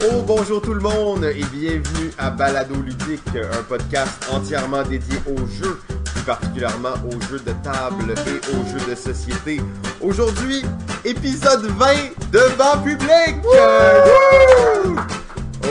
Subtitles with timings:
[0.00, 5.44] Oh bonjour tout le monde et bienvenue à Balado Ludique, un podcast entièrement dédié aux
[5.48, 9.60] jeux, plus particulièrement aux jeux de table et aux jeux de société.
[10.00, 10.62] Aujourd'hui,
[11.04, 11.86] épisode 20
[12.30, 13.36] de Banc Public!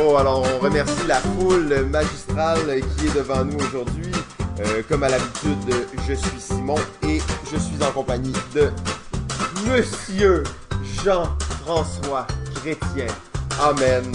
[0.04, 4.12] Oh alors on remercie la foule magistrale qui est devant nous aujourd'hui.
[4.60, 5.74] Euh, comme à l'habitude,
[6.06, 6.76] je suis Simon
[7.08, 7.20] et
[7.50, 8.70] je suis en compagnie de
[9.70, 10.44] Monsieur
[11.06, 13.08] Jean-François Chrétien.
[13.60, 14.12] Amen.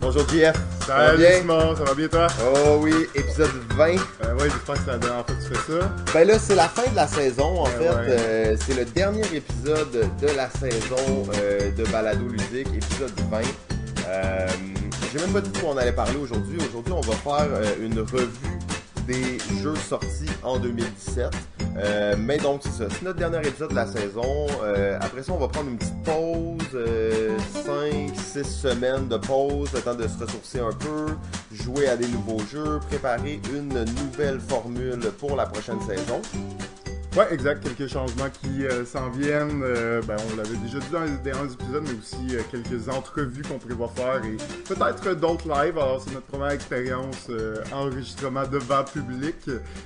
[0.00, 0.54] Bonjour JF.
[0.86, 1.38] Ça va Salut bien?
[1.40, 2.26] Simon, ça va bien toi?
[2.54, 3.84] Oh oui, épisode 20.
[3.86, 5.92] Euh, ouais, j'espère que c'est la dernière fois que tu fais ça.
[6.12, 7.88] Ben là, c'est la fin de la saison, en Ouais, fait.
[7.88, 8.06] ouais.
[8.08, 9.90] Euh, c'est le dernier épisode
[10.20, 13.40] de la saison euh, de Balado Ludique, épisode 20.
[14.08, 14.46] Euh,
[15.12, 16.58] J'ai même pas dit de quoi on allait parler aujourd'hui.
[16.68, 17.48] Aujourd'hui, on va faire
[17.80, 18.28] une revue
[19.06, 21.30] des jeux sortis en 2017.
[21.76, 22.84] Euh, mais donc, c'est ça.
[22.90, 24.46] C'est notre dernier épisode de la saison.
[24.62, 26.54] Euh, après ça, on va prendre une petite pause.
[27.66, 31.06] 5-6 semaines de pause, le temps de se ressourcer un peu,
[31.52, 36.20] jouer à des nouveaux jeux, préparer une nouvelle formule pour la prochaine saison.
[37.16, 39.62] Ouais, exact, quelques changements qui euh, s'en viennent.
[39.62, 43.42] Euh, ben, on l'avait déjà dit dans les derniers épisodes, mais aussi euh, quelques entrevues
[43.42, 45.78] qu'on prévoit faire et peut-être d'autres lives.
[45.78, 47.30] Alors, c'est notre première expérience
[47.72, 49.36] enregistrement devant public.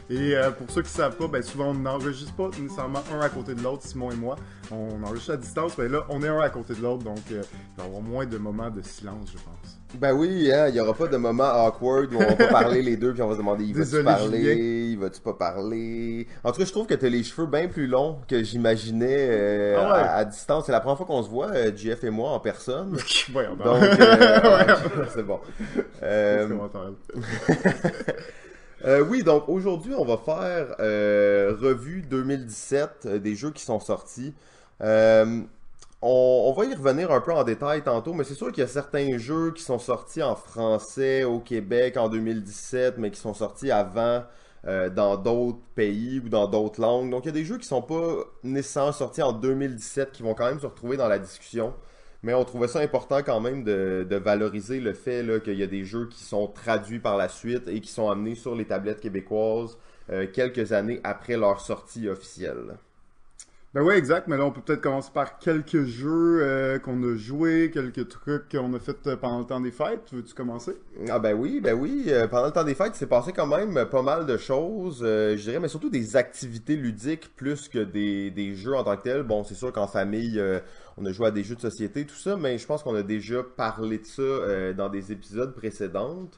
[0.09, 3.55] Et pour ceux qui savent pas, ben, souvent on n'enregistre pas nécessairement un à côté
[3.55, 4.37] de l'autre, Simon et moi.
[4.71, 7.43] On enregistre à distance, mais là, on est un à côté de l'autre, donc euh,
[7.43, 9.79] il va y avoir moins de moments de silence, je pense.
[9.95, 12.83] Ben oui, hein, il y aura pas de moment awkward où on va pas parler
[12.83, 16.27] les deux puis on va se demander il va-tu parler, il va-tu pas parler?
[16.45, 19.77] En tout cas, je trouve que t'as les cheveux bien plus longs que j'imaginais euh,
[19.79, 19.99] Ah ouais.
[20.01, 20.67] à, à distance.
[20.67, 22.91] C'est la première fois qu'on se voit, euh, JF et moi en personne.
[22.91, 23.31] Donc.
[23.65, 24.77] Donc, euh,
[25.15, 25.41] c'est bon.
[28.85, 33.81] Euh, oui, donc aujourd'hui, on va faire euh, revue 2017 euh, des jeux qui sont
[33.81, 34.35] sortis.
[34.83, 35.43] Euh,
[36.03, 38.69] on, va y revenir un peu en détail tantôt, mais c'est sûr qu'il y a
[38.69, 43.71] certains jeux qui sont sortis en français au Québec en 2017, mais qui sont sortis
[43.73, 44.25] avant
[44.67, 47.11] euh, dans d'autres pays ou dans d'autres langues.
[47.11, 50.35] Donc il y a des jeux qui sont pas nécessairement sortis en 2017 qui vont
[50.35, 51.75] quand même se retrouver dans la discussion.
[52.23, 55.85] Mais on trouvait ça important quand même de, valoriser le fait qu'il y a des
[55.85, 59.79] jeux qui sont traduits par la suite et qui sont amenés sur les tablettes québécoises
[60.11, 62.79] euh, quelques années après leur sortie officielle.
[63.79, 67.15] Ben ouais, exact, mais là on peut peut-être commencer par quelques jeux euh, qu'on a
[67.17, 70.09] joués, quelques trucs qu'on a fait euh, pendant le temps des fêtes.
[70.13, 70.73] Veux-tu commencer?
[71.09, 72.07] Ah ben oui, ben oui.
[72.09, 75.05] euh, pendant le temps des fêtes, il s'est passé quand même pas mal de choses,
[75.05, 79.03] je dirais, mais surtout des activités ludiques plus que des, des jeux en tant que
[79.03, 79.23] tels.
[79.23, 80.43] Bon, c'est sûr qu'en famille,
[80.97, 83.05] on a joué à des jeux de société, tout ça, mais je pense qu'on a
[83.05, 86.29] déjà parlé de ça dans des épisodes précédents.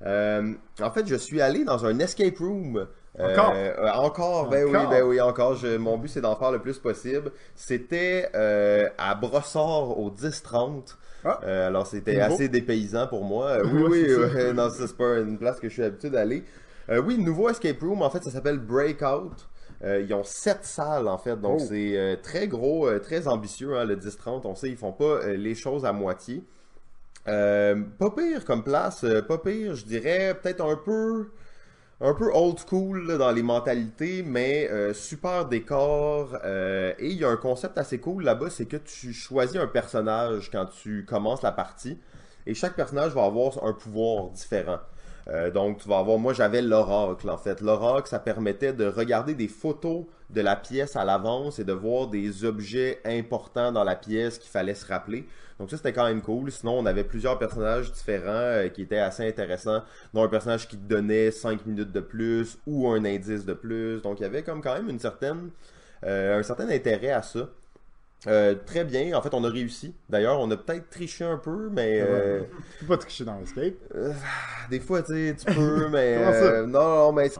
[0.00, 2.86] En fait, je suis allé dans un escape room.
[3.20, 3.52] Encore?
[3.56, 5.54] euh, encore, ben oui, ben oui, encore.
[5.56, 7.32] Je- mon but, c'est d'en faire le plus possible.
[7.54, 10.96] C'était euh, à Brossard au 10-30.
[11.24, 11.40] Ah.
[11.44, 13.58] Euh, alors, c'était assez dépaysant pour moi.
[13.64, 16.44] Oui, oui, ouais, non, c'est pas une place que je suis habitué d'aller.
[16.88, 19.32] Oui, nouveau escape room, en fait, ça s'appelle Breakout.
[19.84, 21.64] Euh, ils ont sept salles, en fait, donc Oh.
[21.68, 24.44] c'est euh, très gros, euh, très ambitieux, hein, le 10-30.
[24.46, 26.42] On sait, ils font pas les choses à moitié.
[27.26, 31.28] Pas pire comme place, pas pire, je dirais peut-être un peu
[32.00, 36.36] un peu old school dans les mentalités, mais euh, super décor.
[36.44, 39.66] euh, et il y a un concept assez cool là-bas, c'est que tu choisis un
[39.66, 41.98] personnage quand tu commences la partie,
[42.46, 44.78] et chaque personnage va avoir un pouvoir différent.
[45.28, 47.60] Euh, donc tu vas avoir, moi j'avais l'oracle en fait.
[47.60, 52.08] L'oracle, ça permettait de regarder des photos de la pièce à l'avance et de voir
[52.08, 55.26] des objets importants dans la pièce qu'il fallait se rappeler.
[55.58, 56.50] Donc ça c'était quand même cool.
[56.50, 59.82] Sinon on avait plusieurs personnages différents euh, qui étaient assez intéressants
[60.14, 64.00] dont un personnage qui donnait 5 minutes de plus ou un indice de plus.
[64.02, 65.50] Donc il y avait comme quand même une certaine,
[66.04, 67.48] euh, un certain intérêt à ça.
[68.26, 69.94] Euh, très bien, en fait on a réussi.
[70.08, 72.44] D'ailleurs on a peut-être triché un peu, mais euh,
[72.78, 73.74] Tu peux pas tricher dans l'escape.
[73.94, 74.12] euh,
[74.70, 76.52] des fois tu sais, tu peux, mais ça?
[76.52, 77.30] euh, non, non, mais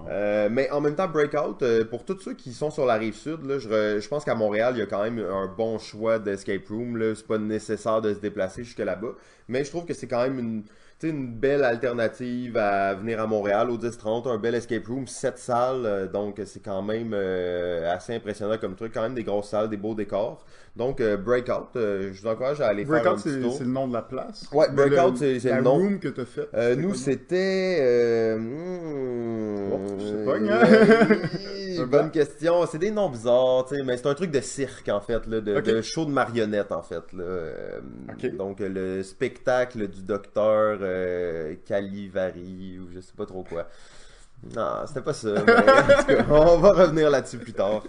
[0.50, 1.58] mais en même temps Breakout,
[1.90, 4.34] pour tous ceux qui sont sur la rive sud, là, je, re- je pense qu'à
[4.34, 7.14] Montréal il y a quand même un bon choix d'escape room.
[7.14, 9.12] C'est pas nécessaire de se déplacer jusque là-bas,
[9.48, 10.64] mais je trouve que c'est quand même une
[11.02, 16.10] une belle alternative à venir à Montréal au 10-30, un bel escape room, 7 salles,
[16.12, 19.76] donc c'est quand même euh, assez impressionnant comme truc, quand même des grosses salles, des
[19.76, 20.44] beaux décors.
[20.78, 23.52] Donc euh, Breakout, euh, je vous encourage à aller faire un Breakout, petit c'est tour.
[23.58, 24.46] c'est le nom de la place.
[24.52, 25.74] Ouais, Mais Breakout, c'est- la le nom.
[25.74, 26.48] room que t'as fait.
[26.54, 28.36] Euh, nous, c'était.
[28.38, 30.36] Hmm, Oh, je sais pas,
[31.82, 31.84] hein.
[31.90, 32.64] bonne question.
[32.66, 35.40] C'est des noms bizarres, tu sais, mais c'est un truc de cirque, en fait, là,
[35.40, 37.12] de, de show de marionnettes, en fait.
[37.12, 37.24] Là.
[38.10, 38.36] Ok.
[38.36, 40.78] Donc, le spectacle du docteur
[41.66, 43.66] Calivari, ou je sais pas trop quoi.
[44.54, 45.30] Non, c'était pas ça.
[45.46, 47.82] mais en tout cas, on va revenir là-dessus plus tard.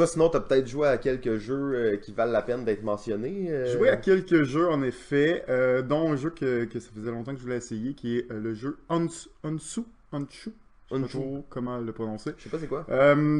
[0.00, 3.48] Toi, sinon, t'as peut-être joué à quelques jeux euh, qui valent la peine d'être mentionnés.
[3.50, 7.10] euh, Joué à quelques jeux, en effet, euh, dont un jeu que, que ça faisait
[7.10, 9.82] longtemps que je voulais essayer, qui est euh, le jeu Uns- Unsu.
[10.10, 10.28] Unchu.
[10.30, 10.52] Je sais
[10.88, 11.18] pas Unchu.
[11.18, 12.30] trop comment le prononcer.
[12.38, 12.86] Je sais pas c'est quoi.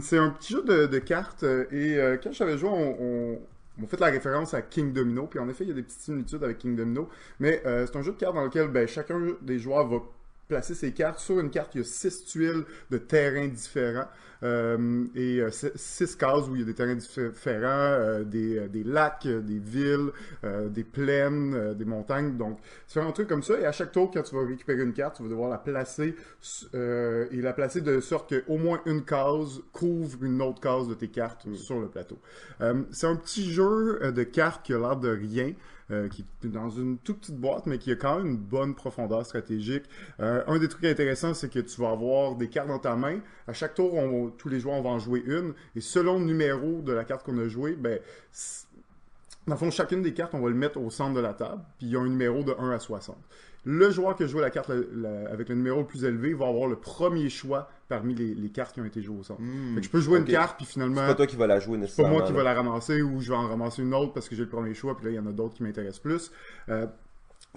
[0.03, 3.39] C'est un petit jeu de, de cartes et quand j'avais joué, on, on,
[3.83, 5.29] on fait la référence à King Domino.
[5.29, 7.09] Puis en effet, il y a des petites similitudes avec King Domino.
[7.39, 10.01] Mais euh, c'est un jeu de cartes dans lequel ben, chacun des joueurs va
[10.47, 11.21] placer ses cartes.
[11.21, 14.09] Sur une carte, il y a six tuiles de terrains différents
[14.43, 18.85] et euh, six- cases où il y a des terrains différents, euh, des, euh, des
[18.85, 20.11] lacs, euh, des villes,
[20.45, 22.37] euh, des plaines, euh, des montagnes.
[22.37, 22.59] Donc,
[22.89, 23.59] différents trucs comme ça.
[23.61, 26.15] Et à chaque tour, quand tu vas récupérer une carte, tu vas devoir la placer
[26.75, 30.95] euh, et la placer de sorte qu'au moins une case couvre une autre case de
[30.95, 32.19] tes cartes sur le plateau.
[32.61, 35.53] Euh, c'est un petit jeu euh, de cartes qui a l'air de rien.
[35.91, 38.75] Euh, qui est dans une toute petite boîte, mais qui a quand même une bonne
[38.75, 39.85] profondeur stratégique.
[40.21, 43.21] Euh, un des trucs intéressants, c'est que tu vas avoir des cartes dans ta main.
[43.47, 43.95] À chaque tour,
[44.39, 45.55] tous les joueurs on va en jouer une.
[45.75, 47.99] Et selon le numéro de la carte qu'on a joué, ben,
[49.47, 51.63] dans le fond, chacune des cartes, on va le mettre au centre de la table,
[51.79, 53.17] puis il y a un numéro de 1 à 60.
[53.65, 56.47] Le joueur qui a joué la carte la- avec le numéro le plus élevé va
[56.49, 59.43] avoir le premier choix parmi les, les cartes qui ont été jouées au centre.
[59.75, 61.59] Fait que je peux jouer une carte, puis finalement, C'est pas toi qui vas la
[61.61, 62.13] jouer c'est pas nécessairement.
[62.19, 64.45] moi qui vais la ramasser ou je vais en ramasser une autre parce que j'ai
[64.45, 66.31] le premier choix, puis là, il y en a d'autres qui m'intéressent plus.
[66.69, 66.87] Euh,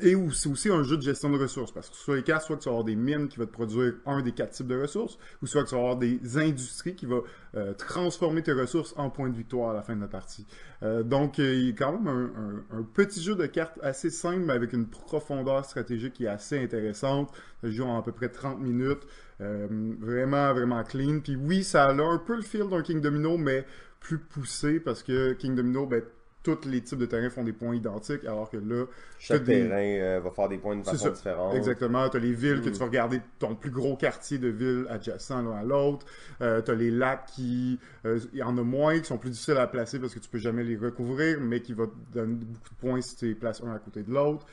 [0.01, 2.55] et c'est aussi un jeu de gestion de ressources, parce que sur les cartes, soit
[2.55, 4.81] que tu vas avoir des mines qui vont te produire un des quatre types de
[4.81, 7.23] ressources, ou soit que tu vas avoir des industries qui vont
[7.55, 10.47] euh, transformer tes ressources en points de victoire à la fin de la partie.
[10.81, 14.39] Euh, donc, euh, il y a quand même un, petit jeu de cartes assez simple,
[14.39, 17.31] mais avec une profondeur stratégique qui est assez intéressante.
[17.61, 19.01] Ça joue en à peu près 30 minutes.
[19.39, 21.19] Vraiment, vraiment clean.
[21.19, 23.65] Puis oui, ça a un peu le feel d'un King Domino, mais
[23.99, 26.01] plus poussé, parce que King Domino, ben,
[26.43, 28.85] tous les types de terrains font des points identiques, alors que là,
[29.17, 31.55] Chaque des- terrain euh, va faire des points de façon différente.
[31.55, 32.09] Exactement.
[32.09, 35.29] Tu as les villes que tu vas regarder ton plus gros quartier de ville adjacent
[35.31, 36.05] l'un à l'autre.
[36.41, 37.79] Euh, tu as les lacs qui.
[38.05, 40.29] euh, Il y en a moins, qui sont plus difficiles à placer parce que tu
[40.29, 43.35] peux jamais les recouvrir, mais qui va te donner beaucoup de points si tu les
[43.35, 44.45] places un à côté de l'autre.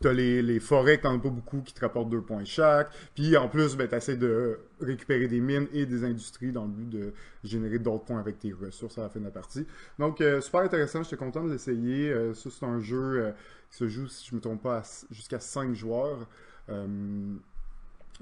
[0.00, 2.88] T'as les, les forêts que t'en as pas beaucoup qui te rapportent deux points chaque.
[3.14, 6.88] Puis en plus, ben, t'essaies de récupérer des mines et des industries dans le but
[6.88, 9.66] de générer d'autres points avec tes ressources à la fin de la partie.
[9.98, 12.10] Donc euh, super intéressant, j'étais content de l'essayer.
[12.10, 13.30] Euh, ça c'est un jeu euh,
[13.70, 16.26] qui se joue, si je me trompe pas, jusqu'à 5 joueurs.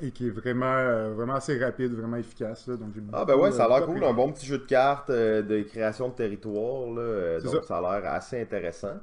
[0.02, 2.66] Et qui est vraiment, vraiment assez rapide, vraiment efficace.
[2.66, 2.76] là.
[2.76, 5.10] donc j'ai Ah ben ouais, ça a l'air cool, un bon petit jeu de cartes
[5.10, 7.62] de création de territoire, là, donc ça.
[7.62, 7.78] ça.
[7.78, 8.98] a l'air assez intéressant.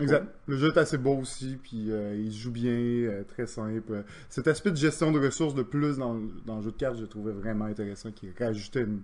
[0.00, 0.26] Exact.
[0.46, 4.04] Le jeu est assez beau aussi, puis euh, il joue bien, euh, très simple.
[4.28, 6.96] Cet aspect de gestion de ressources de plus dans, le- dans le jeu de cartes,
[6.98, 9.02] je trouvais vraiment intéressant, qui rajoutait une,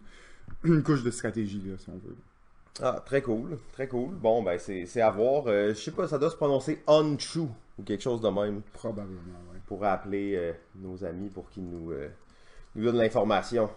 [0.65, 2.17] une couche de stratégie, là, si on veut.
[2.83, 4.11] Ah, très cool, très cool.
[4.15, 5.45] Bon, ben c'est à voir.
[5.47, 7.41] Euh, je sais pas, ça doit se prononcer Unchu
[7.79, 8.63] ou quelque chose de même.
[8.73, 9.21] Probablement.
[9.55, 11.93] On pourrait appeler euh, nos amis pour qu'ils nous,
[12.75, 13.71] nous donnent l'information.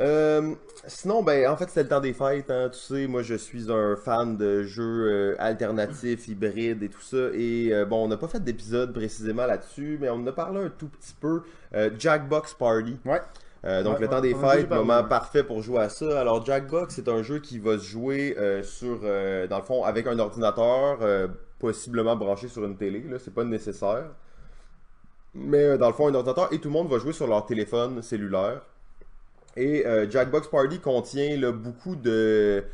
[0.00, 0.54] Euh,
[0.86, 3.70] sinon, ben, en fait, c'était le temps des fêtes, hein, tu sais, moi je suis
[3.72, 8.16] un fan de jeux euh, alternatifs, hybrides et tout ça, et euh, bon, on n'a
[8.16, 11.42] pas fait d'épisode précisément là-dessus, mais on en a parlé un tout petit peu.
[11.98, 12.96] Jackbox Party.
[13.04, 13.20] Ouais.
[13.82, 16.20] Donc Ouais, le ouais, temps des fêtes, parlé, moment parfait pour jouer à ça.
[16.20, 20.18] Alors Jackbox, c'est un jeu qui va se jouer sur, dans le fond, avec un
[20.18, 20.98] ordinateur,
[21.58, 23.00] possiblement branché sur une télé.
[23.02, 24.06] Là, c'est pas nécessaire.
[25.34, 28.00] Mais dans le fond, un ordinateur et tout le monde va jouer sur leur téléphone
[28.00, 28.62] cellulaire.
[29.58, 32.64] Et euh, Jackbox Party contient beaucoup de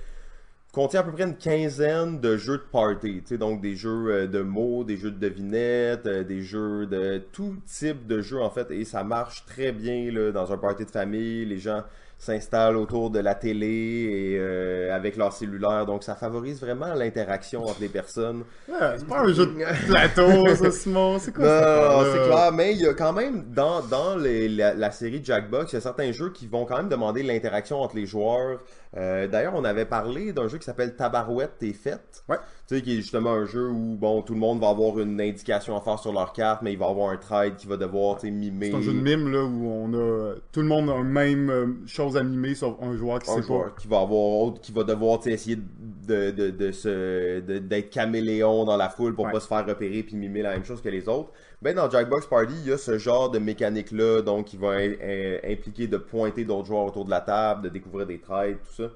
[0.71, 4.41] contient à peu près une quinzaine de jeux de party, donc des jeux euh, de
[4.41, 8.71] mots, des jeux de devinettes, euh, des jeux de tout type de jeux en fait,
[8.71, 11.85] et ça marche très bien dans un party de famille, les gens
[12.19, 17.65] s'installent autour de la télé et euh, avec leur cellulaire, donc ça favorise vraiment l'interaction
[17.65, 18.45] entre les personnes.
[18.69, 19.53] Ouais, c'est pas un jeu de
[19.87, 21.19] plateau, ça, Simon.
[21.19, 21.89] C'est quoi ça?
[21.93, 25.23] non, c'est clair, mais il y a quand même, dans, dans les- la, la série
[25.23, 28.61] Jackbox, il y a certains jeux qui vont quand même demander l'interaction entre les joueurs.
[28.97, 32.23] Euh, D'ailleurs, on avait parlé d'un jeu qui s'appelle Tabarouette T'es faite.
[32.29, 32.37] Ouais.
[32.67, 35.21] Tu sais, qui est justement un jeu où, bon, tout le monde va avoir une
[35.21, 38.17] indication à faire sur leur carte, mais il va avoir un trade qui va devoir,
[38.17, 38.71] tu sais, mimer.
[38.71, 40.35] C'est un jeu de mime, là, où on a...
[40.51, 43.35] Tout le monde a la même euh, chose à mimer, sauf un joueur qui un
[43.35, 46.73] sait joueur qui va avoir autre qui va devoir tu sais, essayer de, de, de
[46.73, 49.33] se d'être caméléon dans la foule pour Ouais.
[49.33, 51.33] pas se faire repérer puis mimer la même chose que les autres.
[51.61, 54.71] Ben dans Jackbox Party, il y a ce genre de mécanique là donc qui va
[54.77, 58.57] im- im- impliquer de pointer d'autres joueurs autour de la table, de découvrir des trades,
[58.67, 58.91] tout ça.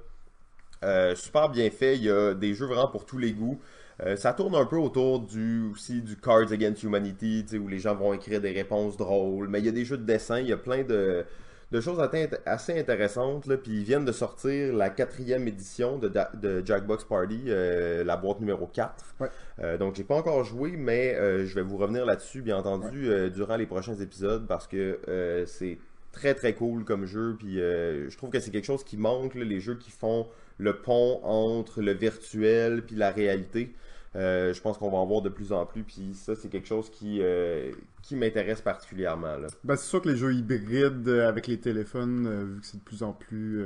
[0.85, 3.59] Euh, super bien fait, il y a des jeux vraiment pour tous les goûts.
[4.05, 7.95] Euh, ça tourne un peu autour du aussi du Cards Against Humanity, où les gens
[7.97, 10.53] vont écrire des réponses drôles, mais il y a des jeux de dessin, il y
[10.53, 11.25] a plein de,
[11.73, 11.99] de choses
[12.47, 17.43] assez intéressantes, là, puis ils viennent de sortir la quatrième édition de, de Jackbox Party,
[17.49, 19.05] euh, la boîte numéro 4.
[19.19, 19.29] Ouais.
[19.59, 23.57] Euh, donc j'ai pas encore joué, mais je vais vous revenir là-dessus, bien entendu, durant
[23.57, 25.01] les prochains épisodes, parce que
[25.49, 25.79] c'est
[26.13, 27.35] très très cool comme jeu.
[27.37, 30.77] Puis je trouve que c'est quelque chose qui manque, là, les jeux qui font le
[30.77, 33.75] pont entre le virtuel puis la réalité.
[34.17, 36.67] Euh, je pense qu'on va en voir de plus en plus, puis ça, c'est quelque
[36.67, 37.71] chose qui, euh,
[38.03, 39.37] qui m'intéresse particulièrement.
[39.65, 42.79] Ben, c'est sûr que les jeux hybrides euh, avec les téléphones, euh, vu que c'est
[42.79, 43.63] de plus en plus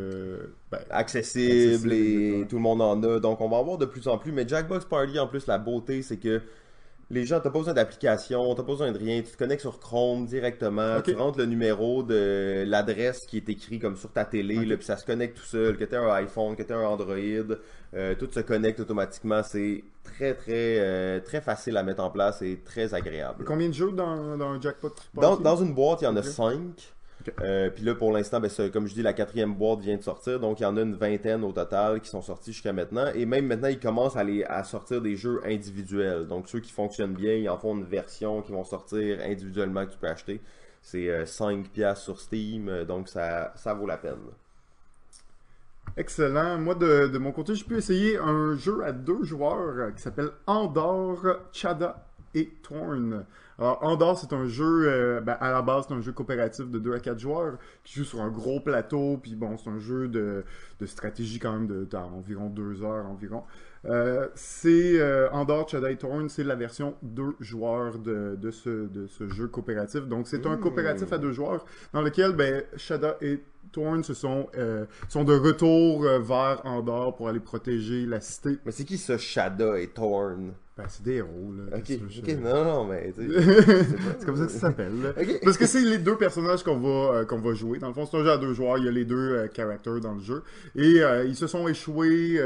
[0.70, 2.46] ben, accessible, Accessible, et ouais.
[2.46, 4.32] tout le monde en a, donc on va en voir de plus en plus.
[4.32, 6.42] Mais Jackbox Party, en plus, la beauté, c'est que
[7.12, 9.78] les gens, t'as pas besoin d'application, t'as pas besoin de rien, tu te connectes sur
[9.78, 14.56] Chrome directement, tu rentres le numéro de l'adresse qui est écrit comme sur ta télé,
[14.76, 17.14] puis ça se connecte tout seul, que t'aies un iPhone, que t'aies un Android,
[17.94, 22.40] euh, tout se connecte automatiquement, c'est très très euh, très facile à mettre en place
[22.40, 23.44] et très agréable.
[23.44, 24.94] Combien de jeux dans, dans un jackpot?
[25.12, 26.94] Dans, dans, une boîte, il y en a cinq.
[27.40, 30.40] Euh, puis là, pour l'instant, ben, comme je dis, la quatrième boîte vient de sortir.
[30.40, 33.06] Donc, il y en a une vingtaine au total qui sont sortis jusqu'à maintenant.
[33.14, 36.26] Et même maintenant, ils commencent à, les, à sortir des jeux individuels.
[36.26, 39.92] Donc, ceux qui fonctionnent bien, ils en font une version qui vont sortir individuellement que
[39.92, 40.40] tu peux acheter.
[40.82, 42.68] C'est euh, 5$ sur Steam.
[42.68, 44.16] Euh, donc, ça, ça vaut la peine.
[45.96, 46.58] Excellent.
[46.58, 50.30] Moi, de, de mon côté, j'ai pu essayer un jeu à deux joueurs qui s'appelle
[50.46, 53.24] Andorre Chada et Torn.
[53.58, 56.78] Alors, Andor, c'est un jeu, euh, ben, à la base, c'est un jeu coopératif de
[56.78, 59.18] 2 à 4 joueurs qui joue sur un gros plateau.
[59.22, 60.44] Puis bon, c'est un jeu de,
[60.80, 63.44] de stratégie quand même de, d'environ 2 heures environ.
[63.84, 68.86] Euh, c'est euh, Andor, Chada et Torn, c'est la version 2 joueurs de, de, ce,
[68.88, 70.06] de ce jeu coopératif.
[70.06, 70.60] Donc, c'est un Mmh.
[70.60, 75.34] coopératif à deux joueurs dans lequel ben, Shada et Torn se sont, euh, sont de
[75.34, 78.58] retour euh, vers Andorre pour aller protéger la cité.
[78.66, 81.76] Mais c'est qui ce Shada et Torn Ben, c'est des héros, là.
[81.76, 81.90] Ok,
[82.40, 83.12] non, non, mais.
[83.16, 85.14] c'est comme ça que ça s'appelle.
[85.44, 87.78] Parce que c'est les deux personnages qu'on va, euh, qu'on va jouer.
[87.78, 88.78] Dans le fond, c'est un jeu à deux joueurs.
[88.78, 90.42] Il y a les deux euh, characters dans le jeu.
[90.74, 92.40] Et euh, ils se sont échoués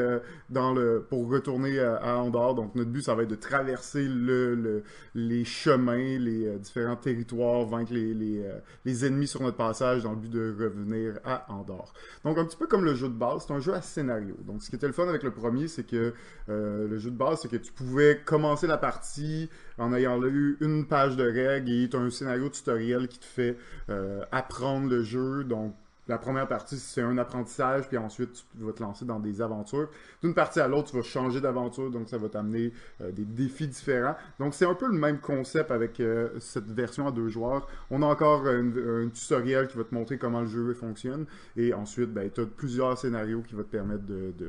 [0.51, 2.55] dans le, pour retourner à Andorre.
[2.57, 4.83] Donc, notre but, ça va être de traverser le, le-
[5.15, 8.43] les chemins, les différents territoires, vaincre les, les,
[8.85, 11.93] les ennemis sur notre passage dans le but de revenir à Andorre.
[12.25, 14.37] Donc, un petit peu comme le jeu de base, c'est un jeu à scénario.
[14.45, 16.15] Donc, ce qui était le fun avec le premier, c'est que
[16.49, 20.57] euh, le jeu de base, c'est que tu pouvais commencer la partie en ayant eu
[20.61, 23.57] une page de règles et tu as un scénario tutoriel qui te fait
[23.91, 25.45] euh, apprendre le jeu.
[25.45, 25.75] Donc,
[26.09, 29.89] la première partie, c'est un apprentissage, puis ensuite, tu vas te lancer dans des aventures.
[30.23, 33.67] D'une partie à l'autre, tu vas changer d'aventure, donc ça va t'amener euh, des défis
[33.67, 34.15] différents.
[34.39, 37.67] Donc, c'est un peu le même concept avec euh, cette version à deux joueurs.
[37.91, 42.13] On a encore un, tutoriel qui va te montrer comment le jeu fonctionne, et ensuite,
[42.13, 44.47] ben, tu as plusieurs scénarios qui vont te permettre de, de,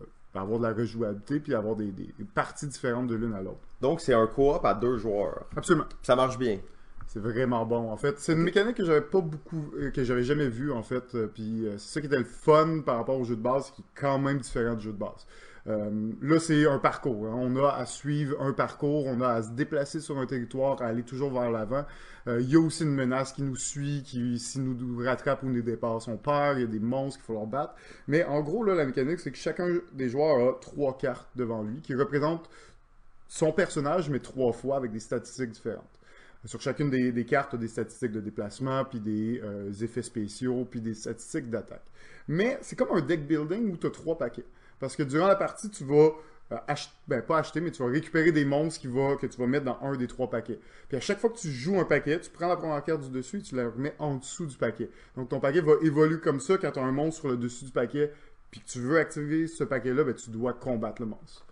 [0.00, 3.60] euh, avoir de la rejouabilité, puis avoir des- des parties différentes de l'une à l'autre.
[3.80, 5.44] Donc, c'est un coop à deux joueurs.
[5.56, 5.86] Absolument.
[6.02, 6.58] Ça marche bien.
[7.06, 8.18] C'est vraiment bon, en fait.
[8.18, 11.14] C'est une mécanique que j'avais pas beaucoup, euh, que j'avais jamais vue, en fait.
[11.14, 13.70] euh, Puis euh, c'est ça qui était le fun par rapport au jeu de base,
[13.70, 15.26] qui est quand même différent du jeu de base.
[15.66, 17.26] Euh, là, c'est un parcours.
[17.26, 17.34] hein.
[17.36, 20.86] On a à suivre un parcours, on a à se déplacer sur un territoire, à
[20.86, 21.84] aller toujours vers l'avant.
[22.26, 25.48] Euh, Il y a aussi une menace qui nous suit, qui, si nous rattrape ou
[25.48, 26.58] nous dépasse, on perd.
[26.58, 27.74] Il y a des monstres qu'il faut leur battre.
[28.08, 31.62] Mais en gros, là, la mécanique, c'est que chacun des joueurs a trois cartes devant
[31.62, 32.50] lui qui représentent
[33.28, 35.84] son personnage, mais trois fois avec des statistiques différentes.
[36.46, 40.80] Sur chacune des, des cartes, des statistiques de déplacement, puis des euh, effets spéciaux, puis
[40.80, 41.84] des statistiques d'attaque.
[42.28, 44.44] Mais c'est comme un deck building où tu as trois paquets.
[44.78, 46.10] Parce que durant la partie, tu vas
[46.52, 49.64] euh, acheter, ben pas acheter, mais tu vas récupérer des monstres que tu vas mettre
[49.64, 50.58] dans un des trois paquets.
[50.88, 53.10] Puis à chaque fois que tu joues un paquet, tu prends la première carte du
[53.10, 54.90] dessus et tu la remets en dessous du paquet.
[55.16, 57.64] Donc ton paquet va évoluer comme ça quand tu as un monstre sur le dessus
[57.64, 58.12] du paquet,
[58.50, 61.46] puis que tu veux activer ce paquet-là, ben, tu dois combattre le monstre.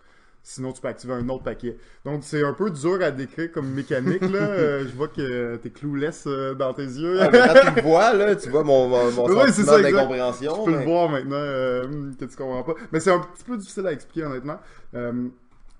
[0.45, 1.77] Sinon, tu peux activer un autre paquet.
[2.03, 4.29] Donc, c'est un peu dur à décrire comme mécanique, là.
[4.49, 7.17] Euh, je vois que t'es clouless euh, dans tes yeux.
[7.21, 10.53] Ah, mais quand tu le vois, là, tu vois mon, mon, mon Ouais, sentiment d'incompréhension.
[10.57, 12.73] Tu peux mais- le voir maintenant euh, hum, que tu comprends pas.
[12.91, 14.59] Mais c'est un petit peu difficile à expliquer, honnêtement.
[14.95, 15.29] Euh,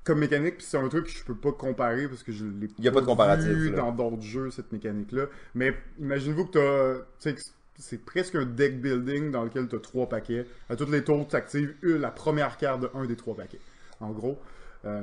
[0.05, 2.67] comme mécanique, puis c'est un truc que je peux pas comparer parce que je l'ai
[2.77, 3.77] Il y a pas de comparatif, vu là.
[3.77, 5.25] dans d'autres jeux, cette mécanique-là.
[5.55, 7.31] Mais imaginez-vous que t'as...
[7.77, 10.45] c'est presque un deck building dans lequel tu as trois paquets.
[10.69, 13.59] À tous les tours, tu actives la première carte de un des trois paquets.
[13.99, 14.37] En gros.
[14.85, 15.01] Euh,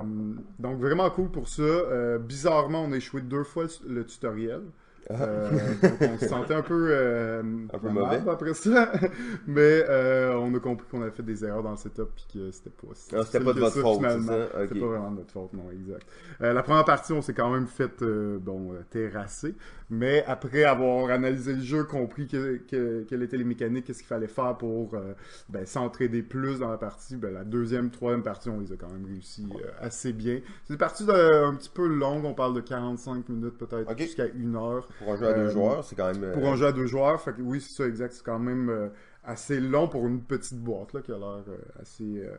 [0.58, 1.62] donc vraiment cool pour ça.
[1.62, 4.62] Euh, bizarrement, on a échoué deux fois le, tutoriel.
[5.10, 5.50] Euh,
[5.82, 8.20] donc on se sentait un peu, euh, Un peu mauvais.
[8.28, 8.92] après ça.
[9.46, 12.50] Mais euh, on a compris qu'on avait fait des erreurs dans le setup et que
[12.50, 14.32] c'était pas si Ah, c'était pas de votre ça, faute, finalement.
[14.32, 14.62] c'est ça?
[14.62, 14.68] Ok.
[14.68, 16.06] C'était pas vraiment de notre faute, non, exact.
[16.40, 19.54] La première partie, on s'est quand même fait bon, terrasser.
[19.90, 24.06] Mais après avoir analysé le jeu, compris que, que- quelles étaient les mécaniques, qu'est-ce qu'il
[24.06, 25.14] fallait faire pour euh,
[25.49, 28.88] ben, s'entraider plus dans la partie, ben, la deuxième, troisième partie, on les a quand
[28.90, 30.40] même réussi euh, assez bien.
[30.64, 34.26] C'est des parties de- un petit peu longues, on parle de 45 minutes peut-être, jusqu'à
[34.28, 34.88] une heure.
[34.99, 36.25] Pour un jeu à deux Euh, joueurs, c'est quand même.
[36.25, 38.12] euh, Pour un jeu à deux joueurs, fait que oui, c'est ça, exact.
[38.12, 38.88] C'est quand même euh,
[39.25, 42.37] assez long pour une petite boîte là, qui a l'air euh, assez, euh,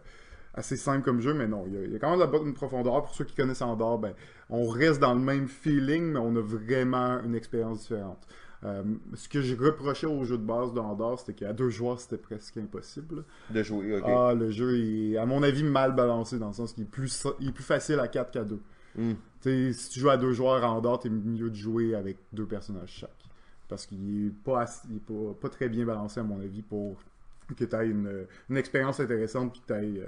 [0.54, 2.24] assez simple comme jeu, mais non, il y, a, il y a quand même de
[2.24, 3.02] la bonne profondeur.
[3.04, 4.14] Pour ceux qui connaissent Andorre, ben,
[4.50, 8.28] on reste dans le même feeling, mais on a vraiment une expérience différente.
[8.64, 8.84] Euh,
[9.16, 12.58] ce que j'ai reproché au jeu de base d'Andorre, c'était qu'à deux joueurs, c'était presque
[12.58, 13.24] impossible.
[13.50, 14.04] De jouer, ok.
[14.06, 17.26] Ah, le jeu est, à mon avis, mal balancé dans le sens qu'il est plus,
[17.40, 18.60] il est plus facile à 4 qu'à 2.
[18.98, 19.14] Hmm.
[19.42, 22.18] Tu sais, si tu joues à deux joueurs en dehors, t'es mieux de jouer avec
[22.34, 23.10] deux personnages chaque.
[23.68, 26.62] Parce qu'il est pas, assez- il est pas, pas très bien balancé, à mon avis,
[26.62, 26.98] pour
[27.58, 30.04] que tu aies une, une expérience intéressante puis que tu aies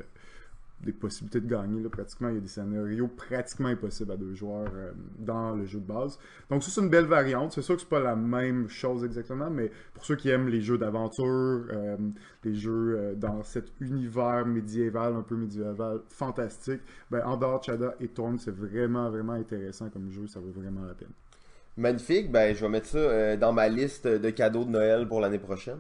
[0.84, 1.82] des possibilités de gagner.
[1.90, 5.80] Pratiquement, il y a des scénarios pratiquement impossibles à deux joueurs euh, dans le jeu
[5.80, 6.18] de base.
[6.50, 7.54] Donc ça, c'est une belle variante.
[7.54, 10.62] C'est sûr que c'est pas la même chose exactement, mais pour ceux qui aiment les
[10.62, 11.26] jeux d'aventure,
[11.72, 11.98] euh,
[12.44, 18.08] les jeux euh, dans cet univers médiéval, un peu médiéval, fantastique, ben Andorre, Chada et
[18.08, 20.28] Torn, c'est vraiment, vraiment intéressant comme jeu.
[20.28, 21.12] Ça vaut vraiment la peine.
[21.76, 25.40] Magnifique, ben je vais mettre ça dans ma liste de cadeaux de Noël pour l'année
[25.40, 25.80] prochaine.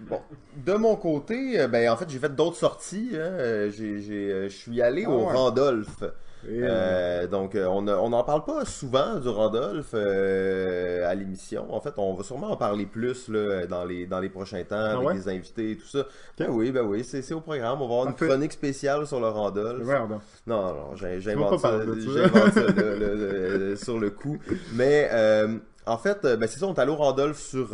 [0.00, 0.20] Bon,
[0.56, 3.10] de mon côté, euh, ben en fait j'ai fait d'autres sorties.
[3.14, 3.18] hein.
[3.18, 5.32] Euh, euh, Je suis allé Ah au ouais.
[5.32, 6.02] Randolph.
[6.44, 11.72] Et, euh, donc on n'en parle pas souvent du Randolph euh, à l'émission.
[11.72, 14.74] En fait, on va sûrement en parler plus là, dans les dans les prochains temps
[14.76, 15.14] avec ouais?
[15.14, 16.04] des invités et tout ça.
[16.36, 17.80] Ben oui, ben oui, c'est au programme.
[17.80, 19.86] On va avoir une chronique spéciale sur le Randolph.
[19.86, 20.20] pardon.
[20.48, 24.38] Non, non, j'invente ça, le- le- le- sur le coup.
[24.74, 25.46] Mais euh,
[25.86, 27.68] en fait, ben, c'est ça, on est allé au Randolph sur,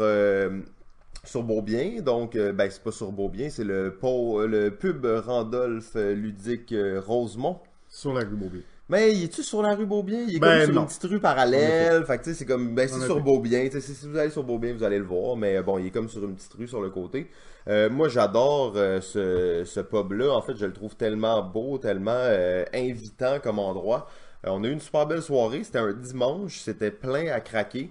[1.25, 2.01] sur Beaubien.
[2.01, 6.73] Donc, euh, ben, c'est pas sur Beaubien, c'est le, po- le pub Randolph euh, ludique
[6.73, 7.59] euh, Rosemont.
[7.89, 8.61] Sur la rue Beaubien.
[8.91, 10.25] Mais il est-tu sur la rue Beaubien?
[10.29, 10.81] Il est Ben, comme sur non.
[10.83, 12.05] une petite rue parallèle.
[12.07, 13.21] Fait que tu sais, c'est comme, ben, En c'est sur.
[13.21, 13.69] Beaubien.
[13.71, 15.37] Si si vous allez sur Beaubien, vous allez le voir.
[15.37, 17.29] Mais bon, il est comme sur une petite rue sur le côté.
[17.69, 20.33] Euh, moi, j'adore euh, ce, ce pub-là.
[20.35, 24.07] En fait, je le trouve tellement beau, tellement euh, invitant comme endroit.
[24.47, 25.65] Euh, on a eu une super belle soirée.
[25.65, 26.61] C'était un dimanche.
[26.61, 27.91] C'était plein à craquer.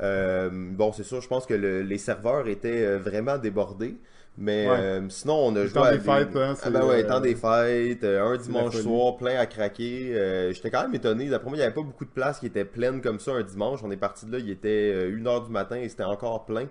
[0.00, 3.96] Euh, bon, c'est sûr, je pense que le- les serveurs étaient euh, vraiment débordés.
[4.38, 4.76] Mais Ouais.
[4.78, 7.34] euh, sinon, on a joué temps des fêtes, hein, ah ben ouais, euh, temps des
[7.34, 10.14] fêtes, euh, un dimanche soir, plein à craquer.
[10.16, 11.28] Euh, J'étais quand même étonné.
[11.28, 13.42] D'après moi, il n'y avait pas beaucoup de places qui étaient pleines comme ça un
[13.42, 13.80] dimanche.
[13.84, 16.68] On est parti de là, il était 1h du matin et c'était encore plein.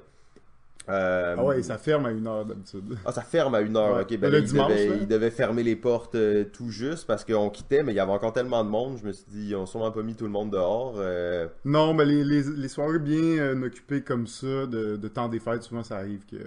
[0.88, 2.98] Euh, Ah ouais, ça ferme à une heure d'habitude.
[3.06, 3.94] ah, ça ferme à 1h.
[3.96, 4.02] Ouais.
[4.02, 7.24] Ok, ben Le il, dimanche, devait, il devait fermer les portes euh, tout juste parce
[7.24, 8.98] qu'on quittait, mais il y avait encore tellement de monde.
[9.00, 10.96] Je me suis dit, ils ont sûrement pas mis tout le monde dehors.
[10.98, 15.40] euh, Non, mais les, les, les soirées bien occupées comme ça, de, de temps des
[15.40, 16.38] fêtes, souvent ça arrive que.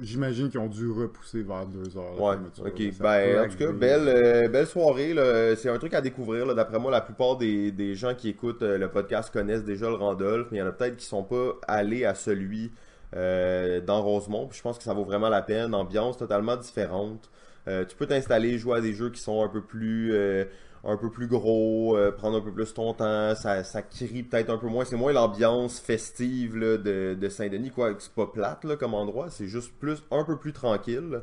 [0.00, 2.18] J'imagine qu'ils ont dû repousser vers 2 heures.
[2.18, 2.82] Ouais, ok.
[3.00, 5.14] Ben, en tout cas, belle, belle soirée.
[5.56, 6.54] C'est un truc à découvrir.
[6.54, 10.46] D'après moi, la plupart des, des gens qui écoutent le podcast connaissent déjà le Randolph,
[10.52, 12.70] mais il y en a peut-être qui sont pas allés à celui
[13.14, 14.46] euh, dans Rosemont.
[14.46, 15.74] Puis je pense que ça vaut vraiment la peine.
[15.74, 17.30] Ambiance totalement différente.
[17.68, 20.44] Euh, tu peux t'installer, jouer à des jeux qui sont un peu plus euh,
[20.82, 24.56] un peu plus gros, prendre un peu plus ton temps, ça, ça crie peut-être un
[24.56, 29.28] peu moins, c'est moins l'ambiance festive de, de Saint-Denis, quoi, c'est pas plate comme endroit,
[29.28, 31.20] c'est juste plus un peu plus tranquille.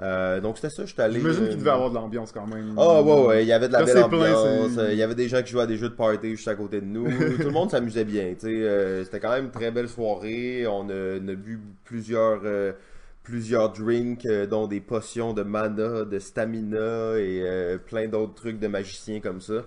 [0.00, 1.18] Euh, donc c'était ça, je suis allé.
[1.18, 2.74] J'imagine euh, qu'il devait avoir de l'ambiance quand même.
[2.76, 5.16] ah ouais, ouais, il y avait de la belle plein, ambiance, euh, il y avait
[5.16, 7.04] des gens qui jouaient à des jeux de party juste à côté de nous,
[7.36, 11.18] tout le monde s'amusait bien, euh, c'était quand même une très belle soirée, on a,
[11.20, 12.42] on a bu plusieurs,
[13.28, 18.58] plusieurs drinks, euh, dont des potions de mana, de stamina et euh, plein d'autres trucs
[18.58, 19.64] de magiciens comme ça.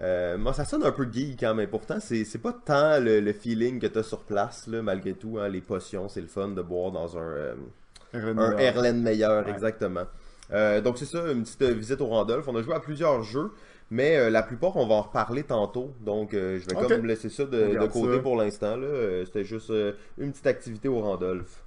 [0.00, 3.20] Euh, moi, ça sonne un peu geek, hein, mais pourtant, c'est c'est pas tant le,
[3.20, 6.48] le feeling que t'as sur place, là, malgré tout, hein, les potions, c'est le fun
[6.48, 7.54] de boire dans un...
[8.14, 9.52] un Erlen meilleur, Ouais.
[9.52, 10.04] exactement.
[10.52, 12.46] Euh, donc c'est ça, une petite euh, visite au Randolph.
[12.48, 13.52] On a joué à plusieurs jeux,
[13.90, 15.94] mais euh, la plupart, on va en reparler tantôt.
[16.00, 16.88] Donc euh, je vais Ok.
[16.88, 18.22] comme laisser ça de, côté ça.
[18.22, 18.76] pour l'instant.
[18.76, 18.86] là.
[18.86, 21.64] Euh, C'était juste euh, une petite activité au Randolph.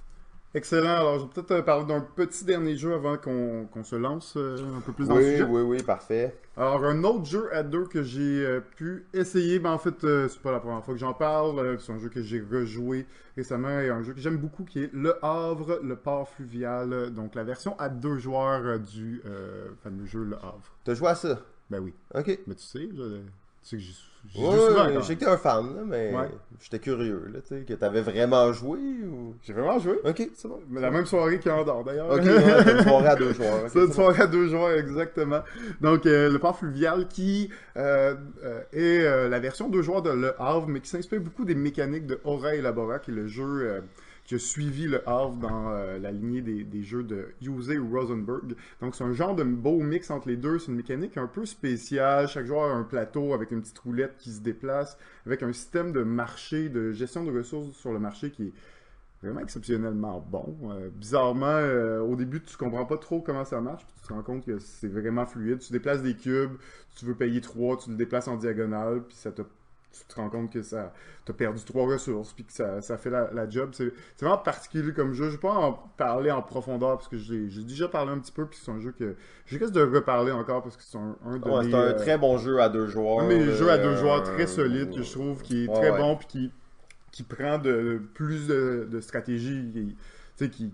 [0.54, 0.88] Excellent.
[0.96, 4.78] Alors, je vais peut-être euh, parler d'un petit dernier jeu avant qu'on se lance euh,
[4.78, 5.44] un peu plus dans le Oui, sujet.
[5.44, 6.40] oui, oui, parfait.
[6.56, 10.28] Alors, un autre jeu à deux que j'ai euh, pu essayer, ben en fait, euh,
[10.28, 13.06] c'est pas la première fois que j'en parle, c'est un jeu que j'ai rejoué
[13.36, 17.34] récemment et un jeu que j'aime beaucoup qui est Le Havre, le port fluvial, donc
[17.34, 19.20] la version à deux joueurs du
[19.82, 20.72] fameux jeu Le Havre.
[20.84, 21.40] T'as joué à ça?
[21.68, 22.38] Ben oui, Ok.
[22.46, 23.20] mais tu sais, je-
[23.66, 23.96] tu sais que j'y
[24.34, 26.28] Ouais, je sais que t'es un fan, là, mais Ouais.
[26.60, 29.34] j'étais curieux, là, tu sais, que t'avais vraiment joué ou...
[29.42, 29.98] J'ai vraiment joué.
[30.04, 30.60] Ok, c'est bon.
[30.68, 32.10] Mais la même soirée qu'Andorre d'ailleurs.
[32.10, 33.64] Ok, ouais, une soirée à deux joueurs.
[33.68, 33.92] C'est une bon.
[33.92, 35.42] soirée à deux joueurs, exactement.
[35.80, 40.34] Donc, euh, le port fluvial qui euh, euh, est la version deux joueurs de Le
[40.40, 43.82] Havre, mais qui s'inspire beaucoup des mécaniques de Aura Elabora, qui est le jeu
[44.26, 48.56] qui a suivi Le Havre dans euh, la lignée des, jeux de Yusei Rosenberg.
[48.80, 50.58] Donc, c'est un genre de beau mix entre les deux.
[50.58, 52.26] C'est une mécanique un peu spéciale.
[52.28, 55.92] Chaque joueur a un plateau avec une petite roulette qui se déplace, avec un système
[55.92, 58.52] de marché, de gestion de ressources sur le marché qui est
[59.22, 60.56] vraiment exceptionnellement bon.
[60.70, 64.12] Euh, bizarrement, euh, au début, tu comprends pas trop comment ça marche, puis tu te
[64.12, 65.60] rends compte que c'est vraiment fluide.
[65.60, 66.56] Tu déplaces des cubes,
[66.96, 69.42] tu veux payer 3, tu le déplaces en diagonale, puis ça te
[70.00, 70.92] tu te rends compte que ça
[71.24, 73.70] t'as perdu trois ressources puis que ça, ça fait la, la job.
[73.72, 75.26] C'est vraiment particulier comme jeu.
[75.26, 78.46] Je vais pas en parler en profondeur parce que j'ai déjà parlé un petit peu
[78.46, 81.38] puis c'est un jeu que j'ai risque de reparler encore parce que c'est un, un
[81.38, 83.20] de Ouais, mes, c'est un euh, très bon jeu à deux joueurs.
[83.20, 85.68] un de mes jeux à deux joueurs euh, très solide que je trouve qui est
[85.68, 85.98] Ouais, très ouais.
[85.98, 86.52] bon puis qui
[87.12, 89.96] qui prend de plus de, de stratégie qui,
[90.36, 90.72] tu sais qui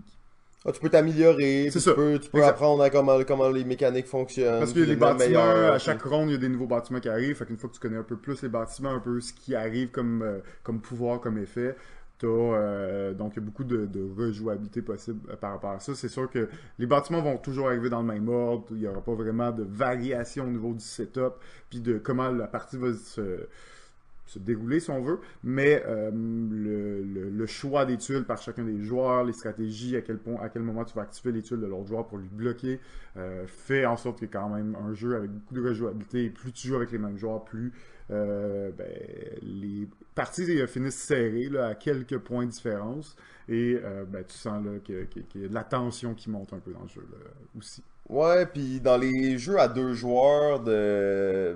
[0.65, 4.59] Ah, tu peux t'améliorer, tu peux, tu peux apprendre à comment, comment les mécaniques fonctionnent.
[4.59, 7.09] Parce que les bâtiments, meilleur, à chaque ronde, il y a des nouveaux bâtiments qui
[7.09, 7.35] arrivent.
[7.35, 9.55] Fait qu'une fois que tu connais un peu plus les bâtiments, un peu ce qui
[9.55, 11.75] arrive comme, euh, comme pouvoir, comme effet,
[12.17, 15.79] t'as, euh, donc il y a beaucoup de, de rejouabilité possible euh, par rapport à
[15.79, 15.95] ça.
[15.95, 16.47] C'est sûr que
[16.79, 18.67] les bâtiments vont toujours arriver dans le même ordre.
[18.71, 21.33] Il n'y aura pas vraiment de variation au niveau du setup,
[21.69, 23.47] puis de comment la partie va se
[24.25, 29.23] se dérouler si on veut, mais euh, le, choix des tuiles par chacun des joueurs,
[29.23, 31.87] les stratégies, à quel point, à quel moment tu vas activer les tuiles de l'autre
[31.87, 32.79] joueur pour lui bloquer,
[33.17, 36.29] euh, fait en sorte a quand même un jeu avec beaucoup de rejouabilité.
[36.29, 37.73] Plus tu joues avec les mêmes joueurs, plus
[38.11, 38.87] euh, ben,
[39.41, 43.15] les parties finissent serrées à quelques points de différence.
[43.49, 46.59] Et ben, tu sens que- que- qu'il y a de la tension qui monte un
[46.59, 47.05] peu dans le jeu
[47.57, 47.83] aussi.
[48.09, 51.55] Ouais, puis dans les jeux à deux joueurs de,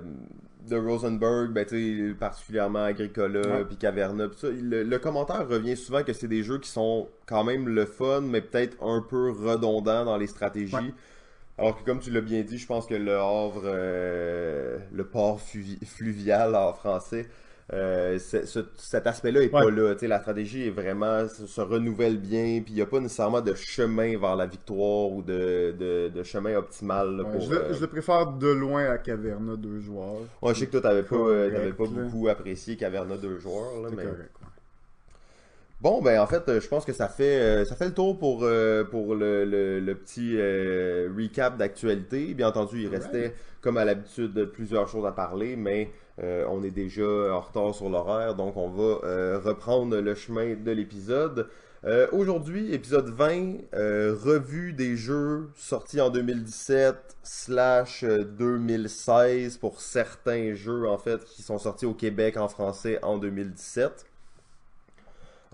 [0.68, 1.64] de Rosenberg, ben,
[2.18, 3.64] particulièrement Agricola, Ouais.
[3.64, 7.08] puis Caverna, pis ça, le, le commentaire revient souvent que c'est des jeux qui sont
[7.26, 10.74] quand même le fun, mais peut-être un peu redondants dans les stratégies.
[10.74, 10.94] Ouais.
[11.58, 15.40] Alors que comme tu l'as bien dit, je pense que le Havre, euh, le port
[15.40, 17.26] fluvi- fluvial en français,
[17.72, 19.70] euh, ce- cet aspect-là est pas Ouais.
[19.70, 19.94] là.
[19.94, 23.00] Tu sais, la stratégie est vraiment se, se renouvelle bien, puis il n'y a pas
[23.00, 27.40] nécessairement de chemin vers la victoire ou de, de, de chemin optimal là, Ouais, pour.
[27.40, 30.28] je, le, euh, je le préfère de loin à Caverna, deux joueurs.
[30.42, 31.90] Ouais, je sais que toi, t'avais pas, euh, t'avais Correct, pas là.
[31.90, 34.04] beaucoup apprécié Caverna deux joueurs, là, mais...
[34.04, 34.37] correct.
[35.80, 38.18] Bon, ben en fait, euh, je pense que ça fait euh, ça fait le tour
[38.18, 42.34] pour euh, pour le, le, le petit euh, recap d'actualité.
[42.34, 46.72] Bien entendu, il restait comme à l'habitude plusieurs choses à parler, mais euh, on est
[46.72, 51.48] déjà en retard sur l'horaire, donc on va euh, reprendre le chemin de l'épisode.
[51.84, 59.80] Euh, Aujourd'hui, épisode 20, euh, revue des jeux sortis en 2017 slash euh, 2016 pour
[59.80, 64.06] certains jeux en fait qui sont sortis au Québec en français en 2017.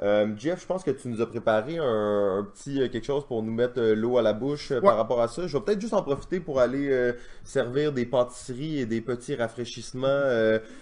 [0.02, 3.24] Euh, Jeff, je pense que tu nous as préparé un, un petit euh, quelque chose
[3.26, 5.46] pour nous mettre euh, l'eau à la bouche par rapport à ça.
[5.46, 7.12] Je vais peut-être juste en profiter pour aller
[7.44, 10.07] servir des pâtisseries et des petits rafraîchissements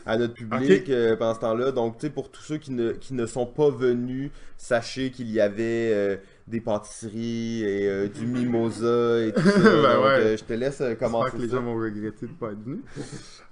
[0.07, 1.73] à notre public pendant ce temps-là.
[1.73, 5.31] Donc, tu sais, pour tous ceux qui ne, qui ne sont pas venus, sachez qu'il
[5.31, 6.21] y avait
[6.53, 9.59] des pâtisseries et euh, du mimosa et tout ça.
[9.59, 10.11] Ben Donc, ouais.
[10.21, 11.57] euh, je te laisse euh, J'espère commencer que les ça.
[11.57, 12.83] gens vont regretter de pas être venus.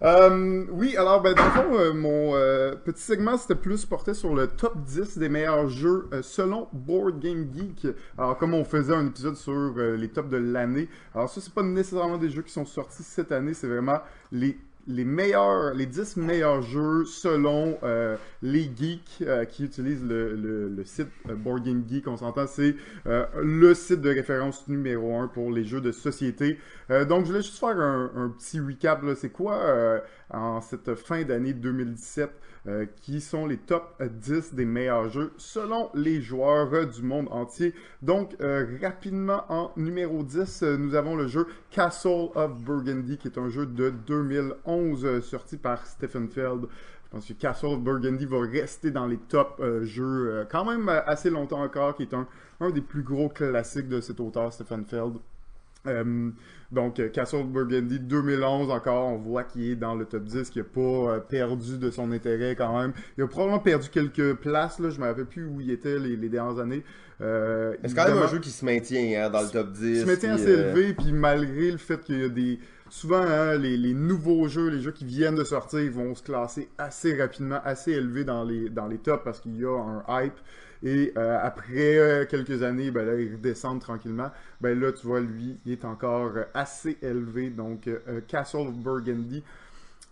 [0.02, 2.32] Euh, oui, alors, ben, dans le fond, mon
[2.84, 7.48] petit segment, c'était plus porté sur le top 10 des meilleurs jeux selon Board Game
[7.52, 7.88] Geek.
[8.16, 11.62] Alors, comme on faisait un épisode sur les tops de l'année, alors ça, c'est pas
[11.62, 13.98] nécessairement des jeux qui sont sortis cette année, c'est vraiment
[14.30, 20.34] les les meilleurs, les 10 meilleurs jeux selon euh, les geeks euh, qui utilisent le,
[20.34, 22.08] le, le site euh, Board Game Geek.
[22.08, 26.58] On s'entend, c'est euh, le site de référence numéro 1 pour les jeux de société.
[26.90, 29.04] Euh, donc, je voulais juste faire un, un petit recap.
[29.16, 30.00] C'est quoi euh,
[30.32, 32.30] en cette fin d'année 2017
[32.66, 37.26] euh, qui sont les top euh, 10 des meilleurs jeux selon les joueurs du monde
[37.30, 37.74] entier.
[38.02, 43.28] Donc, euh, rapidement, en numéro 10, euh, nous avons le jeu Castle of Burgundy, qui
[43.28, 46.66] est un jeu de 2011 euh, sorti par Stephen Feld.
[47.04, 51.28] Je pense que Castle of Burgundy va rester dans les top jeux quand même assez
[51.28, 52.28] longtemps encore, qui est un,
[52.60, 55.14] un des plus gros classiques de cet auteur, Stephen Feld.
[56.72, 60.62] Donc, euh, Castle Burgundy 2011 encore, on voit qu'il est dans le top 10, qu'il
[60.62, 62.92] n'a pas euh, perdu de son intérêt quand même.
[63.18, 65.98] Il a probablement perdu quelques places, là, je ne me rappelle plus où il était
[65.98, 66.84] les, les dernières années.
[67.20, 69.82] Euh, C'est quand même un jeu qui se maintient hein, dans le top 10.
[69.82, 72.58] il se maintient assez euh, élevé, puis malgré le fait qu'il y a des...
[72.88, 76.22] Souvent, hein, les, les nouveaux jeux, les jeux qui viennent de sortir, ils vont se
[76.22, 80.24] classer assez rapidement, assez élevés dans les, dans les tops parce qu'il y a un
[80.24, 80.34] hype.
[80.82, 84.30] Et euh, après euh, quelques années, ben là, ils redescendent tranquillement.
[84.60, 87.50] Ben là, tu vois, lui, il est encore euh, assez élevé.
[87.50, 87.88] Donc,
[88.28, 89.42] Castle of Burgundy.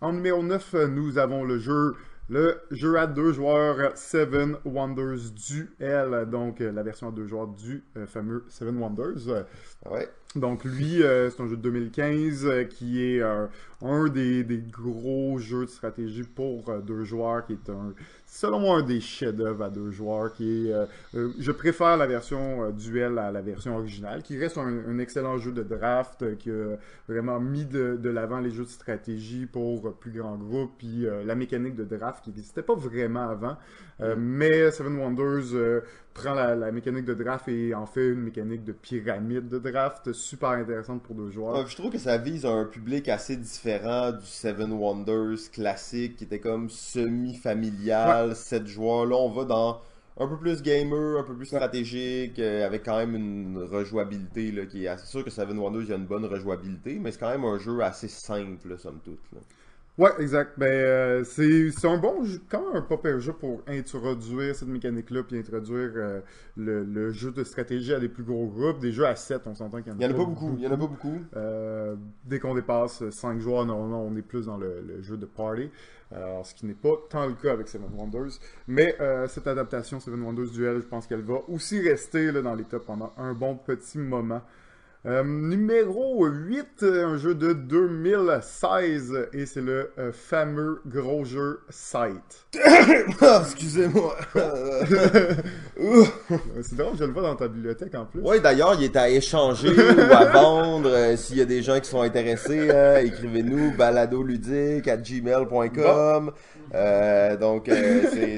[0.01, 1.97] En numéro 9, euh, nous avons le jeu,
[2.29, 6.29] le jeu à deux joueurs Seven Wonders Duel.
[6.31, 9.45] Donc, la version à deux joueurs du euh, fameux Seven Wonders.
[9.91, 10.09] Ouais.
[10.37, 15.39] donc lui, euh, c'est un jeu de 2015 euh, qui est un des, des gros
[15.39, 17.93] jeux de stratégie pour deux joueurs, qui est un,
[18.29, 20.33] selon moi, un des chefs-d'œuvre à deux joueurs.
[20.35, 24.39] Qui est, euh, euh, je préfère la version euh, duel à la version originale, qui
[24.39, 26.77] reste un, un excellent jeu de draft, qui a
[27.09, 31.35] vraiment mis de, de l'avant les jeux de stratégie pour plus grand groupe, puis la
[31.35, 33.57] mécanique de draft qui n'existait pas vraiment avant.
[34.01, 35.83] Euh, mais Seven Wonders
[36.15, 40.13] prend la, la mécanique de draft et en fait une mécanique de pyramide de draft
[40.13, 41.57] super intéressante pour deux joueurs.
[41.57, 46.25] Ouais, je trouve que ça vise un public assez différent du Seven Wonders classique qui
[46.25, 49.07] était comme semi-familial, sept joueurs.
[49.07, 49.81] Là, on va dans
[50.19, 54.67] un peu plus gamer, un peu plus stratégique, euh, avec quand même une rejouabilité là,
[54.67, 57.21] qui est assez sûr que Seven Wonders il y a une bonne rejouabilité, mais c'est
[57.21, 59.21] quand même un jeu assez simple, là, somme toute.
[59.33, 59.39] là.
[59.97, 60.53] Ouais, exact.
[60.57, 64.55] Ben, euh, c'est c'est un bon jeu, quand même un pas pire jeu pour introduire
[64.55, 66.21] cette mécanique-là, puis introduire euh,
[66.57, 68.79] le, le jeu de stratégie à des plus gros groupes.
[68.79, 70.69] Des jeux à 7, on s'entend qu'il Il y en a pas beaucoup, il y
[70.69, 71.21] en a pas beaucoup.
[72.25, 75.69] Dès qu'on dépasse 5 joueurs, normalement, on est plus dans le, le jeu de party.
[76.15, 78.39] Alors, ce qui n'est pas tant le cas avec Seven Wonders.
[78.67, 82.55] Mais euh, cette adaptation Seven Wonders Duel, je pense qu'elle va aussi rester là, dans
[82.55, 84.43] les pendant un bon petit moment.
[85.07, 91.61] Euh, numéro 8, euh, un jeu de 2016, et c'est le euh, fameux gros jeu
[91.71, 92.47] Sight.
[93.21, 94.17] Ah, excusez-moi.
[95.81, 96.05] Euh,
[96.63, 98.21] c'est drôle, je le vois dans ta bibliothèque en plus.
[98.25, 100.91] Oui, d'ailleurs, il est à échanger ou à vendre.
[100.91, 106.33] Euh, S'il y a des gens qui sont intéressés, hein, écrivez-nous baladoludique à gmail.com.
[107.41, 107.71] Donc,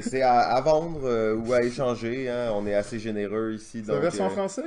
[0.03, 2.29] c'est- à, à vendre ou à échanger.
[2.29, 2.51] hein.
[2.53, 3.81] On est assez généreux ici.
[3.85, 4.65] C'est la version français?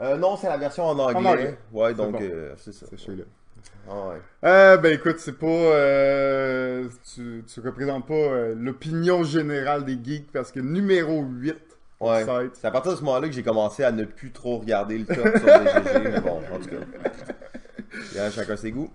[0.00, 1.28] Euh, non, c'est la version en anglais.
[1.30, 1.58] anglais.
[1.72, 2.18] Ouais, donc bon.
[2.22, 2.86] euh, c'est ça.
[2.88, 3.24] C'est celui-là.
[3.88, 4.20] Ah, ouais.
[4.44, 5.46] Euh, ben écoute, c'est pas.
[5.46, 11.56] euh, tu, tu représentes pas euh, l'opinion générale des geeks parce que numéro 8,
[12.00, 12.24] Ouais.
[12.54, 15.04] C'est à partir de ce moment-là que j'ai commencé à ne plus trop regarder le
[15.06, 16.84] top sur BGG, mais bon, en tout cas.
[18.12, 18.90] Bien, chacun ses goûts.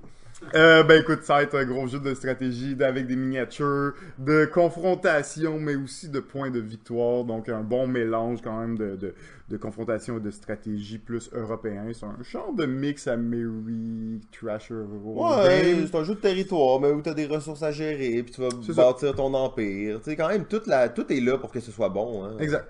[0.53, 4.45] Euh, ben écoute, ça va être un gros jeu de stratégie avec des miniatures, de
[4.45, 7.23] confrontation, mais aussi de points de victoire.
[7.23, 9.15] Donc un bon mélange quand même de, de,
[9.49, 11.85] de confrontation et de stratégie plus européen.
[11.91, 16.91] C'est un genre de mix à Mary Trasher Ouais, c'est un jeu de territoire, mais
[16.91, 18.73] où t'as des ressources à gérer, puis tu vas ça.
[18.73, 19.97] bâtir ton empire.
[20.03, 22.25] Tu sais, quand même, toute la, tout est là pour que ce soit bon.
[22.25, 22.37] Hein.
[22.39, 22.67] Exact.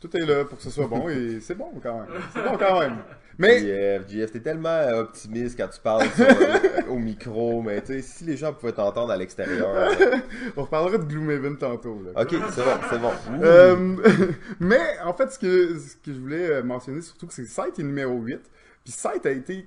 [0.00, 2.08] Tout est là pour que ce soit bon et c'est bon quand même.
[2.32, 2.96] C'est bon quand même.
[3.40, 7.86] Mais JF, t'es tellement euh, optimiste quand tu parles sur- euh, au micro, mais tu
[7.94, 9.68] sais, si les gens pouvaient t'entendre à l'extérieur.
[9.74, 10.16] euh,
[10.56, 12.00] on reparlera de Gloomhaven tantôt.
[12.04, 12.22] Là.
[12.22, 13.12] Ok, c'est bon, c'est bon.
[13.42, 13.96] Euh,
[14.60, 17.78] mais en fait, ce que, ce que je voulais euh, mentionner surtout, c'est que Sight
[17.78, 18.40] est numéro 8.
[18.84, 19.66] Puis Sight a été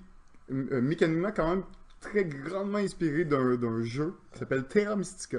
[0.52, 1.64] euh, mécaniquement quand même
[2.00, 5.38] très grandement inspiré d'un jeu qui s'appelle Terra Mystica.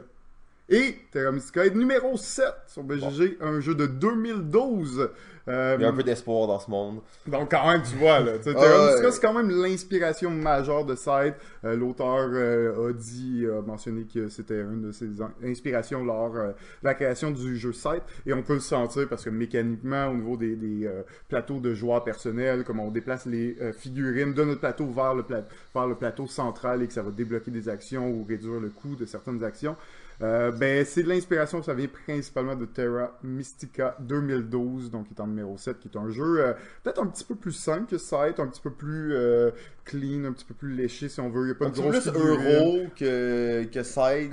[0.70, 5.10] Et Terra Mystica est numéro 7 sur BGG, un jeu de 2012.
[5.46, 7.00] Euh, Il y a un peu d'espoir dans ce monde.
[7.26, 8.32] donc quand même, tu vois, là.
[8.36, 8.86] Ah, Terra ouais.
[8.92, 11.34] Mystica, c'est quand même l'inspiration majeure de Sight.
[11.66, 16.32] Euh, L'auteur euh, a dit, a mentionné que c'était une de ses in- inspirations lors
[16.32, 18.02] de la création du jeu Sight.
[18.24, 20.90] Et on peut le sentir parce que mécaniquement, au niveau des, des,
[21.28, 25.44] plateaux de joueurs personnels, comme on déplace les figurines de notre plateau vers le, pla-
[25.74, 28.96] vers le plateau central et que ça va débloquer des actions ou réduire le coût
[28.96, 29.76] de certaines actions.
[30.22, 35.20] Euh, ben, c'est de l'inspiration, ça vient principalement de Terra Mystica 2012, donc qui est
[35.20, 37.98] en numéro 7, qui est un jeu euh, peut-être un petit peu plus simple que
[37.98, 39.50] Sight, un petit peu plus euh,
[39.84, 41.42] clean, un petit peu plus léché si on veut.
[41.42, 43.82] Il n'y a pas Un de grosse plus euro que, que.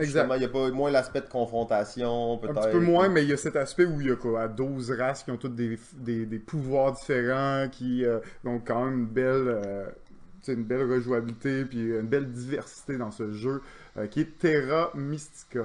[0.04, 2.62] Justement, il y a pas moins l'aspect de confrontation, Un peut-être.
[2.62, 4.92] petit peu moins, mais il y a cet aspect où il y a quoi, 12
[4.92, 8.06] races qui ont toutes des, des, des pouvoirs différents, qui
[8.46, 9.60] ont quand même une belle,
[10.48, 13.62] une belle rejouabilité, puis une belle diversité dans ce jeu,
[13.98, 15.62] euh, qui est Terra Mystica.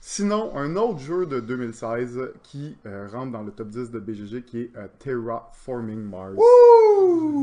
[0.00, 4.42] Sinon, un autre jeu de 2016 qui euh, rentre dans le top 10 de BGG,
[4.44, 6.34] qui est euh, Terraforming Mars.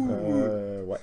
[0.09, 0.97] Euh, ouais.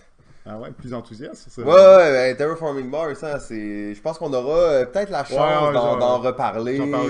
[0.50, 1.60] Ah ouais, plus enthousiaste, ça.
[1.62, 3.92] Ouais, ouais, ben, Terraforming Mars, hein, c'est...
[3.94, 6.78] je pense qu'on aura euh, peut-être la chance Ouais, d'en, genre, d'en reparler.
[6.78, 7.00] pas.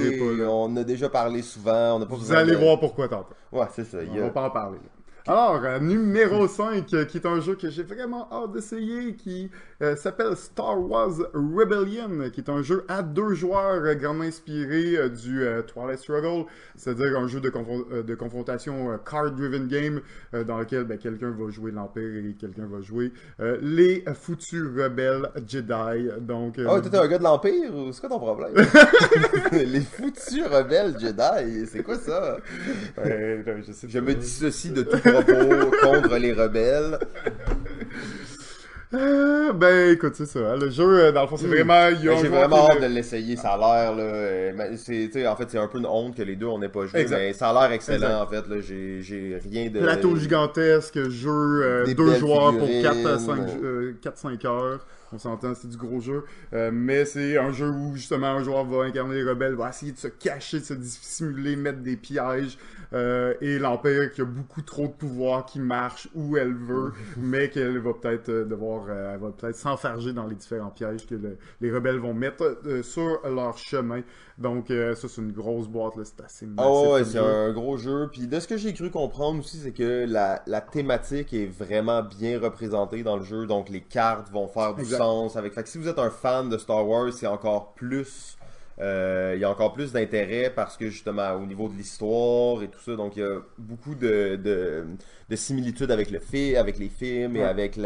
[0.51, 1.97] On a déjà parlé souvent.
[1.97, 3.35] On n'a pas Vous allez de- voir pourquoi tantôt.
[3.53, 3.99] Ouais, c'est ça.
[4.11, 4.79] On a- va pas en parler.
[4.79, 4.91] là.
[5.29, 9.51] Alors, euh, numéro 5, euh, qui est un jeu que j'ai vraiment hâte d'essayer, qui
[9.83, 15.43] euh, s'appelle Star Wars Rebellion, qui est un jeu à deux joueurs grandement inspiré du
[15.43, 20.01] euh, Twilight Struggle, c'est-à-dire un jeu de, confron- de confrontation euh, card-driven game
[20.47, 23.13] dans lequel ben, quelqu'un va jouer l'Empire et quelqu'un va jouer
[23.61, 26.09] les foutus rebelles Jedi.
[26.23, 28.55] Donc, euh, Ah, t'étais un gars de l'Empire ou c'est quoi ton problème?
[29.53, 32.39] Les foutus rebelles Jedi, c'est quoi ça?
[32.97, 36.99] ouais, là, je, sais Je me dissocie de tout contre les rebelles.
[38.95, 40.57] Euh, ben écoute, c'est ça.
[40.57, 41.75] Le jeu, euh, dans le fond, c'est vraiment.
[41.75, 44.03] a Mais un J'ai vraiment hâte de l'essayer, ça a l'air là.
[44.03, 46.71] euh, mais c'est, en fait, c'est un peu une honte que les deux on n'ait
[46.71, 47.19] pas joué, Exact.
[47.19, 48.15] mais ça a l'air excellent Exact.
[48.23, 48.49] en fait.
[48.49, 49.81] Là, j'ai, j'ai rien de.
[49.81, 51.31] Plateau gigantesque, jeu,
[51.65, 53.03] euh, deux joueurs pour figurines.
[53.03, 54.87] 4 à 5, euh, 4-5 heures.
[55.13, 56.25] On s'entend, c'est du gros jeu.
[56.53, 59.93] Euh, mais c'est un jeu où justement un joueur va incarner les rebelles, va essayer
[59.93, 62.59] de se cacher, de se dissimuler, mettre des pièges.
[62.95, 67.51] Euh, et l'Empire qui a beaucoup trop de pouvoir, qui marche où elle veut, mais
[67.51, 71.37] qu'elle va peut-être euh, devoir, elle va peut-être s'enfarger dans les différents pièges que le-
[71.61, 74.01] les rebelles vont mettre sur leur chemin.
[74.39, 76.59] Donc ça c'est une grosse boîte là, c'est assez massif.
[76.87, 78.09] Ah ouais, c'est un gros jeu.
[78.13, 82.03] Puis de ce que j'ai cru comprendre aussi, c'est que la, la thématique est vraiment
[82.05, 83.47] bien représentée dans le jeu.
[83.47, 84.85] Donc les cartes vont faire du.
[84.99, 85.37] Sens.
[85.37, 85.53] Avec...
[85.55, 88.37] Fait que si vous êtes un fan de Star Wars, c'est encore plus...
[88.81, 92.69] euh, il y a encore plus d'intérêt parce que justement au niveau de l'histoire et
[92.69, 94.85] tout ça, donc il y a beaucoup de, de,
[95.29, 97.45] de similitudes avec le film, avec les films et Ouais.
[97.45, 97.77] avec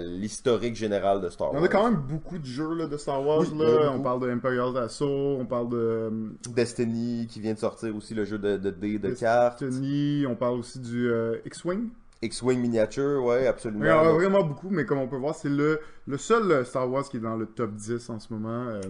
[0.00, 1.62] l'historique général de Star Wars.
[1.62, 3.44] en a quand même beaucoup de jeux là, de Star Wars.
[3.52, 3.92] Oui, là.
[3.94, 6.10] On parle de Imperial Assault, on parle de euh,
[6.48, 9.62] Destiny qui vient de sortir aussi le jeu de de dés de, cartes.
[9.62, 11.90] Destiny, on parle aussi du euh, X-Wing.
[12.24, 13.84] X-Wing miniature, ouais, absolument.
[13.84, 16.50] Il y en a vraiment beaucoup, mais comme on peut voir, c'est le, le seul
[16.50, 18.66] euh, Star Wars qui est dans le top 10 en ce moment.
[18.68, 18.80] Euh,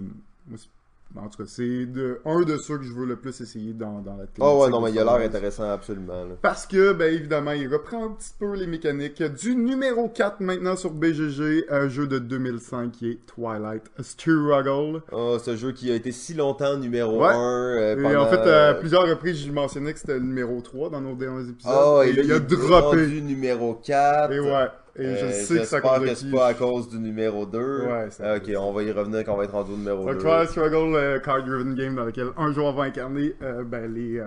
[1.16, 4.00] en tout cas, c'est de, un de ceux que je veux le plus essayer dans,
[4.00, 4.40] dans la thématique.
[4.40, 6.24] Oh ouais, non, mais il a l'air intéressant, absolument.
[6.24, 6.34] là.
[6.42, 10.76] Parce que, ben évidemment, il reprend un petit peu les mécaniques du numéro 4 maintenant
[10.76, 15.02] sur BGG, un jeu de 2005 qui est Twilight Struggle.
[15.12, 17.32] Oh, ce jeu qui a été si longtemps numéro Ouais.
[17.32, 18.10] 1.
[18.10, 21.00] Et en fait, euh, à plusieurs reprises, je mentionnais que c'était le numéro 3 dans
[21.00, 21.72] nos derniers épisodes.
[21.76, 23.06] Oh, et et là, il a droppé.
[23.20, 24.32] numéro 4.
[24.32, 24.66] Et ouais.
[24.96, 27.82] Et je Euh, sais que ça de que c'est pas à cause du numéro 2.
[27.86, 30.14] Ouais, Ah, ok, on va y revenir quand on va être rendu au numéro Donc,
[30.14, 30.18] 2.
[30.20, 34.22] Twilight Struggle, euh, card-driven game dans lequel un joueur va incarner euh, ben, les,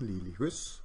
[0.00, 0.82] les, les Russes,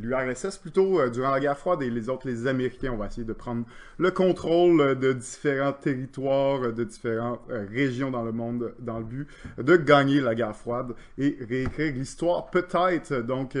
[0.00, 2.90] l'URSS plutôt, durant la guerre froide, et les autres, les Américains.
[2.92, 3.64] On va essayer de prendre
[3.98, 9.28] le contrôle de différents territoires, de différentes régions dans le monde, dans le but
[9.58, 13.14] de gagner la guerre froide et réécrire l'histoire peut-être.
[13.22, 13.56] Donc,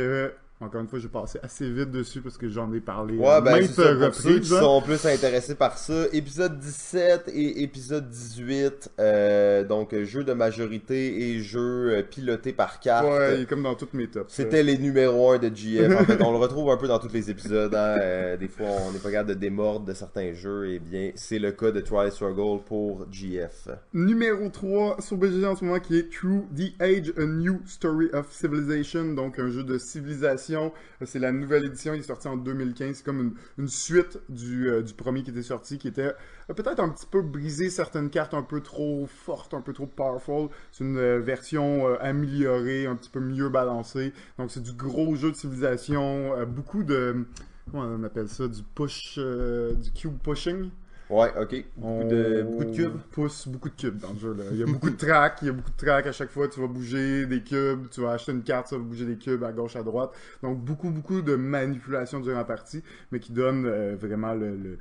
[0.60, 3.40] encore une fois, j'ai passé assez vite dessus parce que j'en ai parlé Ouais, euh,
[3.40, 3.94] ben, maintes c'est ça.
[3.94, 4.60] Pour ceux qui hein.
[4.60, 10.32] sont plus intéressés par ça, épisode 17 et épisode 18, euh, donc euh, jeu de
[10.32, 13.06] majorité et jeu piloté par carte.
[13.06, 14.32] Ouais, il est comme dans toutes mes tops.
[14.32, 15.94] C'était les numéros 1 de GF.
[16.00, 17.74] En fait, on le retrouve un peu dans tous les épisodes.
[17.74, 17.96] hein.
[18.00, 20.70] Euh, des fois, on n'est pas capable de démordre de certains jeux.
[20.70, 23.68] Et bien, c'est le cas de Try Struggle pour GF.
[23.92, 28.08] Numéro 3 sur BGG en ce moment qui est True the Age, A New Story
[28.12, 30.47] of Civilization, donc un jeu de civilisation.
[31.04, 32.96] C'est la nouvelle édition, il est sorti en 2015.
[32.96, 36.12] C'est comme une, suite du, euh, du premier qui était sorti, qui était
[36.50, 39.86] euh, peut-être un petit peu brisé, certaines cartes un peu trop fortes, un peu trop
[39.86, 40.48] powerful.
[40.72, 44.12] C'est une euh, version améliorée, un petit peu mieux balancée.
[44.38, 47.26] Donc c'est du gros jeu de civilisation, beaucoup de...
[47.70, 49.18] Comment on appelle ça Du push...
[49.18, 50.70] du cube pushing
[51.10, 51.64] Ouais, ok.
[51.76, 52.98] Beaucoup de, on beaucoup de cubes.
[53.10, 54.34] pousse beaucoup de cubes dans le jeu.
[54.34, 54.44] Là.
[54.50, 56.48] Il y a beaucoup de tracks, il y a beaucoup de tracks à chaque fois.
[56.48, 59.42] Tu vas bouger des cubes, tu vas acheter une carte, ça va bouger des cubes
[59.42, 60.10] à gauche, à droite.
[60.42, 64.78] Donc beaucoup, beaucoup de manipulation durant la partie, mais qui donne euh, vraiment le-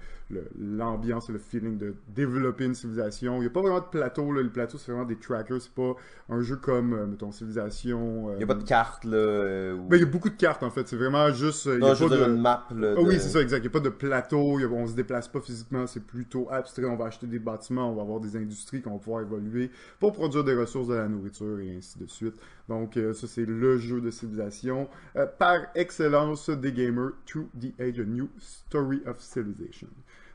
[0.60, 3.38] l'ambiance et le feeling de développer une civilisation.
[3.38, 4.32] Il n'y a pas vraiment de plateau.
[4.32, 4.42] Là.
[4.42, 5.62] Le plateau, c'est vraiment des trackers.
[5.62, 5.96] C'est pas
[6.30, 8.30] un jeu comme, euh, mettons, Civilisation.
[8.30, 9.16] euh, Il n'y a pas de carte, là.
[9.18, 10.88] euh, où- Ben, il y a beaucoup de cartes, en fait.
[10.88, 11.68] C'est vraiment juste...
[11.68, 12.96] euh, il y a je pas de- une map, là.
[12.98, 13.58] ah oui, c'est ça, exact.
[13.60, 16.86] Il n'y a pas de plateau, a- on se déplace pas physiquement, c'est plutôt abstrait.
[16.86, 20.12] On va acheter des bâtiments, on va avoir des industries qu'on va pouvoir évoluer pour
[20.14, 22.36] produire des ressources de la nourriture et ainsi de suite.
[22.68, 27.74] Donc, euh, ça, c'est le jeu de civilisation euh, par excellence des gamers, To the
[27.80, 29.88] Age, a New Story of Civilization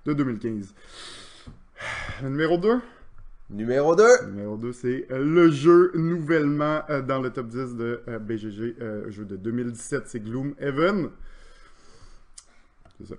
[0.06, 0.74] de 2015.
[2.22, 2.80] Le numéro 2
[3.52, 4.04] Numéro 2.
[4.28, 9.10] Numéro 2, c'est le jeu nouvellement euh, dans le top 10 de euh, BGG, euh,
[9.10, 11.10] jeu de 2017, c'est Gloomhaven.
[12.98, 13.14] C'est ça.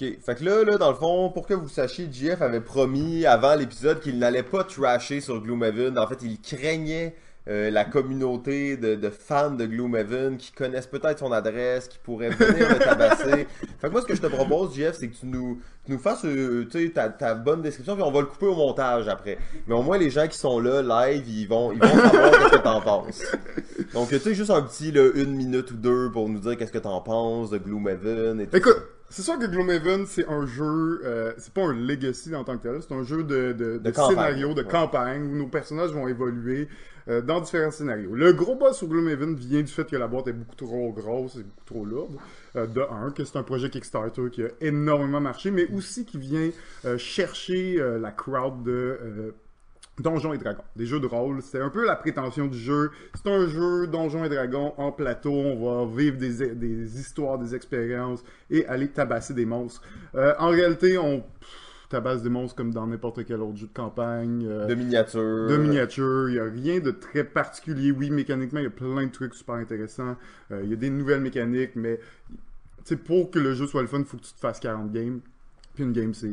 [0.00, 3.26] Ok, fait que là, là, dans le fond, pour que vous sachiez, GF avait promis
[3.26, 5.98] avant l'épisode qu'il n'allait pas trasher sur Gloomhaven.
[5.98, 7.14] En fait, il craignait
[7.48, 12.28] euh, la communauté de, de fans de Gloomhaven qui connaissent peut-être son adresse, qui pourraient
[12.28, 13.46] venir le tabasser.
[13.80, 15.98] Fait que moi, ce que je te propose, GF, c'est que tu nous, tu nous
[15.98, 19.08] fasses euh, tu sais, ta, ta bonne description, puis on va le couper au montage
[19.08, 19.38] après.
[19.66, 22.56] Mais au moins, les gens qui sont là, live, ils vont, ils vont savoir ce
[22.56, 23.22] que t'en penses.
[23.94, 26.72] Donc, tu sais, juste un petit, là, une minute ou deux pour nous dire qu'est-ce
[26.72, 31.00] que t'en penses de Gloomhaven et tout Écoute, c'est sûr que Gloomhaven, c'est un jeu,
[31.04, 33.92] euh, c'est pas un legacy en tant que tel, c'est un jeu de, de, de
[33.92, 34.68] scénario, de ouais.
[34.68, 36.68] campagne, où nos personnages vont évoluer
[37.08, 38.14] euh, dans différents scénarios.
[38.14, 41.36] Le gros boss sur Gloomhaven vient du fait que la boîte est beaucoup trop grosse
[41.36, 42.16] et beaucoup trop lourde.
[42.56, 46.18] Euh, de un, que c'est un projet Kickstarter qui a énormément marché, mais aussi qui
[46.18, 46.50] vient
[46.84, 49.34] euh, chercher euh, la crowd de...
[50.02, 51.42] Donjons et Dragons, des jeux de rôle.
[51.42, 52.90] C'est un peu la prétention du jeu.
[53.14, 55.32] C'est un jeu Donjons et Dragons en plateau.
[55.32, 59.82] On va vivre des, des histoires, des expériences et aller tabasser des monstres.
[60.14, 61.48] Euh, en réalité, on pff,
[61.88, 64.46] tabasse des monstres comme dans n'importe quel autre jeu de campagne.
[64.46, 65.48] euh, de miniature.
[65.48, 67.90] de miniature, il n'y a rien de très particulier.
[67.90, 70.16] Oui, mécaniquement, il y a plein de trucs super intéressants.
[70.50, 71.98] Euh, il y a des nouvelles mécaniques, mais
[73.04, 75.20] pour que le jeu soit le fun, il faut que tu te fasses 40 games.
[75.74, 76.32] Puis une game, c'est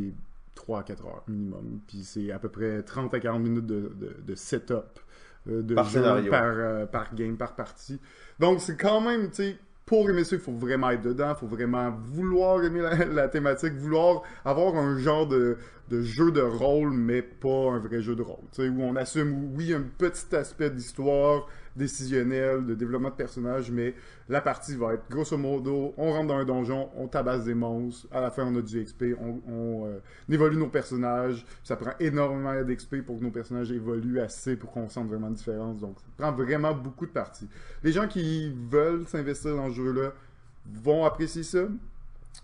[0.55, 1.81] 3 à 4 heures minimum.
[1.87, 4.99] Puis c'est à peu près 30 à 40 minutes de, de, de setup
[5.47, 7.99] euh, de Par jeu par, euh, par game, par partie.
[8.39, 11.39] Donc c'est quand même, tu sais, pour aimer ça, il faut vraiment être dedans, il
[11.39, 15.57] faut vraiment vouloir aimer la, la thématique, vouloir avoir un genre de,
[15.89, 18.45] de jeu de rôle, mais pas un vrai jeu de rôle.
[18.51, 23.69] Tu sais, où on assume, oui, un petit aspect d'histoire décisionnel, de développement de personnages,
[23.71, 23.93] mais
[24.29, 28.07] la partie va être grosso modo, on rentre dans un donjon, on tabasse des monstres,
[28.11, 29.99] à la fin on a du XP, on, on, euh,
[30.29, 34.89] évolue nos personnages, ça prend énormément d'XP pour que nos personnages évoluent assez pour qu'on
[34.89, 37.47] sente vraiment une différence, donc ça prend vraiment beaucoup de parties.
[37.83, 40.13] Les gens qui veulent s'investir dans ce jeu-là
[40.65, 41.67] vont apprécier ça,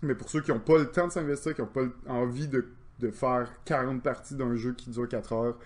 [0.01, 2.67] mais pour ceux qui n'ont pas le temps de s'investir, qui n'ont pas envie de,
[2.99, 5.57] de faire 40 parties d'un jeu qui dure 4 heures,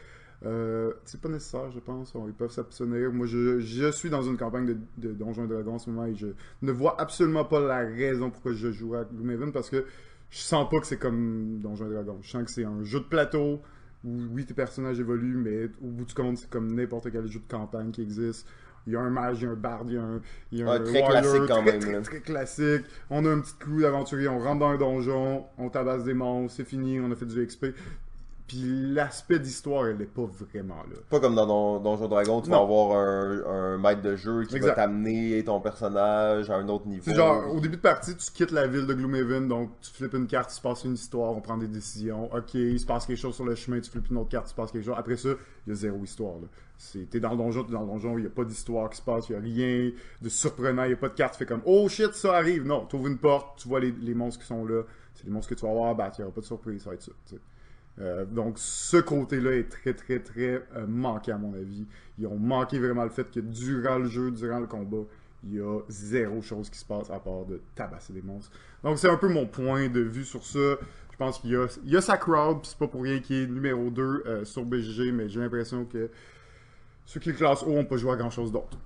[0.44, 2.14] euh, c'est pas nécessaire, je pense.
[2.28, 3.12] Ils peuvent s'abstenir.
[3.12, 6.06] Moi, je, je, suis dans une campagne de, de Donjons et Dragons en ce moment
[6.06, 6.28] et je
[6.62, 9.86] ne vois absolument pas la raison pourquoi je joue à Gloomhaven parce que
[10.30, 12.20] je sens pas que c'est comme Donjons et Dragons.
[12.22, 13.62] Je sens que c'est un jeu de plateau
[14.04, 17.40] où, oui, tes personnages évoluent, mais au bout du compte, c'est comme n'importe quel jeu
[17.40, 18.48] de campagne qui existe.
[18.88, 20.22] Il y a un mage, il y a un barde, il y a un,
[20.52, 22.84] il y a un Ouais, très warrior, classique quand très, même, Très, classique.
[23.10, 26.58] On a un petit crew d'aventuriers, on rentre dans un donjon, on tabasse des monstres,
[26.58, 27.68] c'est fini, on a fait du XP.
[28.48, 28.62] Puis
[28.94, 30.98] l'aspect d'histoire, elle est pas vraiment là.
[31.10, 34.56] Pas comme dans Don- Donjon Dragon, tu vas avoir un, un maître de jeu qui
[34.56, 34.70] Exact.
[34.70, 37.02] va t'amener ton personnage à un autre niveau.
[37.04, 40.14] C'est genre, au début de partie, tu quittes la ville de Gloomhaven, donc tu flippes
[40.14, 42.26] une carte, il se passe une histoire, on prend des décisions.
[42.36, 44.52] Ok, il se passe quelque chose sur le chemin, tu flippes une autre carte, il
[44.52, 44.96] se passe quelque chose.
[44.96, 45.30] Après ça,
[45.66, 46.36] il y a zéro histoire.
[46.40, 46.48] Là.
[47.10, 49.02] T'es dans le donjon, t'es dans le donjon, il n'y a pas d'histoire qui se
[49.02, 49.92] passe, il n'y a rien
[50.22, 52.64] de surprenant, il n'y a pas de carte, tu fais comme Oh shit, ça arrive.
[52.68, 54.84] Non, tu ouvres une porte, tu vois les, les monstres qui sont là,
[55.16, 56.84] c'est les monstres que tu vas avoir à battre, il n'y aura pas de surprise,
[56.84, 57.12] ça va être ça.
[58.02, 61.86] Euh, donc ce côté-là est très très très euh, manqué à mon avis.
[62.20, 65.06] Ils ont manqué vraiment le fait que durant le jeu, durant le combat,
[65.44, 68.52] il y a zéro chose qui se passe à part de tabasser des monstres.
[68.84, 70.78] Donc c'est un peu mon point de vue sur ça.
[71.12, 73.48] Je pense qu'il y y a sa crowd, puis c'est pas pour rien qu'il est
[73.48, 76.10] numéro 2 euh, sur BGG, mais j'ai l'impression que
[77.06, 78.78] ceux qui le classent haut ont pas joué à grand chose d'autre.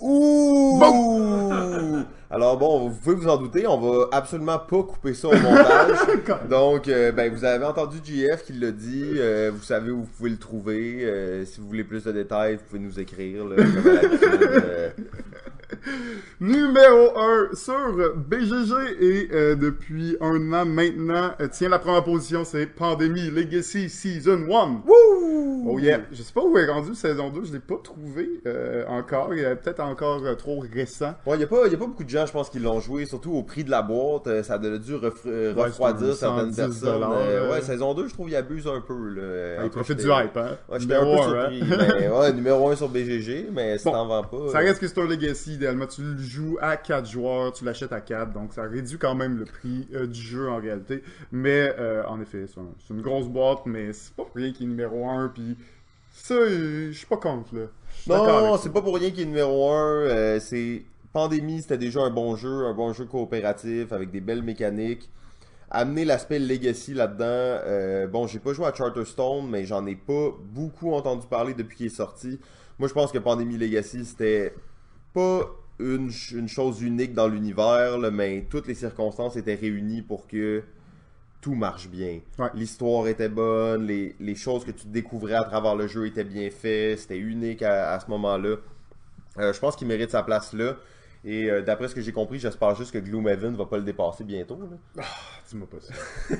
[0.00, 0.80] Ouh!
[2.30, 5.98] Alors bon, vous pouvez vous en douter, on va absolument pas couper ça au montage.
[6.50, 10.10] Donc, euh, ben, vous avez entendu JF qui l'a dit, euh, vous savez où vous
[10.16, 11.04] pouvez le trouver.
[11.04, 13.44] euh, si vous voulez plus de détails, vous pouvez nous écrire.
[13.44, 13.56] Là,
[16.40, 22.44] Numéro 1 sur BGG et euh, depuis un an maintenant, euh, tiens la première position,
[22.44, 24.82] c'est Pandémie Legacy Season 1.
[25.66, 26.00] Oh yeah!
[26.12, 29.32] Je sais pas où est rendu saison 2, je l'ai pas trouvé euh, encore.
[29.34, 31.14] Il est peut-être encore euh, trop récent.
[31.26, 33.06] Il n'y a, pas- y a pas beaucoup de gens, je pense, qui l'ont joué,
[33.06, 34.42] surtout au prix de la boîte.
[34.42, 37.04] ça a dû ref- Ouais, refroidir un certaines 110 personnes.
[37.50, 38.94] ouais, saison 2, je trouve qu'il abuse un peu.
[39.14, 39.56] Là.
[39.60, 40.56] Ah, il profite du hype, hein?
[40.68, 41.62] Ouais, j'étais un peu Numéro un, surpris.
[41.62, 41.94] hein?
[42.00, 44.48] mais, ouais, numéro 1 sur BGG, mais si Bon, t'en vends pas.
[44.52, 47.92] Ça reste que c'est un Legacy, idéalement tu le joues à 4 joueurs, tu l'achètes
[47.92, 51.02] à 4, donc ça réduit quand même le prix euh, du jeu en réalité.
[51.32, 54.52] Mais euh, en effet, c'est un- c'est une grosse boîte, mais c'est pas pour rien
[54.52, 55.56] qu'il est numéro 1, puis
[56.12, 57.62] ça, euh, je suis pas contre là.
[58.06, 60.38] Non, c'est pas pour rien qu'il est numéro 1.
[60.40, 65.08] c'est Pandémie, c'était déjà un bon jeu, un bon jeu coopératif avec des belles mécaniques.
[65.70, 68.08] Amener l'aspect legacy là-dedans.
[68.12, 71.86] bon, j'ai pas joué à Charterstone, mais j'en ai pas beaucoup entendu parler depuis qu'il
[71.86, 72.38] est sorti.
[72.78, 74.52] Moi, je pense que Pandémie Legacy, c'était
[75.14, 80.26] pas une, ch- une chose unique dans l'univers, mais toutes les circonstances étaient réunies pour
[80.26, 80.62] que
[81.40, 82.20] tout marche bien.
[82.38, 82.48] Ouais.
[82.54, 86.50] L'histoire était bonne, les, les choses que tu découvrais à travers le jeu étaient bien
[86.50, 88.56] faites, c'était unique à, à ce moment-là.
[89.38, 90.76] Euh, je pense qu'il mérite sa place là.
[91.24, 94.24] Et euh, d'après ce que j'ai compris, j'espère juste que Gloomhaven va pas le dépasser
[94.24, 94.58] bientôt.
[94.96, 95.02] là.
[95.48, 95.94] Dis-moi pas ça.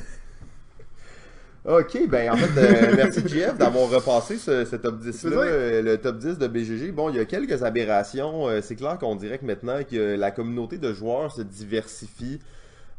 [1.67, 5.37] Ok, ben en fait, euh, merci JF d'avoir repassé ce, ce top 10-là, C'est ça.
[5.37, 6.93] euh, le top 10 de BGG.
[6.93, 8.49] Bon, il y a quelques aberrations.
[8.49, 12.39] euh, c'est clair qu'on dirait que maintenant que la communauté de joueurs se diversifie,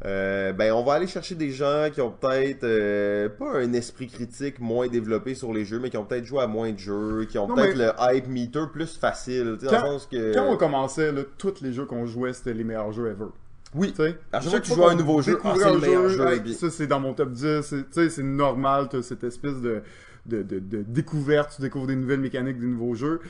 [0.02, 4.88] ben on va aller chercher des gens qui ont peut-être pas un esprit critique moins
[4.88, 7.46] développé sur les jeux, mais qui ont peut-être joué à moins de jeux, qui ont
[7.46, 9.56] peut-être mais- le hype meter plus facile.
[9.62, 10.34] Dans Quand- le sens que...
[10.34, 13.30] Quand on commençait, là, tous les jeux qu'on jouait, c'était les meilleurs jeux ever.
[13.74, 13.92] Oui.
[14.32, 16.26] À chaque fois que tu joues à un nouveau jeu, ah, c'est le meilleur jeu,
[16.32, 19.82] hey, ça c'est dans mon top 10, c'est- normal, t'as cette espèce de,
[20.26, 23.20] de, de, de découverte, tu découvres des nouvelles mécaniques, des nouveaux jeux.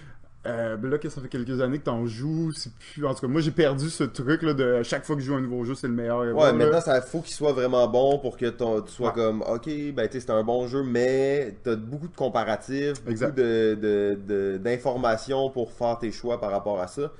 [0.47, 3.05] Euh, ben là, que ça fait quelques années que t'en joues, c'est plus...
[3.05, 5.35] En tout cas, moi j'ai perdu ce truc là de chaque fois que je joue
[5.35, 6.21] à un nouveau jeu, c'est le meilleur.
[6.21, 9.15] Ouais, maintenant, ça faut qu'il soit vraiment bon pour que ton- tu sois Ouais.
[9.15, 13.37] comme, ok, ben tu c'est un bon jeu, mais t'as beaucoup de comparatifs, beaucoup Exact.
[13.37, 17.11] de, de, de- d'informations pour faire tes choix par rapport à ça.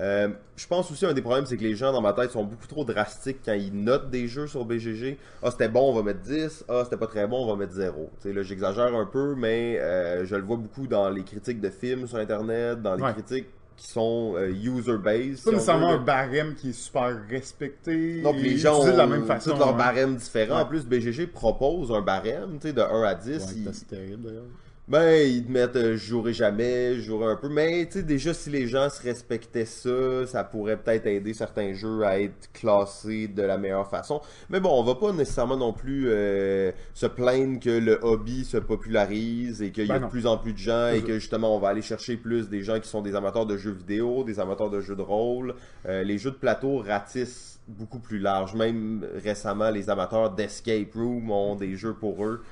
[0.00, 2.42] Euh, je pense aussi un des problèmes, c'est que les gens dans ma tête sont
[2.44, 5.18] beaucoup trop drastiques quand ils notent des jeux sur BGG.
[5.42, 6.64] Ah, c'était bon, on va mettre 10.
[6.68, 8.10] Ah, c'était pas très bon, on va mettre 0.
[8.20, 11.60] Tu sais, là, j'exagère un peu, mais euh, je le vois beaucoup dans les critiques
[11.60, 13.12] de films sur Internet, dans les Ouais.
[13.12, 15.36] critiques qui sont euh, user-based.
[15.36, 18.20] C'est pas si nécessairement un barème qui est super respecté.
[18.22, 19.50] Donc les gens ont de la même façon.
[19.52, 19.72] tous leurs hein.
[19.78, 20.56] barèmes différents.
[20.56, 20.62] Ouais.
[20.62, 23.28] En plus, BGG propose un barème, de 1 à 10.
[23.30, 24.44] Ouais, Ils- c'est terrible d'ailleurs.
[24.86, 27.48] Ben, ils te mettent euh, je jouerai jamais, je jouerai un peu.
[27.48, 31.72] Mais, tu sais, déjà, si les gens se respectaient ça, ça pourrait peut-être aider certains
[31.72, 34.20] jeux à être classés de la meilleure façon.
[34.50, 38.58] Mais bon, on va pas nécessairement non plus euh, se plaindre que le hobby se
[38.58, 41.56] popularise et qu'il y a Ben de plus en plus de gens et que justement,
[41.56, 44.38] on va aller chercher plus des gens qui sont des amateurs de jeux vidéo, des
[44.38, 45.54] amateurs de jeux de rôle.
[45.86, 48.54] Euh, les jeux de plateau ratissent beaucoup plus large.
[48.54, 52.42] Même récemment, les amateurs d'Escape Room ont des jeux pour eux.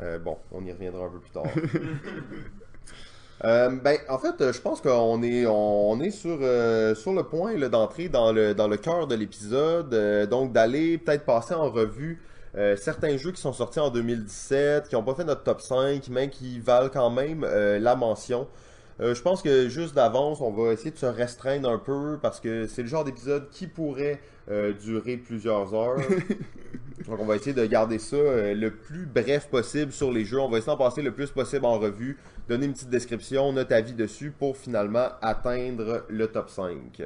[0.00, 1.44] Euh, bon, on y reviendra un peu plus tard.
[3.44, 6.38] Euh, ben, en fait, euh, je pense qu'on est, on est sur,
[6.96, 9.90] sur le point d'entrer dans le, dans le cœur de l'épisode.
[10.28, 12.22] donc, d'aller peut-être passer en revue
[12.76, 16.30] certains jeux qui sont sortis en 2017, qui n'ont pas fait notre top 5, mais
[16.30, 18.46] qui valent quand même la mention.
[19.00, 22.68] Je pense que juste d'avance, on va essayer de se restreindre un peu parce que
[22.68, 24.20] c'est le genre d'épisode qui pourrait
[24.50, 25.98] euh, durer plusieurs heures.
[27.06, 30.40] Donc on va essayer de garder ça euh, le plus bref possible sur les jeux.
[30.40, 32.18] On va essayer d'en passer le plus possible en revue,
[32.48, 37.02] donner une petite description, notre avis dessus pour finalement atteindre le top 5.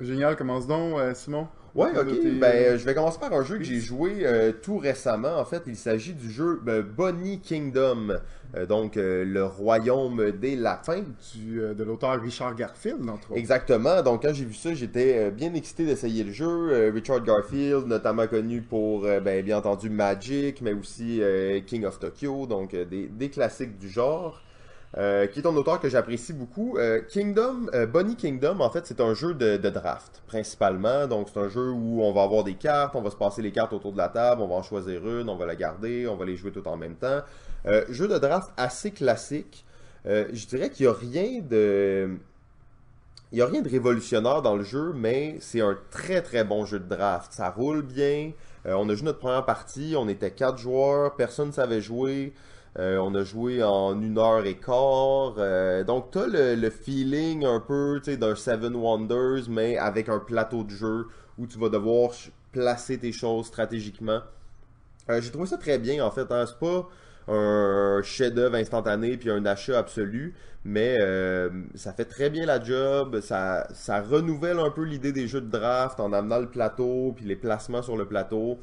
[0.00, 1.48] Génial, commence donc, euh, Simon.
[1.74, 2.06] Ouais, ok.
[2.40, 5.36] Ben, euh, je vais commencer par un jeu que j'ai joué euh, tout récemment.
[5.38, 8.18] En fait, il s'agit du jeu euh, Bonnie Kingdom.
[8.56, 11.04] Euh, donc, euh, le royaume des lapins.
[11.34, 13.38] du, de l'auteur Richard Garfield, entre autres.
[13.38, 14.02] Exactement.
[14.02, 16.90] Donc, quand j'ai vu ça, j'étais bien excité d'essayer le jeu.
[16.92, 21.20] Richard Garfield, notamment connu pour, ben, bien entendu, Magic, mais aussi
[21.66, 24.42] King of Tokyo, donc des, des classiques du genre.
[24.96, 26.78] Euh, qui est un auteur que j'apprécie beaucoup.
[26.78, 31.06] Euh, Kingdom, euh, Bonnie Kingdom, en fait, c'est un jeu de, draft, principalement.
[31.06, 33.52] Donc, c'est un jeu où on va avoir des cartes, on va se passer les
[33.52, 36.16] cartes autour de la table, on va en choisir une, on va la garder, on
[36.16, 37.20] va les jouer tout en même temps.
[37.90, 39.66] Jeu de draft assez classique.
[40.06, 42.16] Je dirais qu'il n'y a rien de...
[43.30, 46.64] Il n'y a rien de révolutionnaire dans le jeu, mais c'est un très très bon
[46.64, 47.30] jeu de draft.
[47.30, 48.32] Ça roule bien.
[48.64, 52.32] On a joué notre première partie, on était quatre joueurs, personne ne savait jouer.
[52.78, 55.34] Euh, on a joué en une heure et quart.
[55.38, 60.18] Euh, donc, tu as le, le feeling un peu d'un Seven Wonders, mais avec un
[60.18, 61.06] plateau de jeu
[61.38, 62.12] où tu vas devoir
[62.52, 64.20] placer tes choses stratégiquement.
[65.10, 66.30] Euh, J'ai trouvé ça très bien, en fait.
[66.30, 66.44] Hein.
[66.46, 66.88] C'est pas
[67.30, 70.96] un chef-d'œuvre instantané puis un achat absolu, mais
[71.74, 73.20] ça fait très bien la job.
[73.20, 73.66] Ça,
[74.08, 77.82] renouvelle un peu l'idée des jeux de draft en amenant le plateau puis les placements
[77.82, 78.60] sur le plateau.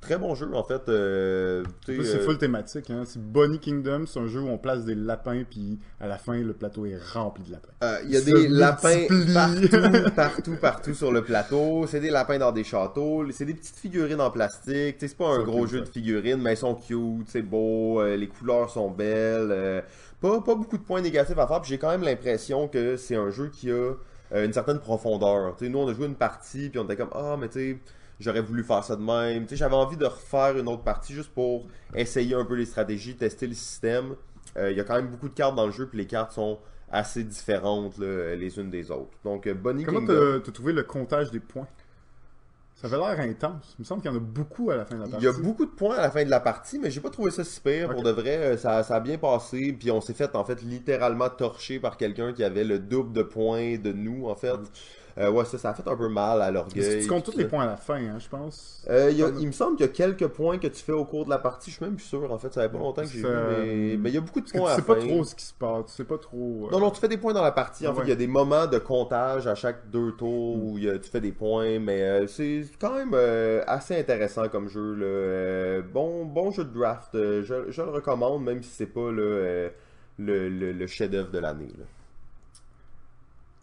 [0.00, 0.88] Très bon jeu, en fait.
[0.88, 2.90] euh, C'est euh, full thématique.
[2.90, 3.02] Hein.
[3.06, 6.34] C'est Bonnie Kingdom, c'est un jeu où on place des lapins, puis à la fin,
[6.38, 7.68] le plateau est rempli de lapins.
[7.82, 11.86] Euh, Il y a des lapins partout, partout, partout sur le plateau.
[11.86, 13.24] C'est des lapins dans des châteaux.
[13.30, 14.96] C'est des petites figurines en plastique.
[14.98, 18.16] C'est pas un gros cute, jeu de figurines, mais elles sont cute, c'est beau, euh,
[18.16, 19.48] les couleurs sont belles.
[19.50, 19.80] euh,
[20.20, 21.60] pas, pas beaucoup de points négatifs à faire.
[21.60, 23.74] puis J'ai quand même l'impression que c'est un jeu qui a
[24.32, 25.56] euh, une certaine profondeur.
[25.60, 27.78] Nous, on a joué une partie, puis on était comme Ah, mais tu sais,
[28.20, 29.44] j'aurais voulu faire ça de même.
[29.44, 32.66] Tu sais, J'avais envie de refaire une autre partie juste pour essayer un peu les
[32.66, 34.14] stratégies, tester le système.
[34.56, 36.32] Euh, Il y a quand même beaucoup de cartes dans le jeu, puis les cartes
[36.32, 36.58] sont
[36.92, 39.16] assez différentes là, les unes des autres.
[39.24, 41.68] Donc, euh, Bonnie Comment t'as t'as trouvé le comptage des points?
[42.74, 43.74] Ça avait l'air intense.
[43.78, 45.26] Il me semble qu'il y en a beaucoup à la fin de la Il partie.
[45.26, 47.30] y a beaucoup de points à la fin de la partie, mais j'ai pas trouvé
[47.30, 47.90] ça si pire.
[47.90, 49.76] Pour de vrai, euh, ça, ça a bien passé.
[49.78, 53.22] Puis on s'est fait, en fait, littéralement torcher par quelqu'un qui avait le double de
[53.22, 54.56] points de nous, en fait.
[55.20, 57.02] Euh, ouais, ça, ça a fait un peu mal à l'orgueil.
[57.02, 58.84] tu comptes tous les points à la fin, hein, je pense?
[58.88, 60.92] Euh, il, y a- il me semble qu'il y a quelques points que tu fais
[60.92, 61.70] au cours de la partie.
[61.70, 62.52] Je suis même plus sûr, en fait.
[62.54, 63.96] Ça fait pas longtemps que j'ai vu, mais...
[63.98, 65.06] mais il y a beaucoup de Parce que points tu à sais la pas fin.
[65.08, 65.84] trop ce qui se passe.
[65.86, 66.66] Tu sais pas trop.
[66.66, 67.86] euh, Non, non, tu fais des points dans la partie.
[67.86, 70.88] En fait, il y a des moments de comptage à chaque deux tours où y
[70.88, 74.94] a- tu fais des points, mais euh, c'est quand même euh, assez intéressant comme jeu.
[74.94, 75.04] Là.
[75.06, 77.14] Euh, bon, bon jeu de draft.
[77.14, 79.68] Euh, je, je le recommande, même si c'est pas là, euh,
[80.18, 81.68] le, le- le chef-d'œuvre de l'année.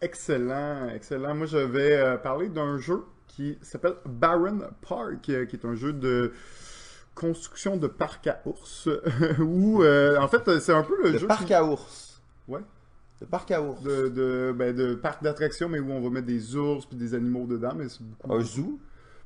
[0.02, 1.34] Excellent, excellent.
[1.36, 5.76] Moi, je vais euh, parler d'un jeu qui s'appelle Baron Park, euh, qui est un
[5.76, 6.32] jeu de
[7.16, 8.88] construction de parc à ours.
[9.40, 12.22] où, euh, en fait, c'est un peu le Le jeu parc qui- à ours.
[12.48, 12.62] Ouais.
[13.20, 13.82] Le parc à ours.
[13.82, 17.16] de, de, ben, de parc d'attractions, mais où on va mettre des ours puis des
[17.16, 17.74] animaux dedans.
[17.76, 18.80] Mais c'est beaucoup- Un zoo?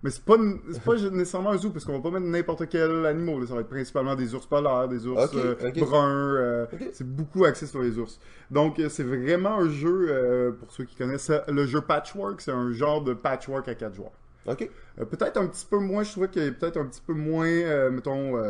[0.03, 0.35] Mais c'est pas,
[0.71, 3.47] c'est pas nécessairement un zoo, parce qu'on va pas mettre n'importe quel animal.
[3.47, 6.35] Ça va être principalement des ours polaires, des ours euh, bruns.
[6.37, 6.65] euh.
[6.91, 8.19] C'est beaucoup axé sur les ours.
[8.49, 12.51] Donc, euh, c'est vraiment un jeu, euh, pour ceux qui connaissent le jeu Patchwork, c'est
[12.51, 14.11] un genre de patchwork à quatre joueurs.
[14.47, 14.67] Ok.
[14.97, 18.37] Peut-être un petit peu moins, je trouvais qu'il est peut-être un petit peu moins, mettons,
[18.37, 18.49] euh,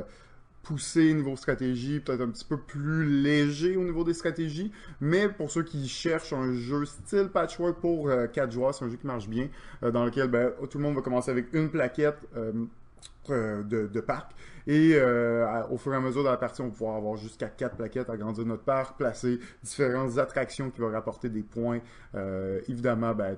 [0.63, 5.49] poussé niveau stratégie, peut-être un petit peu plus léger au niveau des stratégies, mais pour
[5.51, 9.27] ceux qui cherchent un jeu style patchwork pour 4 joueurs, c'est un jeu qui marche
[9.27, 9.47] bien,
[9.83, 12.65] euh, dans lequel ben, tout le monde va commencer avec une plaquette, euh, euh,
[13.29, 14.31] de, de parc.
[14.67, 17.47] Et euh, au fur et à mesure de la partie, on va pouvoir avoir jusqu'à
[17.47, 21.79] 4 plaquettes, agrandir notre parc, placer différentes attractions qui vont rapporter des points.
[22.15, 23.35] Euh, évidemment, ben,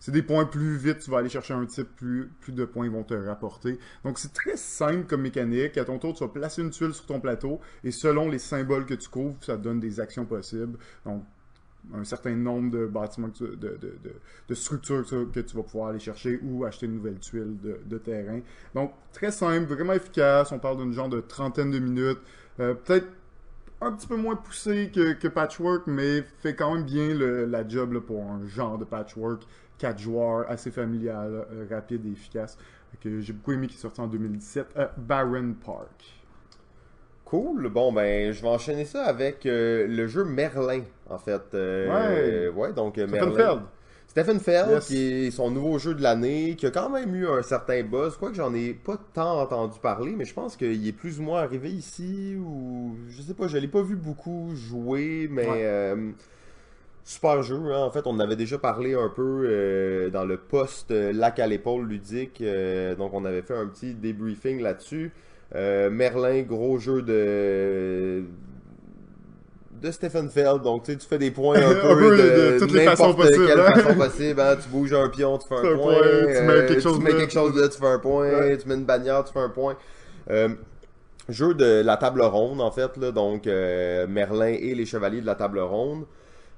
[0.00, 2.88] c'est des points plus vite, tu vas aller chercher un type, plus, plus de points
[2.88, 3.78] vont te rapporter.
[4.04, 5.78] Donc c'est très simple comme mécanique.
[5.78, 8.86] À ton tour, tu vas placer une tuile sur ton plateau et selon les symboles
[8.86, 10.78] que tu couvres, ça te donne des actions possibles.
[11.04, 11.24] Donc
[11.94, 13.78] un certain nombre de bâtiments, de, de,
[14.48, 18.40] de, structures que tu, vas pouvoir aller chercher ou acheter une nouvelle tuile de, terrain.
[18.74, 20.52] Donc, très simple, vraiment efficace.
[20.52, 22.18] On parle d'une genre de trentaine de minutes.
[22.60, 23.06] Euh, Peut-être
[23.80, 27.66] un petit peu moins poussé que, que Patchwork, mais fait quand même bien le- la
[27.66, 29.42] job pour un genre de Patchwork.
[29.78, 32.58] Quatre joueurs, assez familial, euh, rapide et efficace.
[33.00, 34.66] Que j'ai beaucoup aimé qui est sorti en 2017.
[34.76, 36.17] Euh, Baron Park.
[37.28, 37.68] Cool.
[37.68, 41.42] Bon, ben, je vais enchaîner ça avec euh, le jeu Merlin, en fait.
[41.54, 42.72] Euh, ouais.
[42.72, 43.44] donc euh, Stephen Merlin.
[43.50, 43.60] Feld.
[44.06, 44.86] Stephen Feld, Yes.
[44.86, 48.16] qui est son nouveau jeu de l'année, qui a quand même eu un certain buzz.
[48.16, 51.24] Quoi que j'en ai pas tant entendu parler, mais je pense qu'il est plus ou
[51.24, 55.62] moins arrivé ici, ou je sais pas, je l'ai pas vu beaucoup jouer, mais Ouais.
[55.66, 56.10] euh,
[57.04, 57.56] super jeu.
[57.74, 57.82] hein.
[57.84, 61.46] En fait, on en avait déjà parlé un peu euh, dans le post Lac à
[61.46, 65.12] l'épaule ludique, euh, donc on avait fait un petit débriefing là-dessus.
[65.54, 68.22] Euh, Merlin, gros jeu de
[69.80, 72.22] de Stephen Feld, donc tu sais, tu fais des points un peu, Un peu de-
[72.22, 73.72] de, de toutes les façons possibles, quelle hein.
[73.74, 74.40] façon possible.
[74.40, 74.56] hein.
[74.60, 75.76] Tu bouges un pion, tu fais un, point.
[75.76, 77.18] point, tu mets euh, quelque chose tu mets là.
[77.18, 78.28] quelque chose là, tu fais un point.
[78.28, 78.58] Ouais.
[78.58, 79.76] Tu mets une bannière, tu fais un point.
[80.30, 80.48] Euh,
[81.28, 85.26] jeu de la table ronde, en fait, là, donc euh, Merlin et les chevaliers de
[85.26, 86.06] la table ronde.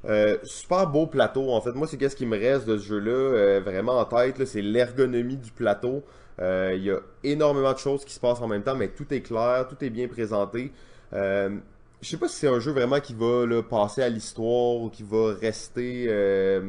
[0.08, 1.72] Euh, super beau plateau, en fait.
[1.72, 4.62] Moi, c'est qu'est-ce qui me reste de ce jeu-là, euh, vraiment en tête, là, c'est
[4.62, 6.02] l'ergonomie du plateau.
[6.40, 9.12] Euh, Il y a énormément de choses qui se passent en même temps, mais tout
[9.12, 10.72] est clair, tout est bien présenté.
[11.12, 11.50] Euh,
[12.00, 14.88] je sais pas si c'est un jeu vraiment qui va là, passer à l'histoire ou
[14.88, 16.60] qui va rester euh,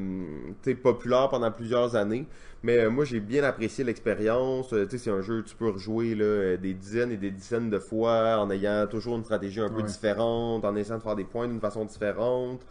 [0.84, 2.26] populaire pendant plusieurs années.
[2.64, 4.74] Mais euh, moi, j'ai bien apprécié l'expérience.
[4.74, 7.80] Euh, c'est un jeu que tu peux rejouer là, des dizaines et des dizaines de
[7.80, 9.84] fois en ayant toujours une stratégie un peu Ouais.
[9.84, 12.62] différente, en essayant de faire des points d'une façon différente.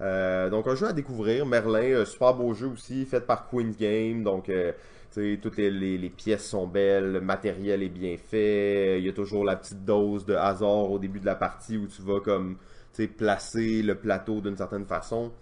[0.00, 4.48] Donc un jeu à découvrir, Merlin, super beau jeu aussi, fait par Queen's Game, donc
[4.48, 4.72] euh,
[5.12, 9.56] toutes les, pièces sont belles, le matériel est bien fait, il y a toujours la
[9.56, 12.56] petite dose de hasard au début de la partie où tu vas comme
[13.06, 15.32] placer le plateau d'une certaine façon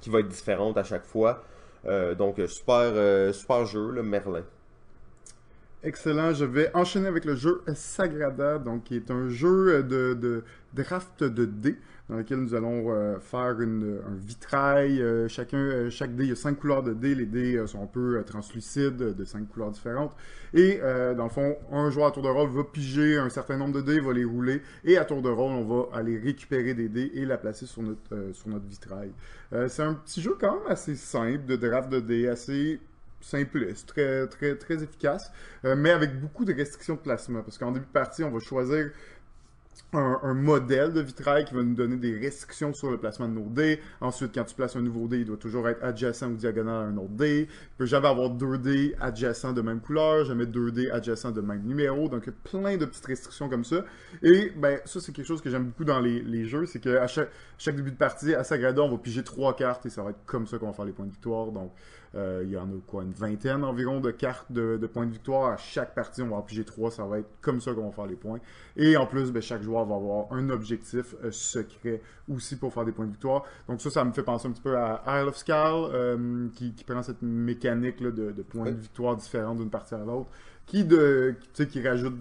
[0.00, 1.42] qui va être différente à chaque fois.
[1.86, 4.44] Euh, donc euh, super, euh, super jeu, le Merlin.
[5.86, 6.32] Excellent.
[6.32, 11.22] Je vais enchaîner avec le jeu Sagrada, donc qui est un jeu de, de draft
[11.22, 11.76] de dés
[12.08, 15.02] dans lequel nous allons euh, faire une, un vitrail.
[15.02, 17.14] Euh, euh, chaque dé, il y a cinq couleurs de dés.
[17.14, 20.16] Les dés euh, sont un peu euh, translucides, euh, de cinq couleurs différentes.
[20.54, 23.58] Et euh, dans le fond, un joueur à tour de rôle va piger un certain
[23.58, 26.72] nombre de dés, va les rouler, et à tour de rôle, on va aller récupérer
[26.72, 28.32] des dés et la placer sur notre, euh,
[28.68, 29.12] vitrail.
[29.52, 32.80] Euh, c'est un petit jeu quand même assez simple de draft de dés, assez
[33.24, 35.32] simpliste, très, très, très efficace,
[35.64, 37.42] euh, mais avec beaucoup de restrictions de placement.
[37.42, 38.90] Parce qu'en début de partie, on va choisir
[39.92, 43.48] un, modèle de vitrail qui va nous donner des restrictions sur le placement de nos
[43.48, 43.80] dés.
[44.00, 46.86] Ensuite, quand tu places un nouveau dé, il doit toujours être adjacent ou diagonal à
[46.86, 47.48] un autre dé.
[47.48, 51.40] Il peut jamais avoir deux dés adjacents de même couleur, jamais deux dés adjacents de
[51.40, 52.08] même numéro.
[52.08, 53.84] Donc, plein de petites restrictions comme ça.
[54.22, 57.06] Et ben, ça, c'est quelque chose que j'aime beaucoup dans les, les jeux, c'est qu'à
[57.06, 60.10] chaque, chaque début de partie, à Sagrada, on va piger trois cartes et ça va
[60.10, 61.52] être comme ça qu'on va faire les points de victoire.
[61.52, 61.72] Donc,
[62.14, 65.10] euh, il y en a quoi, une vingtaine environ de cartes de, de points de
[65.12, 65.52] victoire.
[65.52, 66.90] À chaque partie, on va en piger trois.
[66.90, 68.38] Ça va être comme ça qu'on va faire les points.
[68.76, 72.00] Et en plus, ben, chaque joueur va avoir un objectif euh, secret
[72.32, 73.44] aussi pour faire des points de victoire.
[73.68, 75.54] Donc ça, ça me fait penser un petit peu à Isle of Skull,
[75.92, 79.94] euh, qui, qui prend cette mécanique là, de, de points de victoire différents d'une partie
[79.94, 80.28] à l'autre,
[80.66, 82.14] qui, de, qui, qui rajoute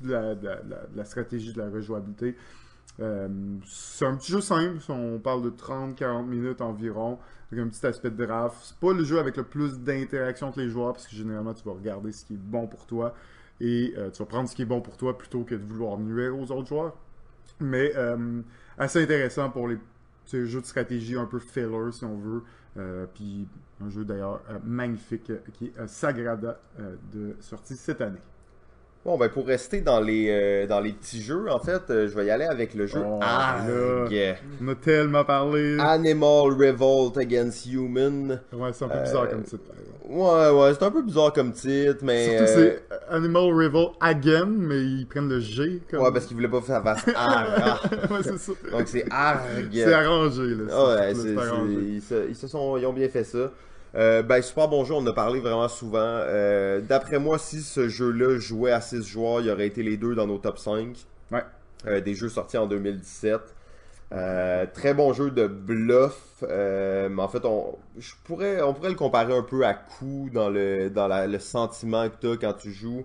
[0.00, 2.36] de la, de la- de la- de la stratégie, de la rejouabilité.
[2.98, 3.28] Euh,
[3.66, 7.18] c'est un petit jeu simple, on parle de 30-40 minutes environ,
[7.50, 8.56] avec un petit aspect de draft.
[8.62, 11.64] C'est pas le jeu avec le plus d'interaction entre les joueurs, parce que généralement tu
[11.64, 13.14] vas regarder ce qui est bon pour toi,
[13.60, 15.98] et euh, tu vas prendre ce qui est bon pour toi plutôt que de vouloir
[15.98, 16.96] nuire aux autres joueurs.
[17.60, 18.42] Mais euh,
[18.78, 19.78] assez intéressant pour les
[20.32, 22.42] jeux de stratégie un peu filler si on veut.
[23.14, 23.46] Puis
[23.84, 26.58] un jeu d'ailleurs magnifique qui est Sagrada
[27.12, 28.20] de sortie cette année.
[29.02, 32.14] Bon, ben pour rester dans les, euh, dans les petits jeux, en fait, euh, je
[32.14, 34.12] vais y aller avec le jeu Oh, Arg.
[34.62, 35.78] On a tellement parlé.
[35.80, 38.40] Animal Revolt Against Human.
[38.52, 39.62] Ouais, c'est un peu bizarre comme titre.
[39.72, 39.96] exemple.
[40.06, 42.36] Ouais, ouais, c'est un peu bizarre comme titre, mais...
[42.46, 45.80] Surtout, euh, c'est Animal Revolt Again, mais ils prennent le G.
[45.90, 46.02] Comme...
[46.02, 47.80] Ouais, parce qu'ils voulaient pas faire face Arg.
[48.10, 48.52] ouais, c'est ça.
[48.70, 49.40] Donc c'est Arg.
[49.72, 50.86] C'est arrangé, là.
[50.96, 53.50] Ouais, c'est- se, ils se sont, ils ont bien fait ça.
[53.96, 55.98] Euh, ben, super bon jeu, on en a parlé vraiment souvent.
[56.00, 60.14] Euh, D'après moi, si ce jeu-là jouait à 6 joueurs, il aurait été les deux
[60.14, 60.96] dans nos top 5.
[61.32, 61.42] Ouais.
[61.86, 63.40] Euh, des jeux sortis en 2017.
[64.12, 66.42] Euh, très bon jeu de bluff.
[66.42, 70.50] Mais en fait, on, je pourrais, on pourrait le comparer un peu à coup dans
[70.50, 73.04] le, dans la- le sentiment que tu as quand tu joues.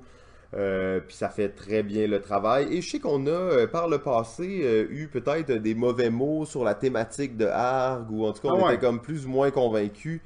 [0.56, 2.68] Euh, puis ça fait très bien le travail.
[2.76, 6.46] Et je sais qu'on a, euh, par le passé, euh, eu peut-être des mauvais mots
[6.46, 8.74] sur la thématique de Arg, ou en tout cas, on Ah ouais.
[8.76, 10.22] était comme plus ou moins convaincus.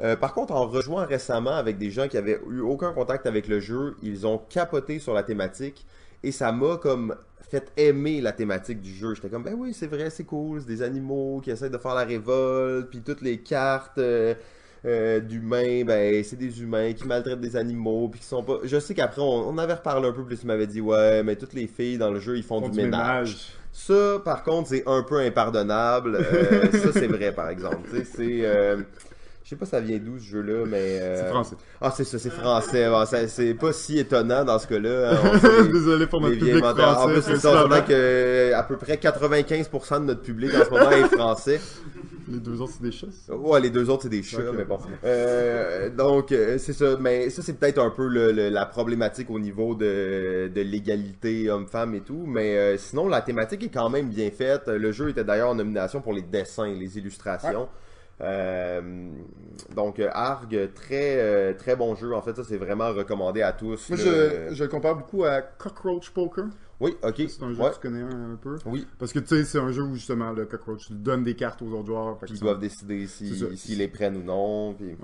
[0.00, 3.46] Euh, par contre, en rejoint récemment avec des gens qui avaient eu aucun contact avec
[3.48, 5.86] le jeu, ils ont capoté sur la thématique
[6.22, 7.14] et ça m'a comme
[7.48, 9.14] fait aimer la thématique du jeu.
[9.14, 11.94] J'étais comme, ben oui, c'est vrai, c'est cool, c'est des animaux qui essaient de faire
[11.94, 14.34] la révolte, puis toutes les cartes euh,
[14.84, 18.58] euh, d'humains, ben c'est des humains qui maltraitent des animaux, puis qui sont pas...
[18.64, 21.36] Je sais qu'après, on, on avait reparlé un peu plus, tu m'avais dit, ouais, mais
[21.36, 23.28] toutes les filles dans le jeu, ils font, Font du, ménage.
[23.28, 23.52] ménage.
[23.72, 26.24] Ça, par contre, c'est un peu impardonnable.
[26.72, 27.88] Ça, c'est vrai, par exemple.
[28.04, 28.44] C'est...
[29.44, 30.98] Je sais pas ça vient d'où ce jeu-là, mais...
[31.02, 31.56] euh, C'est français.
[31.78, 32.88] Ah, c'est ça, c'est français.
[32.88, 35.12] Bon, c'est pas si étonnant dans ce cas-là.
[35.22, 35.38] hein.
[35.70, 36.82] Désolé pour notre public français.
[36.82, 40.70] En plus, c'est ça, on que à peu près 95% de notre public en ce
[40.70, 41.60] moment est français.
[42.26, 43.28] Les deux autres, c'est des chasses.
[43.28, 44.78] Ouais, les deux autres, c'est des chats, mais bon.
[45.04, 46.96] Euh, donc, euh, c'est ça.
[46.98, 51.50] Mais ça, c'est peut-être un peu le- le- la problématique au niveau de, de l'égalité
[51.50, 52.24] homme-femme et tout.
[52.26, 54.68] Mais euh, sinon, la thématique est quand même bien faite.
[54.68, 57.68] Le jeu était d'ailleurs en nomination pour les dessins, les illustrations.
[59.74, 62.14] Donc, euh, Arg, très, euh, très bon jeu.
[62.14, 63.88] En fait, ça, c'est vraiment recommandé à tous.
[63.90, 66.46] Moi, je, je le compare beaucoup à Cockroach Poker.
[66.80, 67.14] Oui, ok.
[67.28, 67.70] C'est un jeu Ouais.
[67.70, 68.56] que tu connais un, un peu.
[68.66, 71.34] Oui, Parce que tu sais, c'est un jeu où justement le Cockroach, tu donnes des
[71.36, 72.18] cartes aux autres joueurs.
[72.28, 74.74] Ils doivent décider si- s'ils les prennent ou non.
[74.74, 74.96] Puis...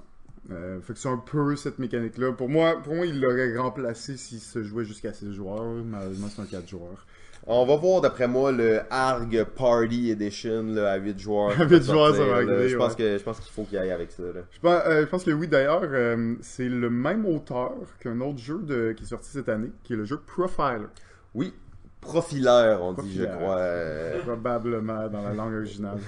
[0.50, 2.32] Euh, fait que c'est un peu cette mécanique-là.
[2.32, 5.62] Pour moi, pour moi, il l'aurait remplacé s'il se jouait jusqu'à 6 joueurs.
[5.84, 7.06] Malheureusement, c'est un 4 joueurs.
[7.46, 11.60] On va voir d'après moi le Arg Party Edition là, à 8 joueurs.
[11.60, 12.98] À 8 joueurs, ça va arriver, Je pense ouais.
[12.98, 14.22] que je pense qu'il faut qu'il aille avec ça.
[14.22, 14.42] Là.
[14.50, 18.38] Je pense, euh, je pense que oui, d'ailleurs, euh, c'est le même auteur qu'un autre
[18.38, 20.86] jeu de, qui est sorti cette année, qui est le jeu Profiler.
[21.34, 21.54] Oui,
[22.00, 23.56] profileur, on dit, je crois.
[23.56, 25.98] Euh, Probablement dans la langue originale.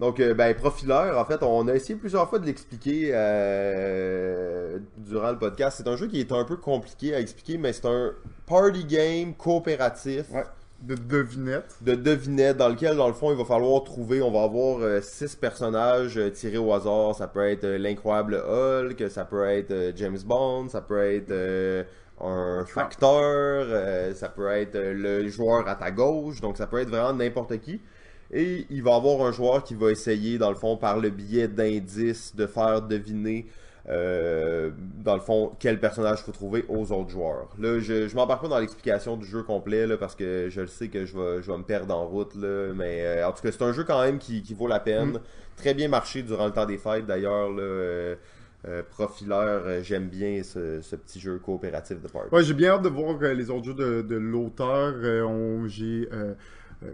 [0.00, 5.32] Donc, euh, ben, profileur, en fait, on a essayé plusieurs fois de l'expliquer euh, durant
[5.32, 5.78] le podcast.
[5.78, 8.12] C'est un jeu qui est un peu compliqué à expliquer, mais c'est un
[8.46, 10.30] party game coopératif.
[10.30, 10.44] Ouais.
[10.80, 11.76] De devinette.
[11.80, 15.00] de devinette dans lequel, dans le fond, il va falloir trouver, on va avoir euh,
[15.00, 17.16] six personnages euh, tirés au hasard.
[17.16, 21.86] Ça peut être euh, l'incroyable Hulk, ça peut être James Bond, ça peut être
[22.20, 27.12] un facteur, ça peut être le joueur à ta gauche, donc ça peut être vraiment
[27.12, 27.80] n'importe qui.
[28.30, 31.48] Et il va avoir un joueur qui va essayer, dans le fond, par le biais
[31.48, 33.46] d'indices, de faire deviner,
[33.88, 34.70] euh,
[35.02, 37.48] dans le fond, quel personnage faut trouver aux autres joueurs.
[37.58, 40.66] Là, je, je m'embarque pas dans l'explication du jeu complet, là, parce que je le
[40.66, 43.42] sais que je vais, je vais me perdre en route, là, mais euh, en tout
[43.42, 45.12] cas, c'est un jeu quand même qui, qui vaut la peine.
[45.12, 45.20] Mm.
[45.56, 48.14] Très bien marché durant le temps des fêtes, d'ailleurs, euh,
[48.66, 52.28] euh, Profileur, j'aime bien ce, ce petit jeu coopératif de party.
[52.34, 54.94] Ouais, j'ai bien hâte de voir euh, les autres jeux de, de l'auteur.
[54.96, 56.08] Euh, j'ai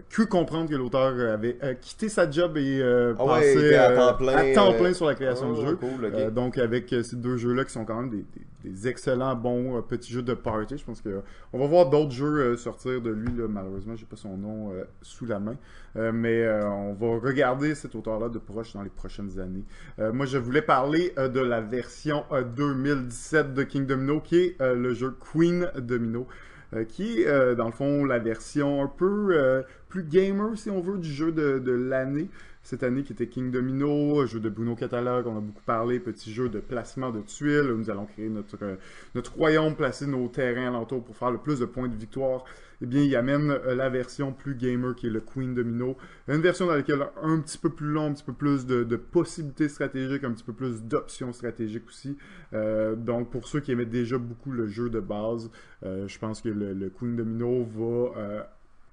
[0.09, 3.75] cru comprendre que l'auteur avait euh, quitté sa job et euh, Ah ouais, passé était
[3.75, 5.75] à euh, temps plein, à temps euh, plein sur la création Oh, du jeu.
[5.75, 6.13] cool, ok.
[6.15, 9.35] Euh, donc avec euh, ces deux jeux-là qui sont quand même des, des- des excellents
[9.35, 11.19] bons euh, petits jeux de party, je pense que euh,
[11.53, 13.31] on va voir d'autres jeux euh, sortir de lui.
[13.37, 15.55] Là, malheureusement, j'ai pas son nom euh, sous la main,
[15.97, 19.63] Euh, mais euh, on va regarder cet auteur-là de proche dans les prochaines années.
[19.99, 24.37] Euh, moi, je voulais parler euh, de la version euh, 2017 de King Domino, qui
[24.39, 26.27] est euh, le jeu Queen Domino.
[26.75, 30.69] Euh, qui est, euh, dans le fond, la version un peu euh, plus gamer, si
[30.69, 32.29] on veut, du jeu de, de l'année.
[32.65, 36.33] Cette année, qui était King Domino, jeu de Bruno Catalogue, on a beaucoup parlé, petit
[36.33, 38.75] jeu de placement de tuiles, où nous allons créer notre, euh,
[39.13, 42.43] notre royaume, placer nos terrains alentour pour faire le plus de points de victoire.
[42.81, 45.95] Eh bien, il amène euh, la version plus gamer, qui est le Queen Domino.
[46.27, 49.69] Une version dans laquelle un petit peu plus long, un petit peu plus de, possibilités
[49.69, 52.17] stratégiques, un petit peu plus d'options stratégiques aussi.
[52.53, 55.51] Euh, donc, pour ceux qui aimaient déjà beaucoup le jeu de base,
[55.83, 58.49] je pense que le, Queen Domino va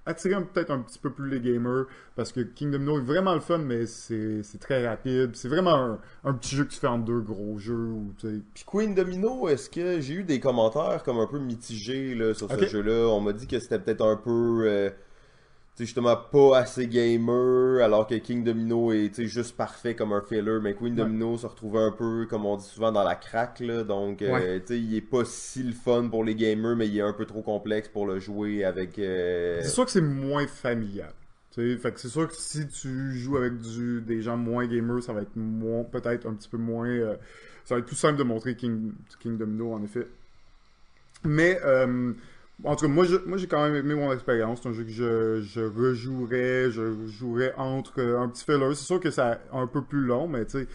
[0.06, 1.84] attirer un- peut-être un petit peu plus les gamers
[2.16, 5.30] parce que King Domino est vraiment le fun, mais c'est très rapide.
[5.34, 7.90] C'est vraiment un, un petit jeu que tu fais en deux gros jeux.
[8.18, 12.34] Sais, Puis Queen Domino, est-ce que j'ai eu des commentaires comme un peu mitigés là,
[12.34, 13.08] sur ce jeu-là?
[13.08, 14.90] On m'a dit que c'était peut-être un peu, euh,
[15.76, 20.58] sais, justement pas assez gamer, alors que King Domino est, juste parfait comme un filler,
[20.62, 21.04] mais Queen Ouais.
[21.04, 24.32] Domino se retrouvait un peu, comme on dit souvent, dans la craque, là, donc, euh,
[24.32, 24.60] Ouais.
[24.60, 27.12] tu sais, il est pas si le fun pour les gamers, mais il est un
[27.14, 28.98] peu trop complexe pour le jouer avec...
[28.98, 31.12] euh, C'est sûr que c'est moins familial.
[31.54, 35.12] Fait que c'est sûr que si tu joues avec du, des gens moins gamers, ça
[35.12, 36.88] va être moins, peut-être un petit peu moins.
[36.88, 37.16] euh,
[37.64, 40.06] ça va être plus simple de montrer King, King Domino, en effet.
[41.24, 42.12] Mais, euh,
[42.64, 44.60] en tout cas, moi, je- moi j'ai quand même aimé mon expérience.
[44.62, 48.74] C'est un jeu que je, je rejouerais, je jouerais entre euh, un petit filler.
[48.74, 50.68] C'est sûr que c'est un peu plus long, mais tu sais,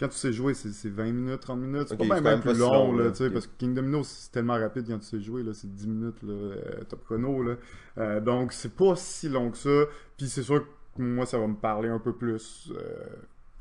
[0.00, 1.88] quand tu sais jouer, c'est c'est 20 minutes, 30 minutes.
[1.88, 3.10] C'est pas même même plus long, long, là, là.
[3.12, 3.32] tu sais, Ok.
[3.32, 6.22] parce que King Domino, c'est tellement rapide quand tu sais jouer, là, c'est 10 minutes,
[6.22, 7.56] là, euh, top chrono, là.
[7.98, 9.84] Euh, donc, c'est pas si long que ça.
[10.16, 10.64] Puis c'est sûr
[10.96, 13.06] que moi, ça va me parler un peu plus euh,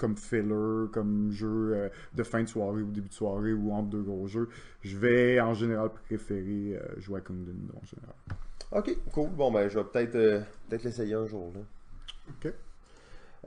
[0.03, 3.87] comme filler, comme jeu euh, de fin de soirée ou début de soirée ou entre
[3.87, 4.49] deux gros jeux,
[4.81, 8.15] je vais en général préférer euh, jouer à Kingdom en général.
[8.73, 9.29] Ok, cool.
[9.29, 11.53] Bon, ben, je vais peut-être euh, l'essayer un jour.
[11.55, 11.61] Là.
[12.31, 12.53] Ok.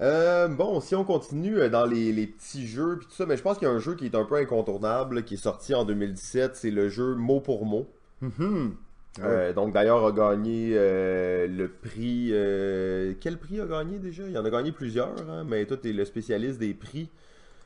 [0.00, 3.36] Euh, bon, si on continue euh, dans les, les petits jeux puis tout ça, mais
[3.36, 5.74] je pense qu'il y a un jeu qui est un peu incontournable, qui est sorti
[5.74, 7.86] en 2017, c'est le jeu mot pour mot.
[8.22, 8.76] Mhm.
[9.22, 12.28] Euh, donc d'ailleurs a gagné euh, le prix.
[12.32, 14.24] euh, quel prix a gagné déjà?
[14.28, 17.08] Il en a gagné plusieurs, hein, mais toi tu es le spécialiste des prix.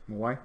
[0.09, 0.39] Ouais.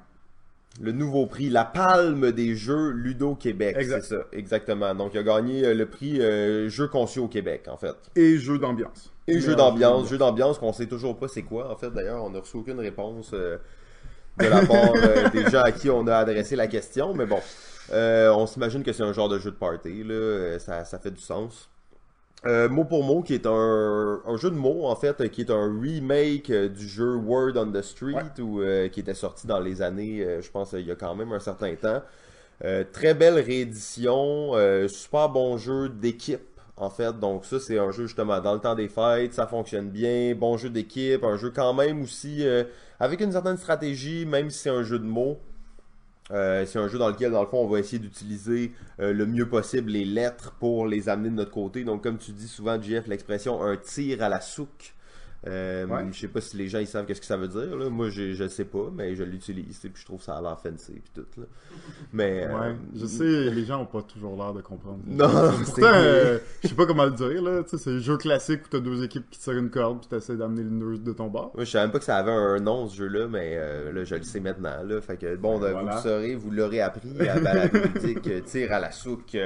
[0.82, 4.94] Le nouveau prix, la palme des jeux Ludo Québec, c'est ça, exactement.
[4.94, 7.96] Donc il a gagné le prix euh, jeu conçu au Québec en fait.
[8.16, 9.12] Et jeu d'ambiance.
[9.28, 11.72] Et jeu Meilleur d'ambiance, jeu d'ambiance qu'on sait toujours pas c'est quoi.
[11.72, 13.60] En fait, d'ailleurs, on n'a reçu aucune réponse de
[14.38, 17.14] la part des gens à qui on a adressé la question.
[17.14, 17.40] Mais bon,
[17.92, 20.04] euh, on s'imagine que c'est un genre de jeu de party.
[20.04, 21.70] Là, euh, ça, ça fait du sens.
[22.46, 25.50] Euh, mot pour mot, qui est un, un jeu de mots, en fait, qui est
[25.52, 28.42] un remake du jeu Word on the Street, Ouais.
[28.44, 31.32] ou, euh, qui était sorti dans les années, je pense, il y a quand même
[31.32, 32.02] un certain temps.
[32.94, 34.52] Très belle réédition,
[34.88, 36.40] super bon jeu d'équipe,
[36.78, 37.20] en fait.
[37.20, 40.56] Donc ça, c'est un jeu justement dans le temps des fêtes, ça fonctionne bien, bon
[40.56, 42.46] jeu d'équipe, un jeu quand même aussi
[43.00, 45.40] avec une certaine stratégie, même si c'est un jeu de mots.
[46.32, 49.26] Euh, c'est un jeu dans lequel, dans le fond, on va essayer d'utiliser euh, le
[49.26, 51.84] mieux possible les lettres pour les amener de notre côté.
[51.84, 54.94] Donc, comme tu dis souvent, JF, l'expression un tir à la souque.
[55.48, 56.06] Euh, Ouais.
[56.12, 57.76] Je sais pas si les gens ils savent qu'est-ce que ça veut dire.
[57.78, 57.90] Là.
[57.90, 59.80] Moi, je, je sais pas, mais je l'utilise.
[59.86, 61.40] et Puis je trouve ça a l'air fancy puis tout.
[61.40, 61.46] Là.
[62.14, 65.00] Mais euh, je sais, les gens ont pas toujours l'air de comprendre.
[65.08, 65.28] Non,
[65.64, 67.62] Pourtant, euh, je sais pas comment le dire, là.
[67.68, 70.64] C'est le jeu classique où t'as deux équipes qui tirent une corde puis t'essaies d'amener
[70.64, 71.52] l'une de ton bord.
[71.56, 74.04] Moi, je savais même pas que ça avait un nom ce jeu-là, mais euh, là,
[74.04, 74.84] je le sais maintenant.
[74.84, 75.02] Là.
[75.02, 75.96] Fait que bon, Ben, vous voilà.
[75.98, 79.38] le saurez, vous l'aurez appris à Balado Ludique, euh, Tire à la souque.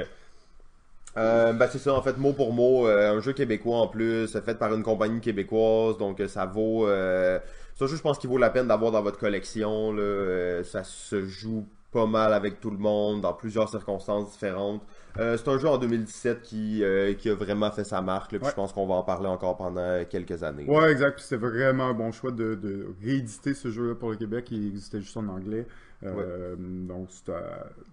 [1.16, 4.28] Euh, ben, c'est ça, en fait, mot pour mot, euh, un jeu québécois en plus,
[4.38, 6.86] fait par une compagnie québécoise, donc euh, ça vaut.
[6.86, 7.38] Euh,
[7.74, 9.92] c'est un jeu, je pense, qu'il vaut la peine d'avoir dans votre collection.
[9.92, 14.82] Là, ça se joue pas mal avec tout le monde, dans plusieurs circonstances différentes.
[15.16, 16.84] C'est un jeu en 2017 qui,
[17.18, 18.50] qui a vraiment fait sa marque, là, puis Ouais.
[18.50, 20.66] je pense qu'on va en parler encore pendant quelques années.
[20.68, 21.14] Ouais, exact.
[21.16, 24.46] Puis c'était vraiment un bon choix de, de rééditer ce jeu-là pour le Québec.
[24.52, 25.66] Il existait juste en anglais.
[26.02, 27.32] Euh, Donc, c'était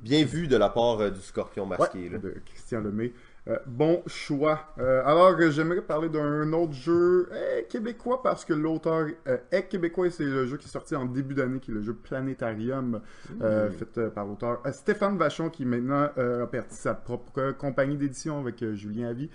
[0.01, 2.03] Bien vu de la part euh, du scorpion masqué.
[2.03, 2.17] Ouais, là.
[2.19, 3.13] de Christian Lemay.
[3.49, 4.73] Euh, bon choix.
[4.77, 10.07] Euh, alors, j'aimerais parler d'un autre jeu eh, québécois parce que l'auteur euh, est québécois
[10.07, 13.01] et c'est le jeu qui est sorti en début d'année, qui est le jeu Planétarium,
[13.41, 18.63] euh, fait par l'auteur Stéphane Vachon, qui maintenant a parti sa propre compagnie d'édition avec
[18.73, 19.29] Julien Avi.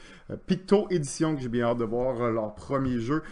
[0.46, 3.22] Picto Édition, que j'ai bien hâte de voir leur premier jeu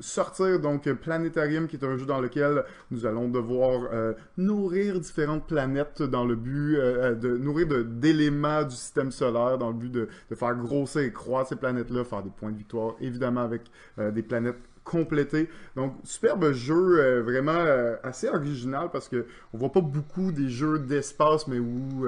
[0.00, 0.58] sortir.
[0.60, 3.88] Donc, Planétarium, qui est un jeu dans lequel nous allons devoir
[4.36, 9.92] nourrir différentes planètes dans le but de nourrir d'éléments du système solaire dans le but
[9.92, 9.99] de,
[10.30, 13.62] de faire grossir et croître ces planètes-là, faire des points de victoire, évidemment avec
[13.98, 15.48] euh, des planètes complétées.
[15.76, 20.48] Donc, superbe jeu, euh, vraiment euh, assez original parce que on voit pas beaucoup des
[20.48, 22.06] jeux d'espace, mais où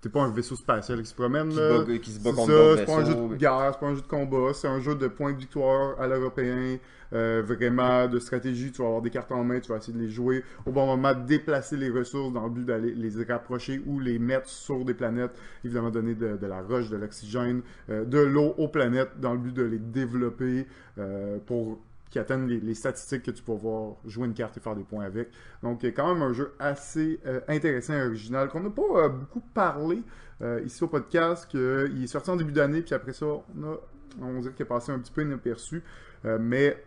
[0.00, 1.48] t'es pas un vaisseau spatial qui se promène.
[1.50, 1.98] Qui, là.
[2.02, 4.00] qui se bat C'est contre c'est pas un jeu de guerre, c'est pas un jeu
[4.00, 6.78] de combat, c'est un jeu de points de victoire à l'européen,
[7.12, 10.02] euh, vraiment de stratégie, tu vas avoir des cartes en main, tu vas essayer de
[10.02, 13.98] les jouer au bon moment, déplacer les ressources dans le but d'aller les rapprocher ou
[13.98, 15.32] les mettre sur des planètes,
[15.64, 19.38] évidemment donner de, de la roche, de l'oxygène, euh, de l'eau aux planètes dans le
[19.38, 20.66] but de les développer
[20.98, 21.78] euh, pour
[22.10, 25.04] qui atteignent les, statistiques que tu peux voir jouer une carte et faire des points
[25.04, 25.28] avec.
[25.62, 29.40] Donc, quand même un jeu assez euh, intéressant et original qu'on n'a pas euh, beaucoup
[29.40, 30.02] parlé
[30.40, 33.76] euh, ici au podcast, qu'il est sorti en début d'année, puis après ça, on, a,
[34.22, 35.82] on dirait qu'il est passé un petit peu inaperçu.
[36.24, 36.82] Mais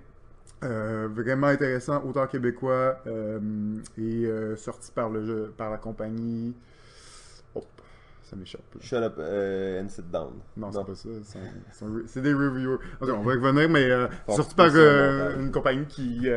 [0.62, 3.02] vraiment intéressant, auteur québécois
[3.98, 6.54] et sorti par, le jeu, par la compagnie.
[8.32, 8.62] Ça m'échappe.
[8.80, 10.32] Shut up euh, and sit down.
[10.56, 11.10] Non, c'est pas ça.
[11.22, 12.78] c'est un- des reviewers.
[13.02, 16.28] On va y revenir, mais euh, c'est par euh, une compagnie qui,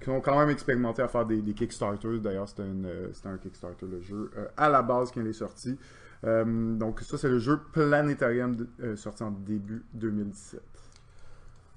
[0.00, 2.18] qui ont quand même expérimenté à faire des, des Kickstarters.
[2.20, 5.78] D'ailleurs, c'était un Kickstarter, le jeu, à la base quand il est sorti.
[6.22, 8.56] Donc, ça, c'est le jeu Planétarium
[8.96, 10.62] sorti en début 2017.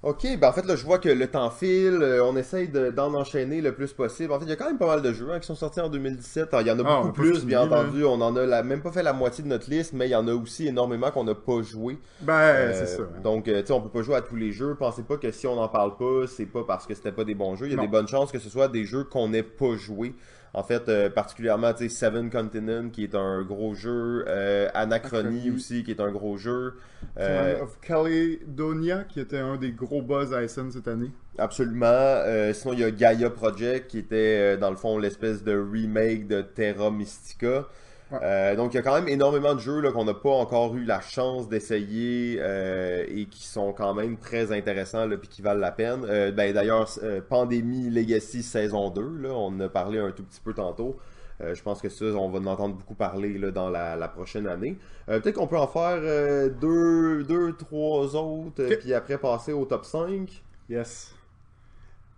[0.03, 2.91] Ok, ben en fait là je vois que le temps file, euh, on essaye de-
[2.91, 4.31] d'en enchaîner le plus possible.
[4.31, 5.81] En fait il y a quand même pas mal de jeux hein, qui sont sortis
[5.81, 6.53] en 2017.
[6.53, 8.05] Alors, il y en a Ah, beaucoup plus, bien entendu.
[8.05, 10.15] On en a la- même pas fait la moitié de notre liste, mais il y
[10.15, 11.97] en a aussi énormément qu'on n'a pas joué.
[12.21, 13.01] Ben, Euh, c'est ça.
[13.01, 13.21] hein.
[13.23, 14.75] Donc, euh, tu sais, on peut pas jouer à tous les jeux.
[14.75, 17.35] Pensez pas que si on n'en parle pas, c'est pas parce que c'était pas des
[17.35, 17.65] bons jeux.
[17.65, 17.81] Il y a Non.
[17.81, 20.13] des bonnes chances que ce soit des jeux qu'on n'ait pas joué.
[20.53, 24.25] En fait, euh, particulièrement, tu sais, Seven Continent, qui est un gros jeu.
[24.27, 26.75] euh, Anachronie aussi, qui est un gros jeu.
[27.19, 31.11] Euh, of Caledonia, qui était un des gros buzz à SN cette année.
[31.37, 31.85] Absolument.
[31.85, 35.55] Euh, sinon, il y a Gaia Project qui était, euh, dans le fond, l'espèce de
[35.55, 37.67] remake de Terra Mystica.
[38.11, 38.19] Ouais.
[38.23, 40.83] Euh, donc, il y a quand même énormément de jeux qu'on n'a pas encore eu
[40.85, 45.59] la chance d'essayer euh, et qui sont quand même très intéressants là, puis qui valent
[45.59, 46.05] la peine.
[46.07, 50.23] Euh, ben, D'ailleurs, euh, Pandémie Legacy saison 2, là, on en a parlé un tout
[50.23, 50.97] petit peu tantôt.
[51.39, 54.47] Je pense que ça, on va en entendre beaucoup parler là, dans la, la prochaine
[54.47, 54.79] année.
[55.05, 56.01] Peut-être qu'on peut en faire
[56.49, 58.79] deux, deux, trois autres, euh, Ok.
[58.79, 60.41] puis après passer au top 5.
[60.67, 61.13] Yes.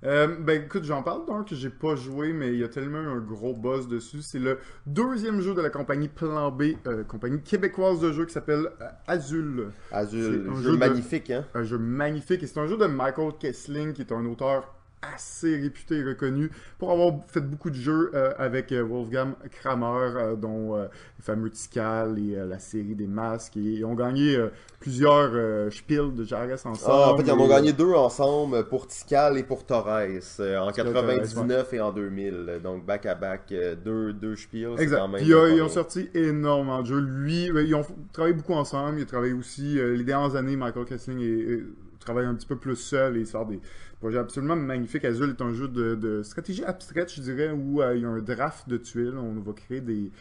[0.06, 3.00] Euh, ben écoute, j'en parle d'un que j'ai pas joué, mais il y a tellement
[3.00, 4.22] un gros buzz dessus.
[4.22, 8.32] C'est le deuxième jeu de la compagnie Plan B, euh, compagnie québécoise de jeux qui
[8.34, 9.68] s'appelle euh, Azul.
[9.91, 11.43] Azul, C'est un jeu, jeu de- magnifique, hein?
[11.54, 15.56] Un jeu magnifique et c'est un jeu de Michael Kessling qui est un auteur assez
[15.56, 19.86] réputé et reconnu pour avoir fait beaucoup de jeux euh, avec euh, Wolfgang Kramer,
[20.16, 20.88] euh, dont euh,
[21.18, 23.56] les fameux Tikal et la série des masques.
[23.58, 24.38] Et ils ont gagné
[24.80, 26.78] plusieurs spiels de Jarres ensemble.
[26.86, 30.72] Ah, en fait, ils en ont gagné deux ensemble pour Tikal et pour Torres en
[30.72, 32.60] Tikal, 99 et en 2000.
[32.64, 34.80] Donc, back à back, euh, deux, deux spiels.
[34.80, 34.97] Exact.
[34.97, 37.00] quand même Puis, ils ont sorti énormément de jeux.
[37.00, 39.00] Lui, ils ont travaillé beaucoup ensemble.
[39.00, 41.64] Ils ont travaillé aussi, les dernières années, Michael Kessling
[42.00, 43.60] travaille un petit peu plus seul et sort des
[44.00, 45.06] projets absolument magnifiques.
[45.06, 48.20] Azul est un jeu de, stratégie abstraite, je dirais, où euh, il y a un
[48.20, 49.18] draft de tuiles.
[49.18, 50.12] On va créer des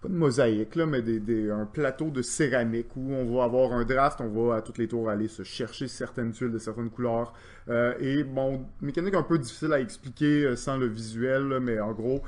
[0.00, 3.84] pas de mosaïque, là, mais des, un plateau de céramique où on va avoir un
[3.84, 7.32] draft, on va à toutes les tours aller se chercher certaines tuiles de certaines couleurs.
[7.68, 11.92] Euh, et bon, mécanique un peu difficile à expliquer euh, sans le visuel, mais en
[11.92, 12.22] gros,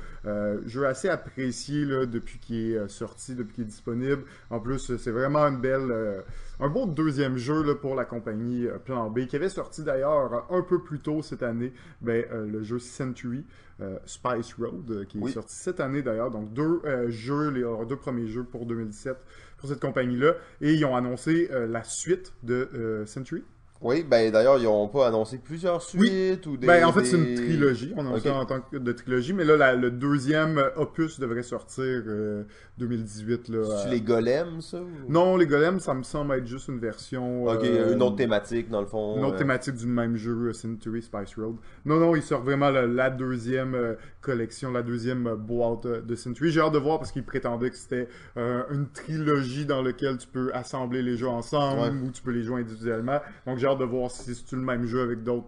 [0.65, 4.23] jeu assez apprécié depuis qu'il est sorti, depuis qu'il est disponible.
[4.49, 6.23] En plus, c'est vraiment une belle,
[6.59, 10.45] un beau deuxième jeu là, pour la compagnie euh, Plan B, qui avait sorti d'ailleurs
[10.49, 13.45] un peu plus tôt cette année, ben, euh, le jeu Century.
[13.81, 16.31] euh, Spice Road, qui est sorti cette année d'ailleurs.
[16.31, 19.17] Donc deux euh, jeux, les leurs deux premiers jeux pour 2017
[19.57, 20.35] pour cette compagnie-là.
[20.61, 23.43] Et ils ont annoncé la suite de Century.
[23.81, 26.65] Oui, ben d'ailleurs, ils n'ont pas annoncé plusieurs suites ou des.
[26.65, 27.93] Ben, en fait, des- c'est une trilogie.
[27.97, 28.21] On a Ok.
[28.21, 29.33] ça en tant que de trilogie.
[29.33, 32.43] Mais là, la- le deuxième opus devrait sortir euh,
[32.77, 33.49] 2018.
[33.49, 33.89] Là, euh.
[33.91, 37.45] les golems, ça ou- Non, les golems, ça me semble être juste une version.
[37.45, 39.17] Ok, euh, une autre thématique dans le fond.
[39.17, 41.57] Une autre euh, thématique du même jeu, euh, Century Spice Road.
[41.85, 46.49] Non, non, il sort vraiment la, la deuxième collection, la deuxième boîte de Century.
[46.49, 48.07] J'ai hâte de voir parce qu'il prétendait que c'était
[48.37, 51.89] une trilogie dans laquelle tu peux assembler les jeux ensemble Ouais.
[52.07, 53.19] ou tu peux les jouer individuellement.
[53.45, 55.47] Donc j'ai hâte de voir si c'est le même jeu avec d'autres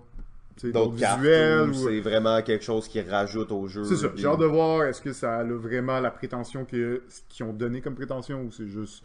[0.91, 1.69] visuels.
[1.69, 3.83] ou c'est vraiment quelque chose qui rajoute au jeu.
[3.85, 4.07] C'est ça.
[4.15, 7.01] J'ai hâte de voir est-ce que ça a vraiment la prétention qu'ils
[7.41, 9.03] ont donné comme prétention ou c'est juste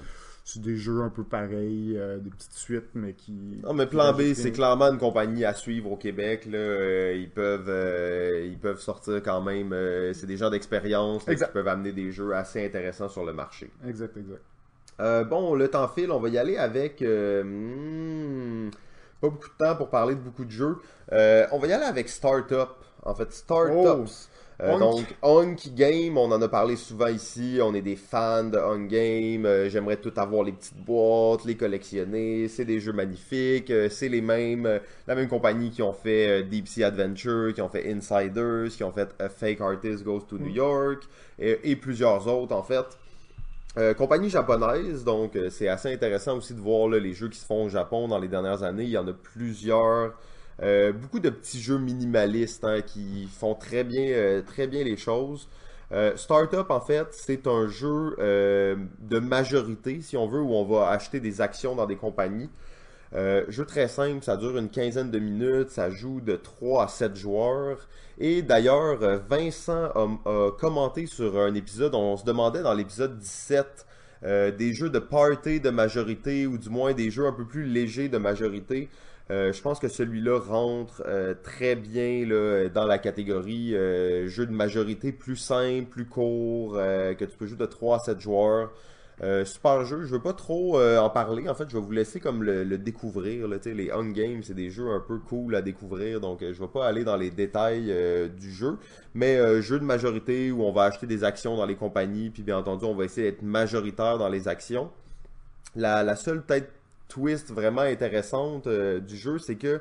[0.56, 3.60] des jeux un peu pareils, euh, des petites suites, mais qui.
[3.62, 6.46] Non, mais Plan B, c'est clairement une compagnie à suivre au Québec.
[6.46, 6.58] Là.
[6.58, 9.74] Euh, ils, peuvent, euh, ils peuvent sortir quand même.
[10.14, 13.70] c'est des gens d'expérience qui peuvent amener des jeux assez intéressants sur le marché.
[13.86, 14.42] Exact, exact.
[15.28, 17.00] Bon, le temps file, on va y aller avec.
[17.02, 18.70] hmm,
[19.22, 20.76] pas beaucoup de temps pour parler de beaucoup de jeux.
[21.12, 22.68] Euh, on va y aller avec Startup.
[23.04, 24.28] En fait, Startups.
[24.60, 24.78] Euh, Hunk.
[24.78, 27.58] donc, Hunk Game, on en a parlé souvent ici.
[27.62, 29.46] On est des fans de Hunk Game.
[29.46, 32.46] Euh, J'aimerais tout avoir les petites boîtes, les collectionner.
[32.48, 33.70] C'est des jeux magnifiques.
[33.70, 37.52] Euh, c'est les mêmes, euh, la même compagnie qui ont fait euh, Deep Sea Adventure,
[37.54, 41.02] qui ont fait Insiders, qui ont fait A Fake Artist Goes to New York
[41.38, 42.86] et, et plusieurs autres en fait.
[43.78, 47.38] Euh, compagnie japonaise, donc euh, c'est assez intéressant aussi de voir là, les jeux qui
[47.38, 48.84] se font au Japon dans les dernières années.
[48.84, 50.14] Il y en a plusieurs.
[50.62, 54.96] Euh, beaucoup de petits jeux minimalistes hein, qui font très bien, euh, très bien les
[54.98, 55.48] choses.
[55.92, 60.64] Euh, Startup, en fait, c'est un jeu euh, de majorité, si on veut, où on
[60.64, 62.50] va acheter des actions dans des compagnies.
[63.14, 66.88] Euh, jeu très simple, ça dure une quinzaine de minutes, ça joue de 3 à
[66.88, 67.88] 7 joueurs.
[68.18, 73.86] Et d'ailleurs, euh, Vincent a, commenté sur un épisode, on se demandait dans l'épisode 17
[74.24, 77.64] euh, des jeux de party de majorité, ou du moins des jeux un peu plus
[77.64, 78.88] légers de majorité.
[79.30, 83.70] Euh, je pense que celui-là rentre euh, très bien là, dans la catégorie
[84.26, 88.20] jeu de majorité plus simple, plus court, que tu peux jouer de 3 à 7
[88.20, 88.72] joueurs.
[89.22, 91.48] Euh, super jeu, je veux pas trop euh, en parler.
[91.48, 93.46] En fait, je vais vous laisser comme le, découvrir.
[93.46, 96.68] Les Hunt Games, c'est des jeux un peu cool à découvrir, donc euh, je vais
[96.68, 98.78] pas aller dans les détails euh, du jeu.
[99.14, 102.58] Mais jeu de majorité où on va acheter des actions dans les compagnies, puis bien
[102.58, 104.90] entendu, on va essayer d'être majoritaire dans les actions.
[105.76, 106.70] La, la seule peut-être
[107.08, 109.80] twist vraiment intéressante du jeu, c'est que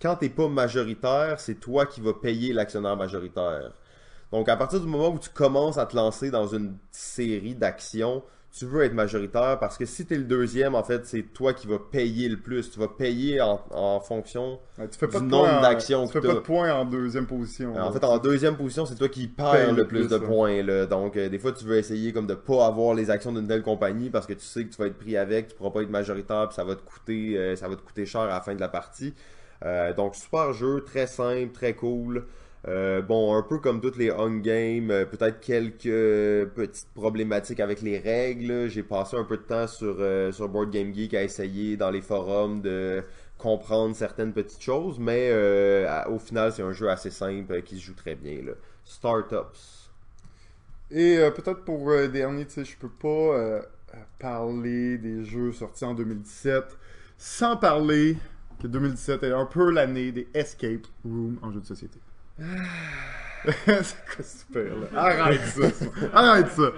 [0.00, 3.72] quand t'es pas majoritaire, c'est toi qui vas payer l'actionnaire majoritaire.
[4.32, 8.22] Donc, à partir du moment où tu commences à te lancer dans une série d'actions,
[8.52, 11.54] tu veux être majoritaire parce que si tu es le deuxième, en fait, c'est toi
[11.54, 12.70] qui vas payer le plus.
[12.70, 14.58] Tu vas payer en, en fonction.
[14.78, 17.26] Ouais, tu fais pas Du nombre d'actions Tu fais que pas de points en deuxième
[17.26, 17.74] position.
[17.74, 17.92] En là.
[17.92, 20.26] fait, en deuxième position, c'est toi qui perds le plus plus, de ouais.
[20.26, 20.62] points.
[20.62, 20.84] Là.
[20.84, 23.62] Donc, euh, des fois, tu veux essayer comme de pas avoir les actions d'une telle
[23.62, 25.90] compagnie parce que tu sais que tu vas être pris avec, tu pourras pas être
[25.90, 28.54] majoritaire, puis ça va te coûter, euh, ça va te coûter cher à la fin
[28.54, 29.14] de la partie.
[29.64, 32.26] Euh, donc, super jeu, très simple, très cool.
[32.68, 37.82] Euh, bon, un peu comme toutes les on games, euh, peut-être quelques petites problématiques avec
[37.82, 38.68] les règles.
[38.68, 41.90] J'ai passé un peu de temps sur, euh, sur Board Game Geek à essayer dans
[41.90, 43.02] les forums de
[43.38, 47.76] comprendre certaines petites choses, mais euh, au final, c'est un jeu assez simple euh, qui
[47.76, 48.38] se joue très bien.
[48.84, 49.88] Startups.
[50.92, 53.62] Et euh, peut-être pour euh, dernier, tu sais, peux pas euh,
[53.94, 56.64] euh, parler des jeux sortis en 2017
[57.18, 58.16] sans parler
[58.60, 61.98] que 2017 est un peu l'année des Escape Room en jeu de société.
[62.38, 64.86] C'est quoi super là?
[64.94, 65.68] Arrête ça!
[66.12, 66.72] Arrête ça!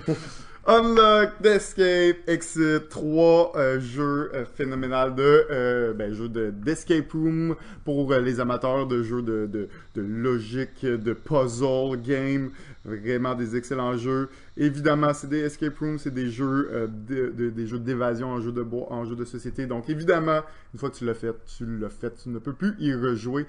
[0.66, 7.54] Unlock, Escape, Exit, trois euh, jeux euh, phénoménaux de euh, ben, jeux de d'escape room
[7.84, 12.50] pour euh, les amateurs de jeux de, de, de logique, de puzzle game,
[12.86, 14.30] vraiment des excellents jeux.
[14.56, 18.64] Évidemment, c'est des escape rooms, c'est des jeux euh, de, jeux d'évasion en jeu de
[18.88, 19.66] en jeu de société.
[19.66, 20.40] Donc évidemment,
[20.72, 23.44] une fois que tu l'as fait, tu l'as fait, tu ne peux plus y rejouer.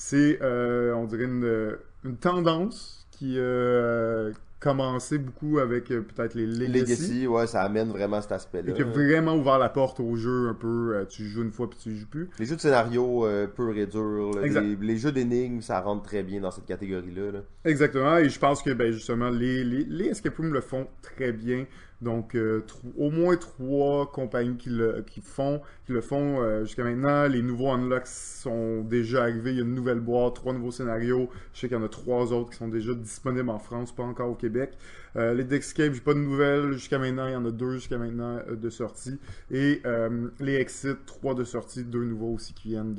[0.00, 6.46] C'est, euh, on dirait, une, une tendance qui euh, commençait beaucoup avec euh, peut-être les
[6.46, 6.78] Legacy.
[6.78, 8.70] Legacy, ouais, ça amène vraiment cet aspect-là.
[8.70, 11.68] Et qui a vraiment ouvert la porte au jeu un peu, tu joues une fois
[11.68, 12.30] puis tu joues plus.
[12.38, 13.26] Les jeux de scénario
[13.56, 14.62] pur et dur, là, Exact.
[14.62, 17.32] les, les jeux d'énigmes, ça rentre très bien dans cette catégorie-là.
[17.32, 17.40] là.
[17.64, 21.32] Exactement, et je pense que ben, justement les, les, les escape rooms le font très
[21.32, 21.66] bien.
[22.00, 22.64] Donc euh,
[22.96, 27.26] au moins trois compagnies qui le, font, qui le font euh, jusqu'à maintenant.
[27.26, 29.50] Les nouveaux unlocks sont déjà arrivés.
[29.50, 31.28] Il y a une nouvelle boîte, trois nouveaux scénarios.
[31.52, 34.04] Je sais qu'il y en a trois autres qui sont déjà disponibles en France, pas
[34.04, 34.78] encore au Québec.
[35.18, 37.26] Euh, les Dexcape, j'ai pas de nouvelles jusqu'à maintenant.
[37.26, 39.18] Il y en a deux jusqu'à maintenant euh, de sortie.
[39.50, 42.94] Et euh, les Exit, trois de sortie, deux nouveaux aussi qui viennent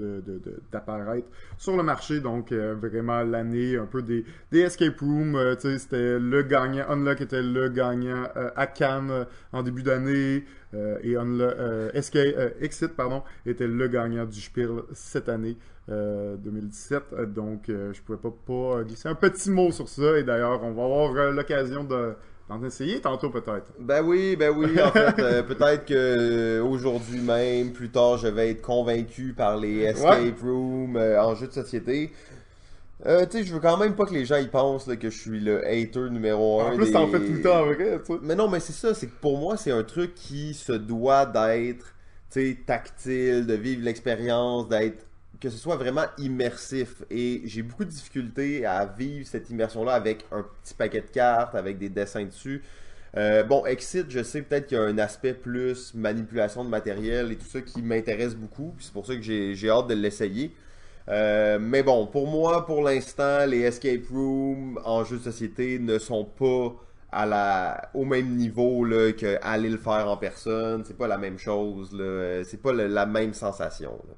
[0.72, 2.20] d'apparaître sur le marché.
[2.20, 5.00] Donc vraiment l'année un peu des, des escape
[5.60, 6.86] sais, c'était le gagnant.
[6.90, 10.44] Unlock était le gagnant à Cannes en début d'année.
[10.74, 15.58] Euh, et euh, Escape- euh, Exit pardon, était le gagnant du Spiel cette année.
[15.90, 20.24] euh, 2017, Euh, donc je pouvais pas, pas glisser un petit mot sur ça et
[20.24, 22.14] d'ailleurs on va avoir l'occasion de,
[22.48, 23.74] d'en essayer tantôt peut-être.
[23.80, 28.28] Ben oui, ben oui, en fait, euh, peut-être que euh, aujourd'hui même, plus tard, je
[28.28, 32.12] vais être convaincu par les escape rooms euh, en jeu de société.
[33.06, 35.10] Euh, tu sais, je veux quand même pas que les gens y pensent là, que
[35.10, 36.72] je suis le hater numéro un.
[36.74, 38.12] En plus des- t'en fais tout le temps vrai, tu.
[38.22, 41.26] Mais non, mais c'est ça, c'est que pour moi, c'est un truc qui se doit
[41.26, 41.96] d'être,
[42.30, 45.06] tu sais, tactile, de vivre l'expérience, d'être,
[45.40, 47.04] que ce soit vraiment immersif.
[47.10, 51.56] Et j'ai beaucoup de difficultés à vivre cette immersion-là avec un petit paquet de cartes,
[51.56, 52.62] avec des dessins dessus.
[53.18, 57.32] Euh, bon, Exit, je sais peut-être qu'il y a un aspect plus manipulation de matériel
[57.32, 58.76] et tout ça qui m'intéresse beaucoup.
[58.80, 60.54] C'est pour ça que j'ai j'ai hâte de l'essayer.
[61.10, 65.98] Euh, mais bon, pour moi, pour l'instant, les escape rooms en jeu de société ne
[65.98, 66.76] sont pas
[67.12, 70.84] à la, au même niveau là, que aller le faire en personne.
[70.86, 71.92] C'est pas la même chose.
[72.00, 73.92] Euh, C'est pas la même sensation.
[74.08, 74.14] là.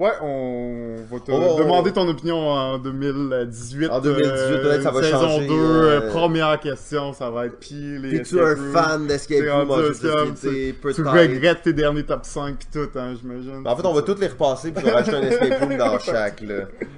[0.00, 3.90] Ouais, on va te On va- demander ton opinion en 2018.
[3.90, 7.58] En 2018, peut-être ça va saison changer, 2, euh, euh, première question, ça va être
[7.58, 10.74] pis les T'es-tu un fan d'escape room société?
[10.94, 13.62] Tu regrettes tes derniers top 5 pis tout, hein, j'imagine.
[13.62, 15.76] Ben, En fait, on va toutes les repasser puis on va rajouter un escape room
[15.76, 16.40] dans chaque.
[16.40, 16.54] Là.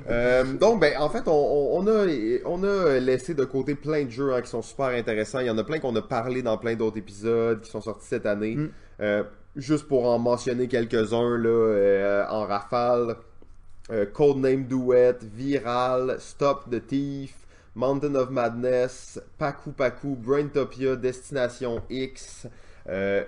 [0.09, 2.07] Euh, donc, ben, en fait, on, on- on a,
[2.45, 5.41] on a laissé de côté plein de jeux hein, qui sont super intéressants.
[5.41, 8.07] Il y en a plein qu'on a parlé dans plein d'autres épisodes qui sont sortis
[8.07, 8.55] cette année.
[8.55, 8.71] Mm.
[9.55, 13.17] Juste pour en mentionner quelques-uns là, euh, en rafale.
[13.91, 17.35] Euh, Codename Duet, Viral, Stop the Thief,
[17.75, 22.47] Mountain of Madness, Paku Paku, Braintopia, Destination X.
[22.89, 23.25] euh,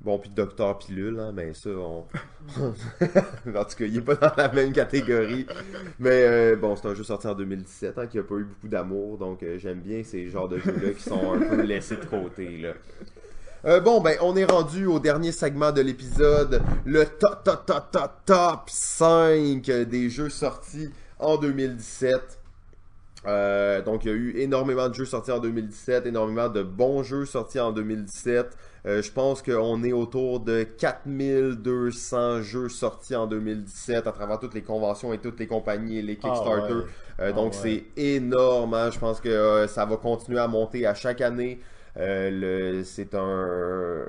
[0.00, 2.06] Bon, puis Docteur Pilule, hein, mais ça, on...
[2.58, 5.46] en tout cas, il est pas dans la même catégorie.
[5.98, 8.68] Mais euh, bon, c'est un jeu sorti en 2017, hein, qui a pas eu beaucoup
[8.68, 12.56] d'amour, donc j'aime bien ces genres de jeux-là qui sont un peu laissés de côté,
[12.56, 12.72] là.
[13.66, 17.90] Euh, bon, ben, on est rendu au dernier segment de l'épisode, le top, top, top,
[17.90, 22.38] top, top 5 des jeux sortis en 2017.
[23.26, 27.02] Euh, donc, il y a eu énormément de jeux sortis en 2017, énormément de bons
[27.02, 28.56] jeux sortis en 2017.
[28.86, 34.54] Euh, je pense qu'on est autour de 4200 jeux sortis en 2017 à travers toutes
[34.54, 36.72] les conventions et toutes les compagnies et les Kickstarter.
[36.72, 36.84] Ah ouais.
[37.20, 37.84] Euh, Ah donc, ouais.
[37.94, 38.72] c'est énorme.
[38.72, 38.90] hein.
[38.90, 41.60] Je pense que ça va continuer à monter à chaque année.
[41.96, 44.06] Euh, c'est un,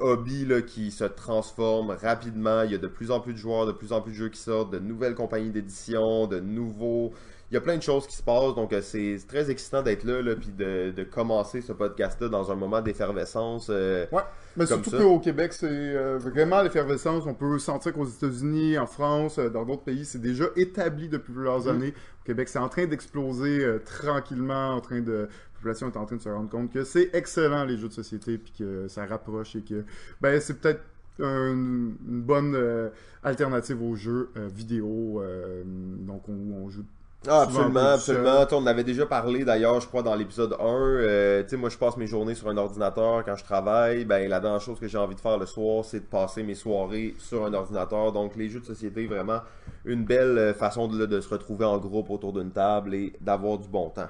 [0.00, 2.62] hobby là, qui se transforme rapidement.
[2.62, 4.28] Il y a de plus en plus de joueurs, de plus en plus de jeux
[4.28, 7.12] qui sortent, de nouvelles compagnies d'édition, de nouveaux.
[7.50, 10.04] Il y a plein de choses qui se passent, donc euh, c'est très excitant d'être
[10.04, 13.66] là, là puis de, de commencer ce podcast-là dans un moment d'effervescence.
[13.70, 14.22] euh, Ouais,
[14.56, 17.24] mais Comme surtout qu'au Québec, c'est euh, vraiment l'effervescence.
[17.26, 21.64] On peut sentir qu'aux États-Unis, en France, dans d'autres pays, c'est déjà établi depuis plusieurs
[21.64, 21.68] Mm.
[21.70, 21.94] années.
[22.22, 25.28] Au Québec, c'est en train d'exploser euh, tranquillement, en train de...
[25.62, 27.92] La population est en train de se rendre compte que c'est excellent les jeux de
[27.92, 29.84] société, puis que ça rapproche et que
[30.20, 30.80] ben c'est peut-être
[31.20, 32.88] un- une bonne euh,
[33.22, 35.20] alternative aux jeux euh, vidéo.
[35.22, 36.84] euh, donc on, on joue
[37.28, 38.46] Ah, absolument, absolument.
[38.52, 40.64] On en avait déjà parlé d'ailleurs, je crois, dans l'épisode 1.
[40.64, 44.06] Euh, tu sais, moi, je passe mes journées sur un ordinateur quand je travaille.
[44.06, 46.54] Ben, la dernière chose que j'ai envie de faire le soir, c'est de passer mes
[46.54, 48.12] soirées sur un ordinateur.
[48.12, 49.40] Donc, les jeux de société, vraiment,
[49.84, 53.68] une belle façon de, de se retrouver en groupe autour d'une table et d'avoir du
[53.68, 54.08] bon temps.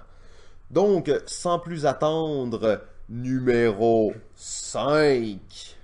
[0.70, 5.76] Donc, sans plus attendre, numéro 5.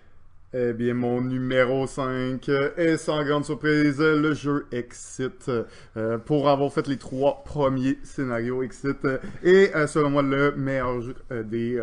[0.58, 5.50] Eh bien, mon numéro 5 est sans grande surprise le jeu Exit.
[5.98, 10.52] Euh, pour avoir fait les trois premiers scénarios Exit euh, et euh, selon moi le
[10.56, 11.78] meilleur jeu euh, des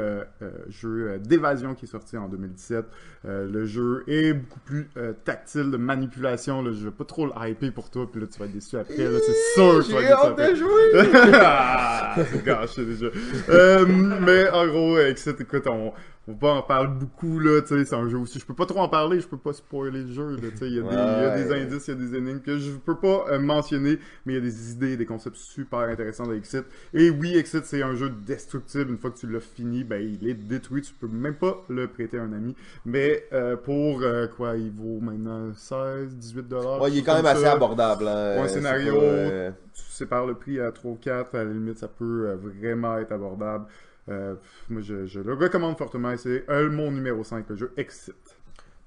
[0.70, 2.86] jeux d'évasion qui est sorti en 2017.
[3.26, 4.90] Euh, le jeu est beaucoup plus
[5.24, 6.64] tactile de manipulation.
[6.64, 6.72] Là.
[6.72, 8.96] Je vais pas trop le hyper pour toi, puis là tu vas être déçu après.
[8.96, 10.52] C'est sûr que tu vas être déçu hâte après.
[10.52, 11.32] de jouer!
[12.16, 13.08] Ah, c'est gâché déjà.
[14.22, 15.94] Mais en gros, Exit, écoute, on,
[16.26, 18.40] on va en parler beaucoup, là, tu sais, c'est un jeu aussi.
[18.40, 20.68] Je peux pas trop en parler, je peux pas spoiler le jeu, là, tu sais.
[20.68, 21.62] Il y, a des- il y a des Ouais.
[21.64, 24.40] indices, il y a des énigmes que je peux pas euh, mentionner, mais il y
[24.40, 26.64] a des idées, des concepts super intéressants de Exit.
[26.94, 28.92] Et oui, Exit, c'est un jeu destructible.
[28.92, 30.82] Une fois que tu l'as fini, ben, il est détruit.
[30.82, 32.56] Tu peux même pas le prêter à un ami.
[32.86, 36.82] Mais euh, pour, euh, quoi, il vaut maintenant 16, 18 dollars.
[36.82, 38.08] Ouais, il est quand même assez abordable.
[38.08, 38.36] Hein.
[38.36, 41.52] Pour un scénario, pas, euh, tu sépares le prix à 3 ou 4, à la
[41.52, 43.66] limite, ça peut euh, vraiment être abordable.
[44.10, 44.36] Euh,
[44.70, 48.16] moi, je, je le recommande fortement c'est euh, mon numéro 5, le jeu Exit.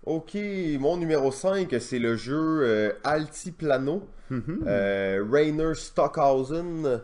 [0.04, 0.36] Ok,
[0.78, 4.06] mon numéro 5, c'est le jeu euh, Altiplano.
[4.30, 4.64] Mhm.
[4.66, 7.00] Euh, Rainer Stockhausen,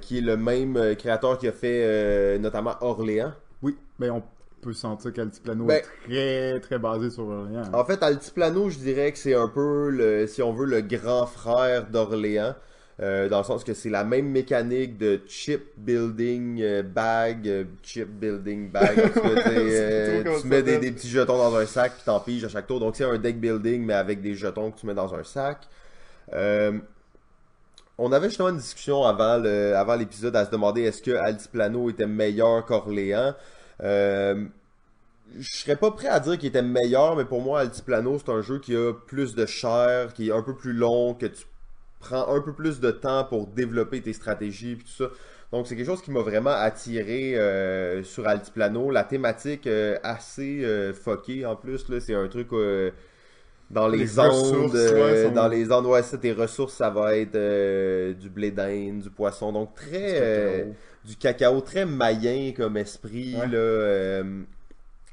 [0.00, 3.32] qui est le même créateur qui a fait notamment Orléans.
[3.62, 4.22] Oui, mais on
[4.62, 7.64] peut sentir qu'Altiplano Ben- est très, très basé sur Orléans.
[7.72, 11.26] En fait, Altiplano, je dirais que c'est un peu, le, si on veut, le grand
[11.26, 12.54] frère d'Orléans.
[13.00, 17.64] Euh, dans le sens que c'est la même mécanique de chip building euh, bag, euh,
[17.82, 18.98] chip building bag.
[18.98, 19.42] en tout cas,
[20.40, 22.80] tu mets des, petits jetons dans un sac puis t'en piges à chaque tour.
[22.80, 25.68] Donc c'est un deck building mais avec des jetons que tu mets dans un sac.
[27.96, 31.90] On avait justement une discussion avant le, avant l'épisode à se demander est-ce que Altiplano
[31.90, 33.34] était meilleur qu'Orléans.
[33.82, 34.44] Euh,
[35.38, 38.42] je serais pas prêt à dire qu'il était meilleur, mais pour moi, Altiplano, c'est un
[38.42, 41.44] jeu qui a plus de chair, qui est un peu plus long, que tu
[42.04, 45.06] prends un peu plus de temps pour développer tes stratégies et tout ça.
[45.52, 48.90] Donc c'est quelque chose qui m'a vraiment attiré euh, sur Altiplano.
[48.90, 52.90] La thématique euh, assez euh, fuckée en plus, là, c'est un truc euh,
[53.70, 57.38] dans les, Les ondes, ouais, dans les ondes, ouais, ça, tes ressources, ça va être
[58.18, 60.68] du blé d'Inde, du poisson, donc très
[61.04, 63.36] du cacao très mayen comme esprit.
[63.36, 63.46] Ouais.
[63.46, 64.22] Là,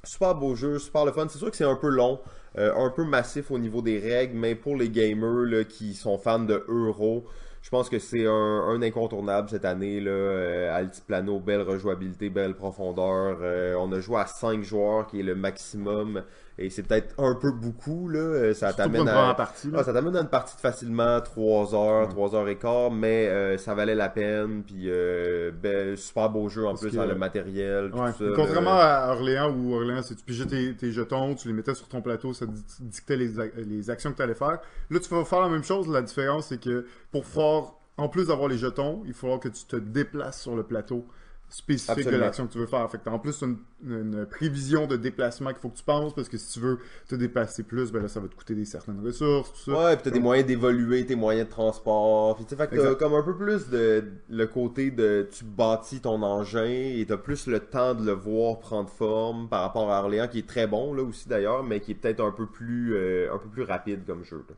[0.03, 1.27] super beau jeu, super le fun.
[1.29, 2.19] C'est sûr que c'est un peu long,
[2.57, 6.17] euh, un peu massif au niveau des règles, mais pour les gamers là, qui sont
[6.17, 7.25] fans de Euro,
[7.61, 9.99] je pense que c'est un, incontournable cette année.
[9.99, 13.37] Là, euh, Altiplano, belle rejouabilité, belle profondeur.
[13.41, 16.23] Euh, on a joué à 5 joueurs qui est le maximum.
[16.63, 18.07] Et c'est peut-être un peu beaucoup.
[18.09, 18.19] Là.
[18.19, 19.33] Euh, Ça Surtout pour t'amène à...
[19.33, 19.69] partie.
[19.75, 22.09] Ah, ça t'amène à une partie de facilement 3 heures, Ouais.
[22.09, 24.63] 3 heures et quart, mais euh, ça valait la peine.
[24.63, 27.89] Puis, euh, ben, super beau jeu en Parce plus, que- dans le matériel.
[27.91, 31.53] tout ça, Contrairement à Orléans, où Orléans, c'est tu pigeais tes, tes jetons, tu les
[31.53, 33.31] mettais sur ton plateau, ça di- dictait les,
[33.65, 34.59] les actions que tu allais faire.
[34.89, 35.87] Là, tu vas faire la même chose.
[35.89, 39.65] La différence, c'est que pour faire, en plus d'avoir les jetons, il faudra que tu
[39.65, 41.05] te déplaces sur le plateau
[41.51, 42.17] spécifique Absolument.
[42.17, 42.89] de l'action que tu veux faire.
[42.89, 46.15] Fait que t'as en plus une, une prévision de déplacement qu'il faut que tu penses,
[46.15, 46.79] parce que si tu veux
[47.09, 49.85] te déplacer plus, ben là, ça va te coûter des certaines ressources, tout ça.
[49.85, 52.35] Ouais, puis t'as des moyens d'évoluer tes moyens de transport.
[52.37, 55.43] Puis tu sais, fait que t'as comme un peu plus de le côté de tu
[55.43, 59.91] bâtis ton engin et t'as plus le temps de le voir prendre forme par rapport
[59.91, 62.45] à Orléans qui est très bon là aussi d'ailleurs, mais qui est peut-être un peu
[62.45, 64.43] plus euh, un peu plus rapide comme jeu.
[64.47, 64.55] là.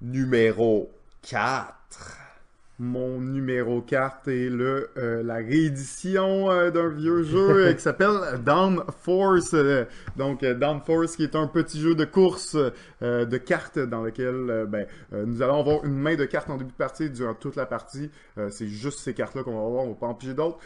[0.00, 0.90] Numéro
[1.22, 2.27] 4.
[2.80, 8.12] Mon numéro 4 est le, euh, la réédition euh, d'un vieux jeu euh, qui s'appelle
[8.44, 9.52] Down Force.
[10.16, 12.56] Donc, Down Force qui est un petit jeu de course
[13.00, 16.76] de cartes dans lequel ben, nous allons avoir une main de cartes en début de
[16.76, 18.10] partie durant toute la partie.
[18.50, 20.58] C'est juste ces cartes-là qu'on va avoir, on va pas en piger d'autres.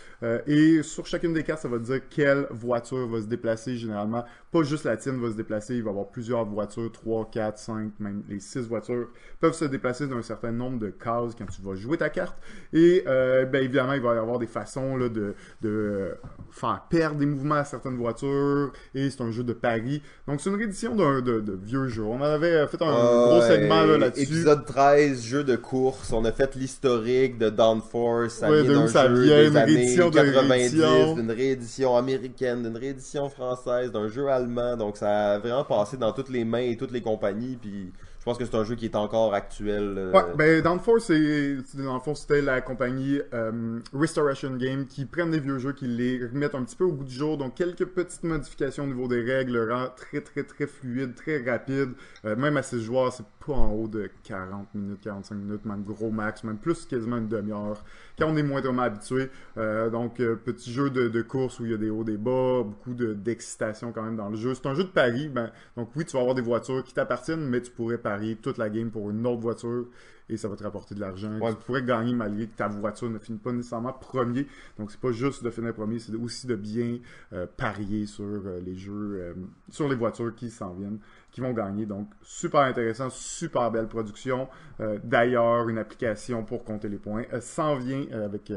[0.47, 4.25] Et sur chacune des cartes, ça va dire quelle voiture va se déplacer généralement.
[4.51, 7.59] Pas juste la tienne va se déplacer, il va y avoir plusieurs voitures, 3, 4,
[7.59, 9.09] 5, même les 6 voitures
[9.41, 12.37] peuvent se déplacer d'un certain nombre de cases quand tu vas jouer ta carte.
[12.73, 16.15] Et euh, ben, évidemment, il va y avoir des façons là, de, de euh,
[16.51, 18.73] faire perdre des mouvements à certaines voitures.
[18.95, 20.03] Et c'est un jeu de pari.
[20.27, 22.03] Donc c'est une réédition d'un de, de vieux jeu.
[22.03, 24.23] On avait fait un gros Ouais, segment là, là-dessus.
[24.25, 26.13] Épisode 13, jeu de course.
[26.13, 28.35] On a fait l'historique de Downforce.
[28.35, 31.15] Ça Ouais, vient d'un ça jeu vient, des une années réédition de 90, réédition.
[31.15, 34.77] d'une réédition américaine, d'une réédition française, d'un jeu allemand.
[34.77, 37.57] Donc ça a vraiment passé dans toutes les mains et toutes les compagnies.
[37.61, 37.93] Puis
[38.23, 39.95] je pense que c'est un jeu qui est encore actuel.
[39.99, 45.73] euh, Ouais, ben Downforce, c'était la compagnie euh, Restoration Game qui prennent des vieux jeux,
[45.73, 48.87] qui les remettent un petit peu au goût du jour, donc quelques petites modifications au
[48.87, 51.95] niveau des règles, le rend très très très fluide, très rapide,
[52.25, 55.83] Euh, même à 6 joueurs, c'est pas en haut de 40 minutes, 45 minutes, même
[55.83, 57.85] gros max, même plus quasiment une demi-heure,
[58.19, 59.31] quand on est moindrement habitué.
[59.57, 62.17] Euh, donc, euh, petit jeu de, de, course où il y a des hauts, des
[62.17, 64.55] bas, beaucoup d'excitation quand même dans le jeu.
[64.55, 67.47] C'est un jeu de pari, ben, donc oui, tu vas avoir des voitures qui t'appartiennent,
[67.49, 69.87] mais tu pourrais parier toute la game pour une autre voiture
[70.29, 71.39] et ça va te rapporter de l'argent.
[71.41, 74.47] Tu pourrais gagner malgré que ta voiture ne finisse pas nécessairement premier.
[74.79, 76.99] Donc, c'est pas juste de finir premier, c'est aussi de bien
[77.33, 79.35] euh, parier sur les jeux,
[79.69, 81.01] sur les voitures qui s'en viennent
[81.33, 81.87] qui vont gagner.
[81.87, 84.49] Donc, super intéressant, super belle production.
[84.81, 88.53] Euh, d'ailleurs, une application pour compter les points euh, s'en vient euh, avec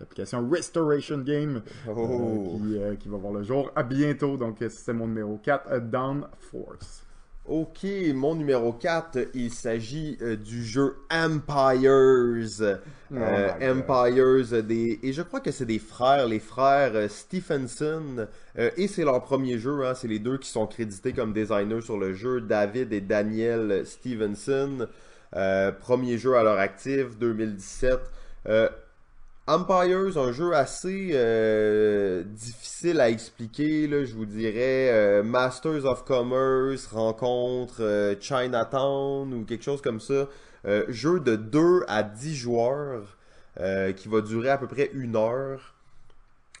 [0.00, 2.58] l'application Restoration Game oh.
[2.58, 4.36] qui, qui, va voir le jour à bientôt.
[4.36, 7.04] Donc, c'est mon numéro 4, Down Force.
[7.46, 7.84] Ok,
[8.14, 12.80] mon numéro 4, il s'agit euh, du jeu Empires.
[13.12, 14.98] Oh euh, Empires, des...
[15.02, 19.58] et je crois que c'est des frères, les frères euh, Stephenson, et c'est leur premier
[19.58, 23.02] jeu, hein, c'est les deux qui sont crédités comme designers sur le jeu, David et
[23.02, 24.88] Daniel Stevenson.
[25.80, 28.00] premier jeu à leur actif, 2017.
[29.46, 34.88] Empires, un jeu assez euh, difficile à expliquer, là, je vous dirais.
[34.90, 40.28] Euh, Masters of Commerce rencontre euh, Chinatown ou quelque chose comme ça.
[40.88, 43.18] jeu de 2 à 10 joueurs
[43.96, 45.74] qui va durer à peu près une heure.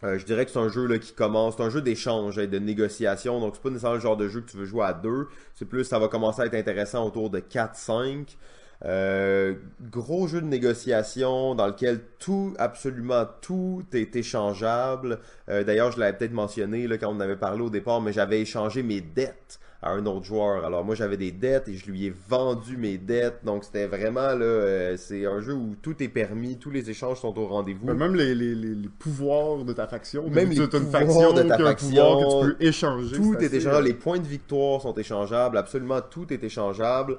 [0.02, 2.58] je dirais que c'est un jeu là, qui commence, c'est un jeu d'échange et de
[2.58, 5.28] négociation, donc c'est pas nécessairement le genre de jeu que tu veux jouer à deux.
[5.54, 8.36] C'est plus, ça va commencer à être intéressant autour de 4-5.
[8.84, 9.54] Euh,
[9.90, 15.20] gros jeu de négociation dans lequel tout, absolument tout est échangeable.
[15.48, 18.40] Euh, d'ailleurs, je l'avais peut-être mentionné là, quand on avait parlé au départ, mais j'avais
[18.40, 20.64] échangé mes dettes à un autre joueur.
[20.64, 23.40] Alors moi j'avais des dettes et je lui ai vendu mes dettes.
[23.44, 27.20] Donc c'était vraiment là, euh, c'est un jeu où tout est permis, tous les échanges
[27.20, 27.92] sont au rendez-vous.
[27.92, 32.46] même les, les, les, pouvoirs de ta faction, même les pouvoirs de ta faction, que
[32.46, 33.16] tu peux échanger.
[33.16, 37.18] Tout est, échangeable, les points de victoire sont échangeables, absolument tout est échangeable.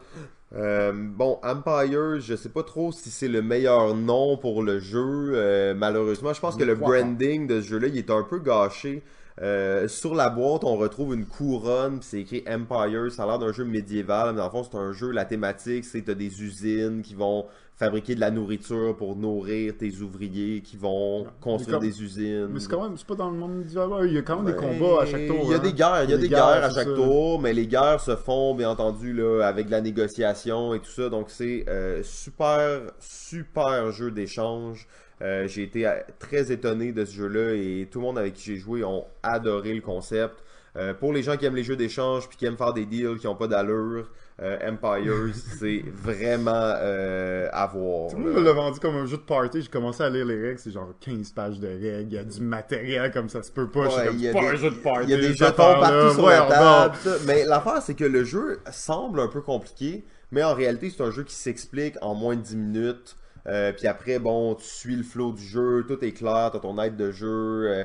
[0.56, 5.32] Euh, bon, Empire, je sais pas trop si c'est le meilleur nom pour le jeu.
[5.34, 9.04] Euh, malheureusement, je pense que le branding de ce jeu-là, il est un peu gâché.
[9.42, 13.12] Euh, sur la boîte, on retrouve une couronne, c'est écrit Empire.
[13.12, 15.12] Ça a l'air d'un jeu médiéval, mais dans le fond, c'est un jeu.
[15.12, 17.46] La thématique, c'est que t'as des usines qui vont
[17.76, 22.48] fabriquer de la nourriture pour nourrir tes ouvriers qui vont construire des usines.
[22.48, 24.08] Mais c'est quand même, c'est pas dans le monde médiéval.
[24.08, 25.42] Il y a quand même des ben, combats à chaque tour.
[25.44, 25.74] Il y a des hein.
[25.74, 28.70] guerres, il y a des, guerres, à chaque tour, mais les guerres se font, bien
[28.70, 31.10] entendu, là, avec de la négociation et tout ça.
[31.10, 34.88] Donc c'est euh, super, super jeu d'échange.
[35.22, 38.44] Euh, j'ai été euh, très étonné de ce jeu-là et tout le monde avec qui
[38.44, 40.44] j'ai joué ont adoré le concept.
[40.78, 43.18] Euh, pour les gens qui aiment les jeux d'échange puis qui aiment faire des deals
[43.18, 48.10] qui n'ont pas d'allure, Empires, c'est vraiment à voir.
[48.10, 49.62] Tout le monde me l'a vendu comme un jeu de party.
[49.62, 52.08] J'ai commencé à lire les règles, c'est genre 15 pages de règles.
[52.10, 53.88] Il y a du matériel comme ça se peut pas.
[53.88, 55.06] Ouais, il y a pas un jeu de party.
[55.06, 56.98] Il y a des jetons partout sur la table.
[57.26, 61.12] Mais l'affaire, c'est que le jeu semble un peu compliqué, mais en réalité, c'est un
[61.12, 63.16] jeu qui s'explique en moins de 10 minutes.
[63.48, 66.82] Euh, puis après, bon, tu suis le flow du jeu, tout est clair, t'as ton
[66.82, 67.68] aide de jeu.
[67.68, 67.84] Euh,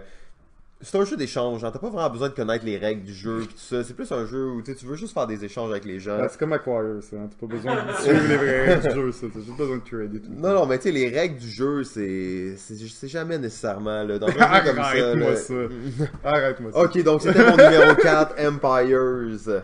[0.82, 1.70] c'est un jeu d'échange, hein.
[1.70, 3.84] t'as pas vraiment besoin de connaître les règles du jeu pis tout ça.
[3.84, 6.18] C'est plus un jeu où tu veux juste faire des échanges avec les gens.
[6.30, 7.16] c'est comme Acquire, ça.
[7.16, 7.28] Hein.
[7.28, 9.26] T'as pas besoin de suivre les vraies règles du jeu, ça.
[9.30, 10.30] T'as juste besoin de trade et tout.
[10.34, 12.54] Non, non, mais tu sais, les règles du jeu, c'est.
[12.56, 14.18] C'est jamais nécessairement, là.
[14.18, 14.82] Dans un jeu comme ça.
[14.82, 15.54] Arrête-moi ça.
[16.24, 16.78] Arrête-moi ça.
[16.80, 19.62] Ok, donc c'était mon numéro 4, Empires.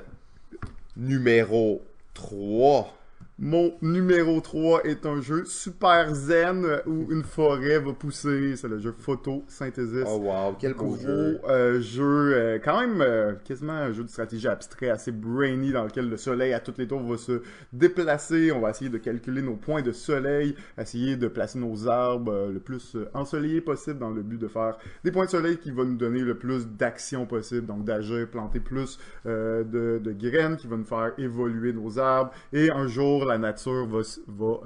[0.98, 1.82] Numéro
[2.12, 2.95] 3.
[3.38, 8.56] Mon numéro 3 est un jeu super zen où une forêt va pousser.
[8.56, 10.06] C'est le jeu Photosynthesis.
[10.06, 11.38] Oh wow, quel beau jeu.
[11.46, 15.84] Euh, jeu euh, quand même euh, quasiment un jeu de stratégie abstrait, assez brainy, dans
[15.84, 17.42] lequel le soleil à toutes les tours va se
[17.74, 18.52] déplacer.
[18.52, 22.58] On va essayer de calculer nos points de soleil, essayer de placer nos arbres le
[22.58, 25.98] plus ensoleillés possible dans le but de faire des points de soleil qui vont nous
[25.98, 27.66] donner le plus d'action possible.
[27.66, 32.32] Donc d'agir, planter plus de, de graines qui vont nous faire évoluer nos arbres.
[32.54, 34.00] Et un jour, la nature va,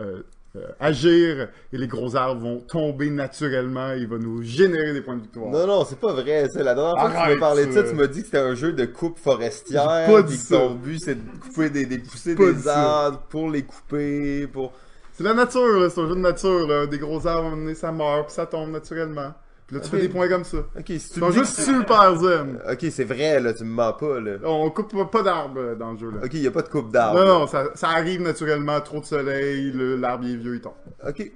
[0.00, 0.22] euh,
[0.56, 5.16] euh, agir et les gros arbres vont tomber naturellement il va nous générer des points
[5.16, 5.50] de victoire.
[5.50, 6.48] Non, non, c'est pas vrai.
[6.52, 8.38] C'est la dernière fois que tu m'as parlé de ça, tu m'as dit que c'était
[8.38, 9.84] un jeu de coupe forestière.
[9.84, 13.62] Pas dit que ton but c'est de couper des, des pousser des arbres pour les
[13.62, 14.72] couper, pour.
[15.12, 16.88] C'est la nature, c'est un jeu de nature.
[16.88, 19.34] Des gros arbres, ça meurt, puis ça tombe naturellement
[19.72, 20.58] là, tu fais des points comme ça.
[20.58, 22.58] Ok, si tu C'est juste super zen.
[22.70, 24.36] Ok, c'est vrai, là, tu me mens pas, là.
[24.44, 26.20] On coupe pas d'arbres euh, dans le jeu, là.
[26.24, 27.20] Ok, y a pas de coupe d'arbres.
[27.20, 30.72] Non, non, ça, ça arrive naturellement, trop de soleil, l'arbre est vieux, il tombe.
[31.06, 31.30] Ok,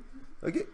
[0.47, 0.67] ok.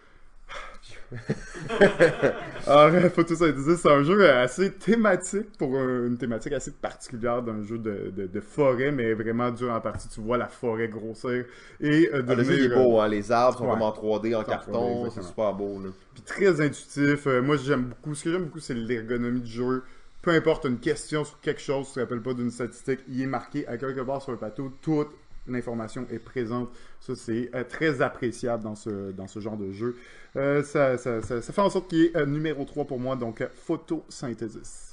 [2.66, 8.12] Alors, Photosynthesis, c'est un jeu assez thématique pour une thématique assez particulière d'un jeu de,
[8.14, 10.08] de, forêt, mais vraiment dur en partie.
[10.08, 11.44] Tu vois la forêt grossir
[11.80, 14.44] et euh, ah, Le jeu est beau, hein, les arbres sont comme en 3D, en
[14.44, 15.80] carton, c'est super beau.
[15.80, 15.90] Là.
[16.14, 17.26] Puis très intuitif.
[17.26, 18.14] Euh, moi, j'aime beaucoup.
[18.14, 19.82] Ce que j'aime beaucoup, c'est l'ergonomie du jeu.
[20.22, 23.26] Peu importe une question sur quelque chose, tu te rappelles pas d'une statistique, il est
[23.26, 25.06] marqué à quelque part sur le plateau, tout
[25.52, 26.68] l'information est présente.
[27.00, 29.96] Ça, c'est euh, très appréciable dans ce, dans ce genre de jeu.
[30.36, 33.16] Euh, ça, ça, ça, ça fait en sorte qu'il est euh, numéro 3 pour moi,
[33.16, 34.90] donc photosynthesis.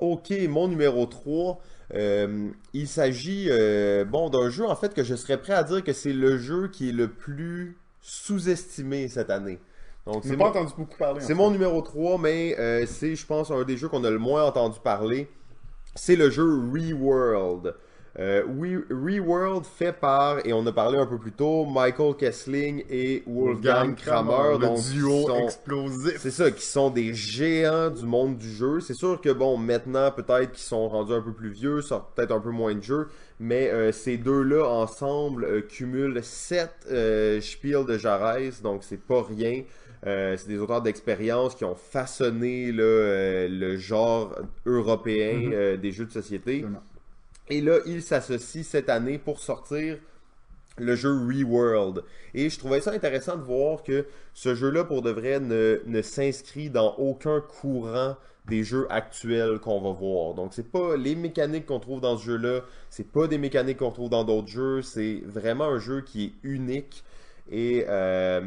[0.00, 1.60] Ok, mon numéro 3,
[1.94, 5.84] euh, il s'agit euh, bon d'un jeu en fait que je serais prêt à dire
[5.84, 9.58] que c'est le jeu qui est le plus sous-estimé cette année.
[10.06, 11.20] Donc c'est pas mon, entendu beaucoup parler.
[11.20, 14.10] c'est en mon numéro 3, mais euh, c'est je pense un des jeux qu'on a
[14.10, 15.28] le moins entendu parler.
[15.94, 17.74] C'est le jeu ReWorld.
[18.16, 22.84] Euh, We- ReWorld fait par, et on a parlé un peu plus tôt, Michael Kessling
[22.88, 24.52] et Wolfgang Kramer.
[24.52, 26.18] le donc, duo sont- explosif.
[26.20, 28.78] c'est ça, qui sont des géants du monde du jeu.
[28.78, 32.30] C'est sûr que, bon, maintenant, peut-être qu'ils sont rendus un peu plus vieux, sortent peut-être
[32.30, 33.08] un peu moins de jeux,
[33.40, 36.70] mais euh, ces deux-là, ensemble, euh, cumulent 7
[37.40, 39.62] Spiel de Jarez, donc c'est pas rien.
[40.06, 44.36] Euh, c'est des auteurs d'expérience qui ont façonné là, euh, le genre
[44.66, 45.52] européen Mhm.
[45.52, 46.56] euh, des jeux de société.
[46.58, 46.82] Absolument.
[47.50, 49.98] Et là, ils s'associent cette année pour sortir
[50.78, 52.02] le jeu ReWorld.
[52.34, 56.02] Et je trouvais ça intéressant de voir que ce jeu-là, pour de vrai, ne, ne
[56.02, 58.16] s'inscrit dans aucun courant
[58.46, 60.34] des jeux actuels qu'on va voir.
[60.34, 62.60] Donc, c'est pas les mécaniques qu'on trouve dans ce jeu-là,
[62.90, 66.32] c'est pas des mécaniques qu'on trouve dans d'autres jeux, c'est vraiment un jeu qui est
[66.42, 67.04] unique.
[67.50, 68.42] Et euh,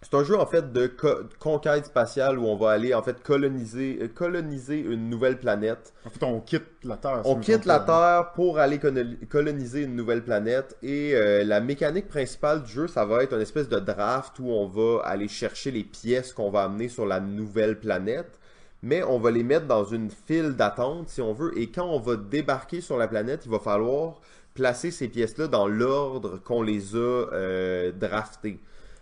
[0.00, 3.20] c'est un jeu en fait de co- conquête spatiale où on va aller en fait
[3.22, 5.92] coloniser, euh, coloniser une nouvelle planète.
[6.06, 7.22] En fait, on quitte la Terre.
[7.24, 7.80] On quitte la.
[7.80, 12.86] Terre pour aller colo- coloniser une nouvelle planète et euh, la mécanique principale du jeu,
[12.88, 16.50] ça va être une espèce de draft où on va aller chercher les pièces qu'on
[16.50, 18.38] va amener sur la nouvelle planète,
[18.82, 21.98] mais on va les mettre dans une file d'attente si on veut et quand on
[21.98, 24.20] va débarquer sur la planète, il va falloir
[24.54, 28.60] placer ces pièces-là dans l'ordre qu'on les a euh, draftées.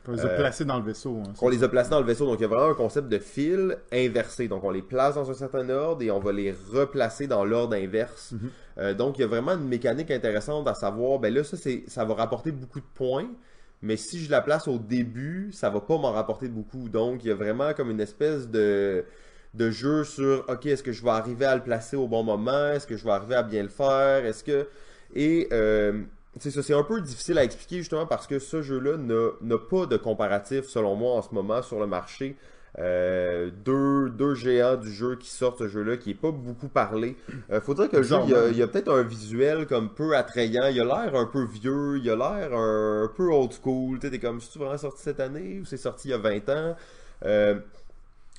[0.08, 1.20] On les a Euh, placés dans le vaisseau.
[1.26, 1.32] hein.
[1.42, 3.18] On les a placés dans le vaisseau, donc il y a vraiment un concept de
[3.18, 4.48] fil inversé.
[4.48, 7.74] Donc on les place dans un certain ordre et on va les replacer dans l'ordre
[7.76, 8.32] inverse.
[8.32, 8.50] Mhm.
[8.78, 11.84] Euh, donc il y a vraiment une mécanique intéressante à savoir, ben là ça, c'est,
[11.88, 13.28] ça va rapporter beaucoup de points,
[13.82, 16.88] mais si je la place au début, ça va pas m'en rapporter beaucoup.
[16.88, 19.04] Donc il y a vraiment comme une espèce de,
[19.54, 22.68] de jeu sur, ok, est-ce que je vais arriver à le placer au bon moment,
[22.72, 24.68] est-ce que je vais arriver à bien le faire, est-ce que...
[25.14, 25.48] Et...
[25.52, 26.02] euh,
[26.38, 29.86] c'est ça, c'est un peu difficile à expliquer justement parce que ce jeu-là n'a pas
[29.86, 32.36] de comparatif selon moi en ce moment sur le marché.
[32.78, 37.16] Euh, deux, deux géants du jeu qui sortent ce jeu-là qui est pas beaucoup parlé.
[37.50, 38.16] Euh, faut dire que le jeu,
[38.50, 40.66] il y a, peut-être un visuel comme peu attrayant.
[40.66, 43.98] Il a l'air un peu vieux, il a l'air un, un peu old school.
[43.98, 46.48] Tu sais, comme, c'est vraiment sorti cette année ou c'est sorti il y a 20
[46.50, 46.76] ans?
[47.24, 47.54] Euh,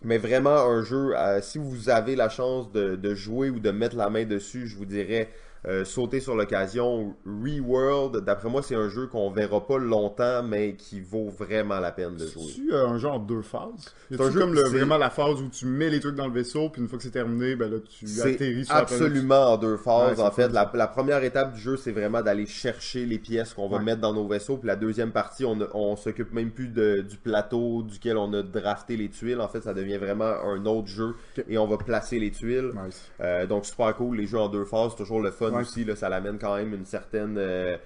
[0.04, 3.72] mais vraiment un jeu, euh, si vous avez la chance de, de jouer ou de
[3.72, 5.30] mettre la main dessus, je vous dirais
[5.68, 7.16] euh, sauter sur l'occasion.
[7.26, 11.92] ReWorld, d'après moi, c'est un jeu qu'on verra pas longtemps, mais qui vaut vraiment la
[11.92, 12.44] peine de jouer.
[12.56, 13.94] C'est euh, un genre en deux phases?
[14.10, 16.34] C'est un jeu- comme le- vraiment la phase où tu mets les trucs dans le
[16.34, 19.58] vaisseau, puis une fois que c'est terminé, ben là, tu atterris sur la absolument en
[19.58, 20.18] deux phases.
[20.20, 23.68] Ouais, en fait, la, première étape du jeu, c'est vraiment d'aller chercher les pièces qu'on
[23.68, 23.84] va Ouais.
[23.84, 24.58] mettre dans nos vaisseaux.
[24.58, 28.32] Puis la deuxième partie, on, ne- on s'occupe même plus de- du plateau duquel on
[28.34, 29.42] a drafté les tuiles.
[29.42, 31.16] En fait, ça devient vraiment un autre jeu
[31.48, 32.72] et on va placer les tuiles.
[32.86, 33.10] Nice.
[33.22, 35.62] Euh, donc super cool, les jeux en deux phases, toujours le fun Ouais.
[35.64, 35.84] aussi.
[35.84, 37.36] Là, ça l'amène quand même une certaine.
[37.38, 37.78] euh,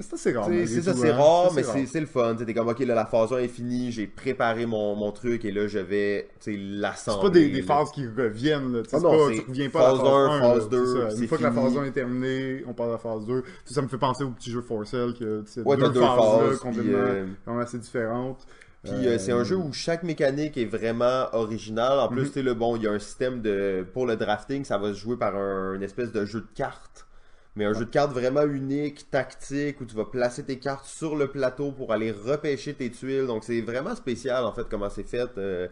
[0.00, 0.46] C'est assez rare.
[0.48, 1.16] c'est ça, tout, c'est hein.
[1.16, 2.34] rare, mais c'est le fun.
[2.34, 5.52] T'es comme ok, là la phase 1 est finie, j'ai préparé mon, mon truc et
[5.52, 7.20] là je vais l'assembler.
[7.20, 7.66] C'est pas des, des là.
[7.66, 8.72] phases qui reviennent.
[8.72, 8.82] Là.
[8.90, 10.86] Ah non, pas- tu reviens pas à la phase phase 1, 1, phase là, 2,
[10.86, 11.10] c'est ça.
[11.10, 11.62] c'est Une fois que la fini.
[11.64, 13.42] phase 1 est terminée, on passe à la phase 2.
[13.42, 16.00] Tu sais, ça me fait penser au petit jeu Forcell que c'est Ouais, deux, deux
[16.00, 18.46] phases, là, phases, complètement puis, euh, même assez différentes.
[18.84, 21.98] Puis euh, c'est un jeu où chaque mécanique est vraiment originale.
[22.00, 22.26] En plus, Mhm.
[22.28, 24.92] tu sais, le bon, il y a un système de pour le drafting, ça va
[24.92, 27.06] se jouer par un, une espèce de jeu de cartes.
[27.54, 31.14] Mais un jeu de cartes vraiment unique, tactique, où tu vas placer tes cartes sur
[31.16, 33.26] le plateau pour aller repêcher tes tuiles.
[33.26, 35.28] Donc c'est vraiment spécial en fait comment c'est fait.
[35.38, 35.68] Euh,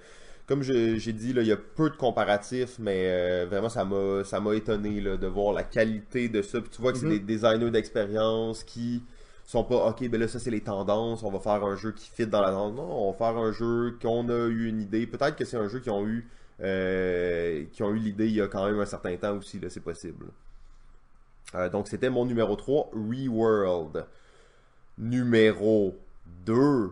[0.46, 4.24] comme j'ai dit, là, il y a peu de comparatifs, mais euh, vraiment ça m'a
[4.24, 6.60] ça m'a étonné là, de voir la qualité de ça.
[6.60, 7.12] Puis tu vois que c'est Mhm.
[7.12, 9.02] des designers d'expérience qui
[9.50, 12.08] sont pas ok ben là ça c'est les tendances on va faire un jeu qui
[12.08, 12.76] fit dans la tendance.
[12.76, 15.06] Non on va faire un jeu qu'on a eu une idée.
[15.06, 16.28] Peut-être que c'est un jeu qui ont eu
[16.62, 19.68] euh, qui ont eu l'idée il y a quand même un certain temps aussi là
[19.70, 20.26] c'est possible.
[21.54, 24.04] Euh, donc c'était mon numéro 3 ReWorld.
[24.98, 25.98] Numéro
[26.46, 26.90] 2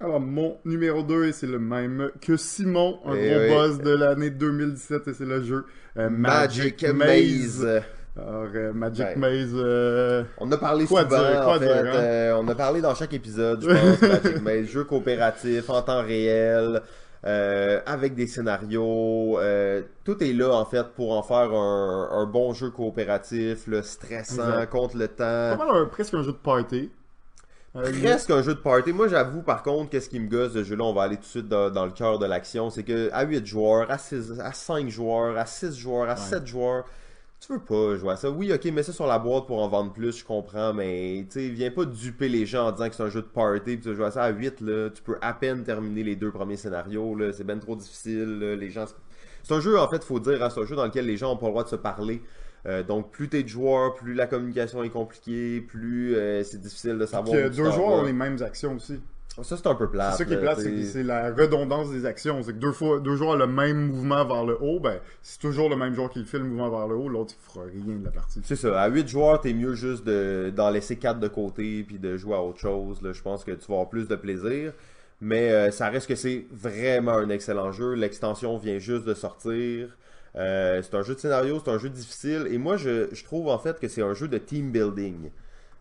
[0.00, 3.48] Alors, mon numéro 2, et c'est le même que Simon, un Eh gros oui.
[3.50, 5.66] boss de l'année 2017, et c'est le jeu
[5.98, 7.82] euh, Magic Maze
[8.18, 9.16] Alors, euh, Magic Ouais.
[9.16, 11.96] Maze, euh, on a parlé Quoi souvent dire, quoi en fait dire, hein?
[11.96, 16.02] Euh, on a parlé dans chaque épisode je pense Magic Maze jeu coopératif en temps
[16.02, 16.80] réel
[17.24, 19.38] avec des scénarios
[20.04, 24.48] tout est là en fait pour en faire un, un bon jeu coopératif là, stressant
[24.48, 24.70] Exact.
[24.70, 26.90] contre le pas temps mal un- presque un jeu de party.
[27.74, 30.68] Presque un jeu de party moi j'avoue par contre qu'est-ce qui me gosse de ce
[30.70, 32.84] jeu là on va aller tout de suite dans, dans le cœur de l'action c'est
[32.84, 36.16] que à 8 joueurs à 6 à 5 joueurs à 6 joueurs à Ouais.
[36.20, 36.84] 7 joueurs
[37.40, 38.30] tu veux pas jouer à ça.
[38.30, 41.40] Oui, ok, mets ça sur la boîte pour en vendre plus, je comprends, mais tu
[41.40, 43.80] sais, viens pas duper les gens en disant que c'est un jeu de party, puis
[43.80, 46.56] tu joues à ça à 8, là, tu peux à peine terminer les deux premiers
[46.56, 48.86] scénarios, là, c'est ben trop difficile, là, les gens...
[49.42, 51.32] C'est un jeu, en fait, faut dire, hein, c'est un jeu dans lequel les gens
[51.32, 52.20] ont pas le droit de se parler.
[52.66, 56.98] Euh, donc, plus t'es de joueurs, plus la communication est compliquée, plus euh, c'est difficile
[56.98, 57.36] de savoir.
[57.36, 59.00] Puis, où deux joueurs ont les mêmes actions aussi.
[59.42, 60.12] Ça, c'est un peu plat.
[60.12, 62.42] C'est ça qui est plate, c'est la redondance des actions.
[62.42, 65.40] C'est que deux fois, deux joueurs ont le même mouvement vers le haut, ben, c'est
[65.40, 67.64] toujours le même joueur qui le fait le mouvement vers le haut, l'autre il fera
[67.66, 68.40] rien de la partie.
[68.44, 71.98] C'est ça, à 8 joueurs, t'es mieux juste de, d'en laisser 4 de côté puis
[71.98, 73.02] de jouer à autre chose.
[73.02, 73.12] Là.
[73.12, 74.72] Je pense que tu vas avoir plus de plaisir.
[75.20, 77.94] Mais euh, ça reste que c'est vraiment un excellent jeu.
[77.94, 79.96] L'extension vient juste de sortir.
[80.34, 82.46] Euh, c'est un jeu de scénario, c'est un jeu difficile.
[82.50, 85.30] Et moi, je, je trouve en fait que c'est un jeu de team building.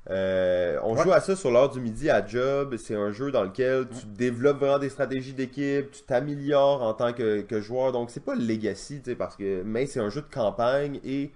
[0.09, 1.03] Euh, on Ouais.
[1.03, 2.75] joue à ça sur l'heure du midi à Job.
[2.77, 7.11] C'est un jeu dans lequel tu développes vraiment des stratégies d'équipe, tu t'améliores en tant
[7.13, 7.91] que, que joueur.
[7.91, 10.99] Donc c'est pas le legacy, tu sais, parce que mais c'est un jeu de campagne
[11.03, 11.31] et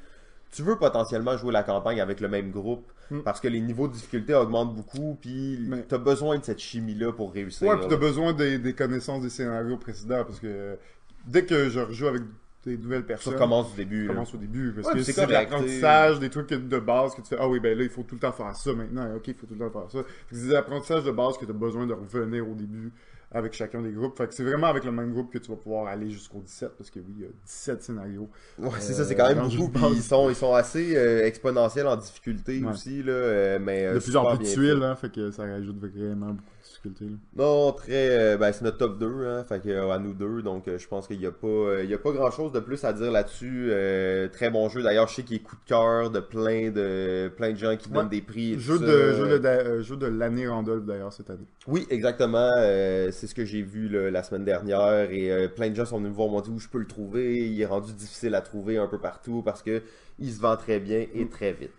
[0.52, 3.22] tu veux potentiellement jouer la campagne avec le même groupe Mm.
[3.24, 6.94] parce que les niveaux de difficulté augmentent beaucoup puis Mais- t'as besoin de cette chimie
[6.94, 7.68] là pour réussir.
[7.68, 7.90] Ouais, puis là.
[7.90, 10.78] t'as besoin des, des connaissances des scénarios précédents, parce que
[11.26, 12.22] dès que je rejoue avec
[12.66, 14.04] des nouvelles personnes, recommences du début.
[14.04, 14.14] je là.
[14.14, 17.28] commence au début, parce Ouais, que c'est de l'apprentissage, des trucs de base que tu
[17.30, 19.34] fais, ah oui, ben là, il faut tout le temps faire ça maintenant, ok, il
[19.34, 20.08] faut tout le temps faire ça.
[20.32, 22.92] C'est des apprentissages de base que tu as besoin de revenir au début
[23.32, 24.18] avec chacun des groupes.
[24.18, 26.72] Fait que c'est vraiment avec le même groupe que tu vas pouvoir aller jusqu'au 17,
[26.78, 28.28] parce que oui, il y a 17 scénarios.
[28.58, 29.70] Ouais, c'est Euh, ça, c'est quand même beaucoup.
[29.70, 32.72] puis ils sont, ils sont assez euh, exponentiels en difficulté Ouais.
[32.72, 35.44] aussi là, euh, mais euh, de plus en plus de tuiles, hein, fait que ça
[35.44, 36.44] rajoute vraiment beaucoup
[36.86, 36.92] là.
[37.36, 38.10] Non, très.
[38.18, 40.78] euh, ben, c'est notre top 2, hein, fait que, euh, à nous deux, donc euh,
[40.78, 42.94] je pense qu'il n'y a pas, il y a pas grand chose de plus à
[42.94, 43.68] dire là-dessus.
[43.72, 44.82] Euh, très bon jeu.
[44.82, 47.90] D'ailleurs, je sais qu'il est coup de cœur de plein de, plein de gens qui
[47.90, 47.96] Ouais.
[47.96, 48.54] donnent des prix.
[48.54, 49.14] et Jeu tout de, ça.
[49.14, 51.48] jeu, de, euh, jeu de l'année Randolph d'ailleurs cette année.
[51.68, 52.50] Oui, exactement.
[52.58, 55.98] euh, c'est ce que j'ai vu là, la semaine dernière et plein de gens sont
[55.98, 57.48] venus me voir m'ont dit où je peux le trouver?
[57.48, 59.82] Il est rendu difficile à trouver un peu partout parce que
[60.20, 61.72] il se vend très bien et très vite.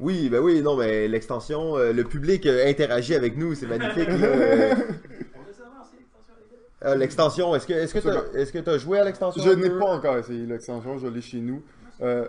[0.00, 4.08] Oui, ben oui, non, mais l'extension, euh, le public euh, interagit avec nous, c'est magnifique.
[4.08, 4.74] là, euh.
[6.84, 9.56] Euh, l'extension, est-ce que est-ce que t'as est-ce que t'as joué à l'extension Je un
[9.56, 9.78] n'ai peu?
[9.78, 11.62] pas encore essayé l'extension, je l'ai chez nous.
[12.02, 12.28] Euh,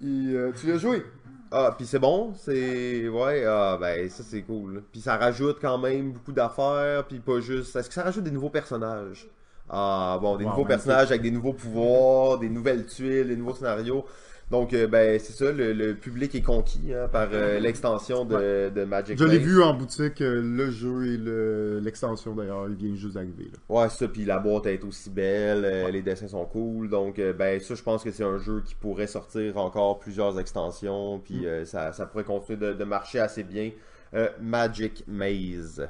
[0.00, 1.04] il, euh, tu l'as joué?
[1.52, 4.82] Ah, puis c'est bon, c'est ouais, ah ben ça c'est cool.
[4.90, 7.76] Puis ça rajoute quand même beaucoup d'affaires, puis pas juste.
[7.76, 9.28] Est-ce que ça rajoute des nouveaux personnages?
[9.70, 10.68] Ah bon, des Wow, nouveaux magnifique.
[10.84, 14.04] personnages avec des nouveaux pouvoirs, des nouvelles tuiles, des nouveaux scénarios.
[14.52, 18.68] Donc euh, ben c'est ça, le, le public est conquis hein, par euh, l'extension de,
[18.68, 19.18] de Magic.
[19.18, 23.14] Je l'ai vu en boutique, euh, le jeu et le- l'extension d'ailleurs, il vient juste
[23.14, 23.50] d'arriver.
[23.68, 27.32] Ouais, ça, puis la boîte est aussi belle, euh, les dessins sont cool, donc euh,
[27.32, 31.40] ben ça, je pense que c'est un jeu qui pourrait sortir encore plusieurs extensions, puis
[31.40, 31.46] Mm.
[31.46, 33.70] euh, ça, ça pourrait continuer de, de marcher assez bien.
[34.14, 35.88] Euh, Magic Maze,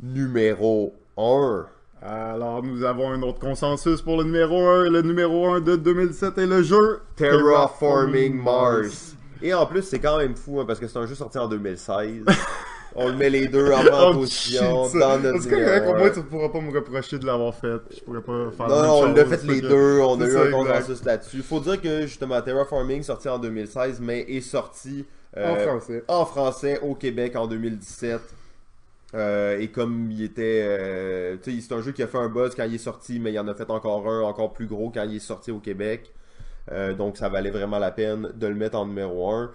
[0.00, 1.66] numéro 1.
[2.06, 4.90] Alors nous avons un autre consensus pour le numéro 1.
[4.90, 9.16] Le numéro 1 de 2007 est le jeu Terraforming Mars.
[9.42, 11.48] Et en plus, c'est quand même fou, hein, parce que c'est un jeu sorti en
[11.48, 12.24] 2016.
[12.96, 16.48] On le met les deux en position dans notre C'est correct, au moins tu pourras
[16.48, 17.80] pas me reprocher de l'avoir fait?
[17.90, 20.24] Je pourrais pas faire la Non, même on l'a fait les que- deux, on a
[20.26, 21.42] eu un consensus là-dessus.
[21.42, 25.04] Faut dire que justement Terraforming sorti en 2016, mais est sorti
[25.36, 26.04] euh, En français.
[26.06, 28.20] en français au Québec en 2017.
[29.14, 32.28] Euh, et comme il était, euh, tu sais, c'est un jeu qui a fait un
[32.28, 34.90] buzz quand il est sorti, mais il en a fait encore un encore plus gros
[34.90, 36.12] quand il est sorti au Québec.
[36.72, 39.52] Euh, donc ça valait vraiment la peine de le mettre en numéro 1.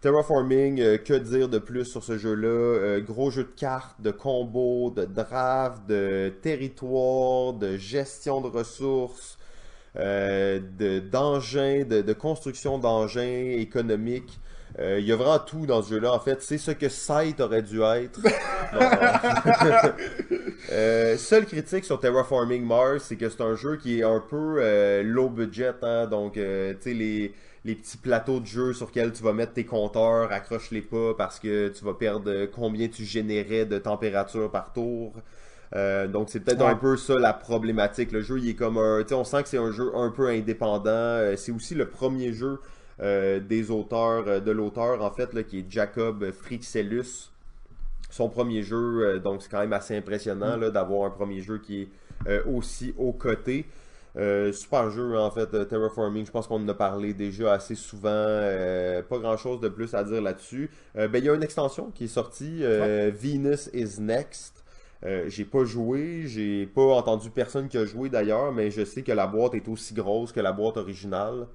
[0.00, 3.00] Terraforming, que dire de plus sur ce jeu-là?
[3.00, 9.38] Gros jeu de cartes, de combos, de draft, de territoire, de gestion de ressources,
[9.94, 14.40] de d'engins, de, de construction d'engins économiques.
[14.78, 16.12] Euh, Il y a vraiment tout dans ce jeu-là.
[16.12, 18.20] En fait, c'est ce que Sight aurait dû être.
[20.70, 24.56] Euh, seule critique sur Terraforming Mars, c'est que c'est un jeu qui est un peu
[24.58, 25.72] euh, low budget.
[25.82, 26.06] Hein?
[26.06, 27.34] Donc, tu sais, les,
[27.64, 31.38] les petits plateaux de jeu sur lesquels tu vas mettre tes compteurs, accroche-les pas parce
[31.40, 35.12] que tu vas perdre combien tu générais de température par tour.
[35.74, 36.70] Euh, donc c'est peut-être Ouais.
[36.70, 38.12] un peu ça la problématique.
[38.12, 40.10] Le jeu, il est comme un, tu sais, on sent que c'est un jeu un
[40.10, 41.18] peu indépendant.
[41.36, 42.60] C'est aussi le premier jeu
[43.02, 47.30] euh, des auteurs, euh, de l'auteur en fait, là, qui est Jacob Frixellus.
[48.10, 51.58] Son premier jeu, euh, donc c'est quand même assez impressionnant là, d'avoir un premier jeu
[51.58, 53.66] qui est aussi aux côtés.
[54.16, 56.26] Euh, super jeu en fait, euh, Terraforming.
[56.26, 58.10] Je pense qu'on en a parlé déjà assez souvent.
[58.10, 60.70] euh, pas grand chose de plus à dire là-dessus.
[60.94, 64.62] Ben, il y a une extension qui est sortie, Venus is Next.
[65.26, 69.12] J'ai pas joué, j'ai pas entendu personne qui a joué d'ailleurs, mais je sais que
[69.12, 71.46] la boîte est aussi grosse que la boîte originale.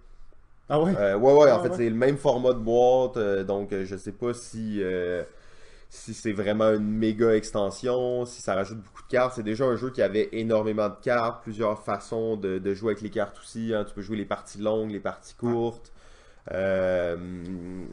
[0.70, 0.96] Ah ouais?
[0.96, 1.76] Euh, ouais, ouais, en Ah, fait, ouais.
[1.76, 5.24] c'est le même format de boîte, euh, donc euh, je sais pas si, euh,
[5.90, 9.36] si c'est vraiment une méga extension, si ça rajoute beaucoup de cartes.
[9.36, 13.04] C'est déjà un jeu qui avait énormément de cartes, plusieurs façons de, de jouer avec
[13.04, 13.74] les cartes aussi.
[13.76, 13.86] hein.
[13.86, 15.92] Tu peux jouer les parties longues, les parties courtes.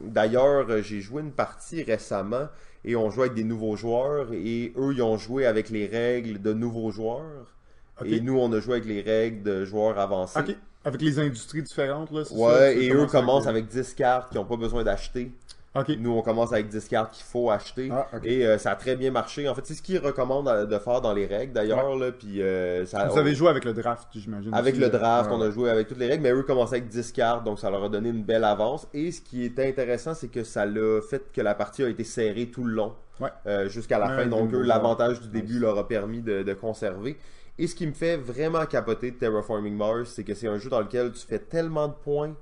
[0.03, 2.47] D'ailleurs, j'ai joué une partie récemment
[2.83, 6.41] et on jouait avec des nouveaux joueurs et eux, ils ont joué avec les règles
[6.41, 7.55] de nouveaux joueurs.
[8.03, 10.57] Et nous, on a joué avec les règles de joueurs avancés.
[10.85, 12.39] Avec les industries différentes, là, c'est ça?
[12.39, 15.31] Ouais, Tu et eux commencent avec 10 cartes qu'ils n'ont pas besoin d'acheter.
[15.77, 15.89] Ok.
[15.99, 17.89] Nous, on commence avec 10 cartes qu'il faut acheter.
[17.91, 18.07] Ah.
[18.23, 19.49] Et euh, ça a très bien marché.
[19.49, 21.83] En fait, c'est ce qu'ils recommandent à- de faire dans les règles, d'ailleurs.
[22.17, 24.53] Puis, euh, ça, Vous avez joué avec le draft, j'imagine.
[24.53, 25.51] avec aussi, le draft, Ouais, on a ouais.
[25.51, 27.89] joué avec toutes les règles, mais eux commençaient avec 10 cartes, donc ça leur a
[27.89, 28.87] donné une belle avance.
[28.93, 32.05] Et ce qui est intéressant, c'est que ça l'a fait que la partie a été
[32.05, 33.29] serrée tout le long, Ouais.
[33.45, 34.29] euh, jusqu'à la Ouais, fin.
[34.29, 37.17] Donc, eux, l'avantage du début leur a permis de, de conserver.
[37.57, 40.69] Et ce qui me fait vraiment capoter de Terraforming Mars, c'est que c'est un jeu
[40.69, 42.35] dans lequel tu fais tellement de points,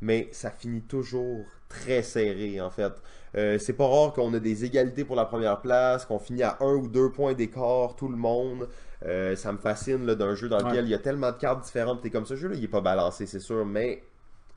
[0.00, 2.92] mais ça finit toujours très serré, en fait.
[3.36, 6.56] Euh, c'est pas rare qu'on a des égalités pour la première place, qu'on finit à
[6.60, 8.68] un ou deux points d'écart, tout le monde.
[9.06, 10.84] Euh, ça me fascine là, d'un jeu dans lequel Ouais.
[10.84, 12.00] il y a tellement de cartes différentes.
[12.02, 14.02] T'es comme ce jeu-là, il est pas balancé, c'est sûr, mais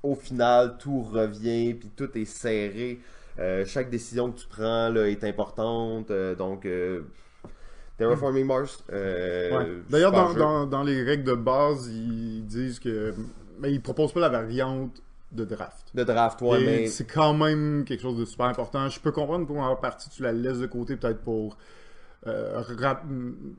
[0.02, 3.00] au final, tout revient, puis tout est serré.
[3.40, 6.12] Euh, chaque décision que tu prends là, est importante.
[6.38, 6.66] donc,
[8.02, 8.84] Terraforming Mars.
[8.92, 9.68] euh, Ouais.
[9.90, 13.14] D'ailleurs, dans, dans, dans les règles de base, ils disent que.
[13.60, 15.02] Mais ils proposent pas la variante
[15.32, 15.88] de draft.
[15.94, 16.88] De draft, ouais, Et mais.
[16.88, 18.90] C'est quand même quelque chose de super important.
[18.90, 21.58] Je peux comprendre pour en partie, tu la laisses de côté peut-être pour
[22.28, 22.62] euh,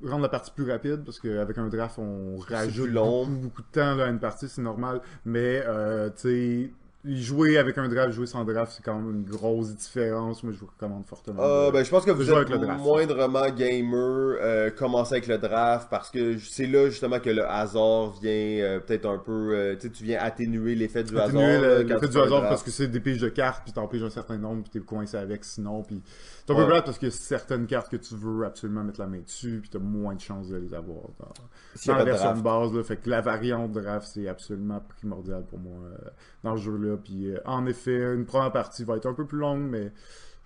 [0.05, 3.27] rendre la partie plus rapide, parce qu'avec un draft, on rajoute long.
[3.27, 5.01] beaucoup, beaucoup de temps là, à une partie, c'est normal.
[5.25, 6.71] Mais, euh, tu sais,
[7.05, 10.43] jouer avec un draft, jouer sans draft, c'est quand même une grosse différence.
[10.45, 11.43] Moi, je vous recommande fortement.
[11.43, 12.81] Ah, de- ben, je pense que vous êtes le draft.
[12.81, 18.13] moindrement gamer, euh, commencer avec le draft parce que c'est là justement que le hasard
[18.23, 21.79] vient euh, peut-être un peu, euh, tu sais, tu viens atténuer l'effet du Atténuer hasard.
[21.83, 24.39] l'effet du hasard parce que c'est des piges de cartes, puis t'en piges un certain
[24.39, 26.01] nombre, puis t'es coincé avec sinon, puis
[26.45, 29.21] c'est un peu plate parce que certaines cartes que tu veux absolument mettre la main
[29.21, 32.75] dessus, puis t'as moins de chances de les avoir dans, la de version de base,
[32.75, 36.11] là, fait que la variante draft, c'est absolument primordial pour moi euh,
[36.43, 39.39] dans ce jeu-là, puis euh, en effet, une première partie va être un peu plus
[39.39, 39.93] longue, mais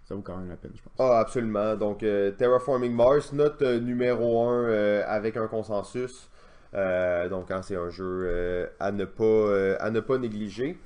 [0.04, 0.92] ça vaut quand même la peine, je pense.
[0.98, 1.76] Ah, absolument.
[1.76, 6.28] Donc, euh, Terraforming Mars, note numéro 1 avec un consensus.
[6.74, 10.78] Donc, hein, c'est un jeu à, ne pas, à ne pas négliger.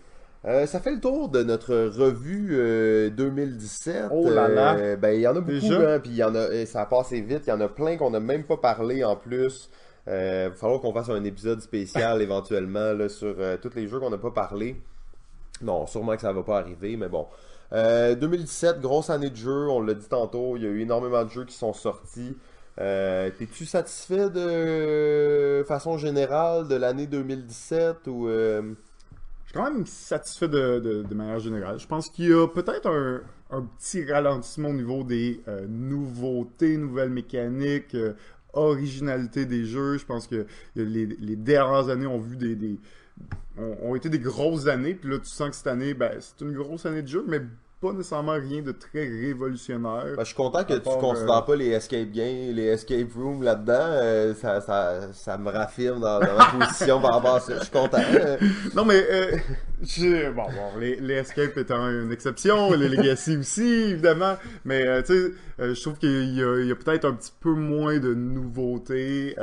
[0.46, 4.06] Euh, ça fait le tour de notre revue euh, 2017.
[4.10, 4.74] Oh là là.
[4.76, 6.86] Euh, ben, il y en a beaucoup, hein, puis il y en a, ça a
[6.86, 7.42] passé vite.
[7.46, 9.70] Il y en a plein qu'on n'a même pas parlé en plus.
[10.08, 13.86] Euh, il va falloir qu'on fasse un épisode spécial éventuellement là, sur euh, tous les
[13.86, 14.80] jeux qu'on n'a pas parlé.
[15.62, 17.26] Non, sûrement que ça va pas arriver, mais bon.
[17.72, 21.24] Euh, 2017, grosse année de jeu, on l'a dit tantôt, il y a eu énormément
[21.24, 22.36] de jeux qui sont sortis.
[22.80, 28.74] Euh, T'es-tu satisfait de façon générale de l'année 2017 ou euh,
[29.51, 31.78] suis quand même satisfait de, manière générale.
[31.81, 37.10] Je pense qu'il y a peut-être un, petit ralentissement au niveau des euh, nouveautés, nouvelles
[37.10, 38.12] mécaniques, euh,
[38.52, 39.98] originalité des jeux.
[39.98, 40.47] Je pense que
[40.77, 42.78] les, dernières années ont vu des,
[43.59, 44.94] ont été des grosses années.
[44.94, 47.40] Puis là, tu sens que cette année, ben, c'est une grosse année de jeu, mais
[47.81, 50.05] pas nécessairement rien de très révolutionnaire.
[50.16, 53.12] Ben, je suis content que tu part, considères euh, pas les escape games, les escape
[53.16, 53.73] rooms là-dedans.
[53.78, 57.55] euh, ça, ça, ça me raffirme dans, dans ma position par rapport à ça.
[57.59, 57.98] Je suis content.
[58.74, 59.36] Non, mais euh,
[59.82, 63.62] je- bon, bon, les, les Escape étant une exception, les Legacy aussi,
[63.93, 64.36] évidemment.
[64.65, 65.32] Mais tu sais,
[65.74, 69.35] je trouve qu'il y a, peut-être un petit peu moins de nouveautés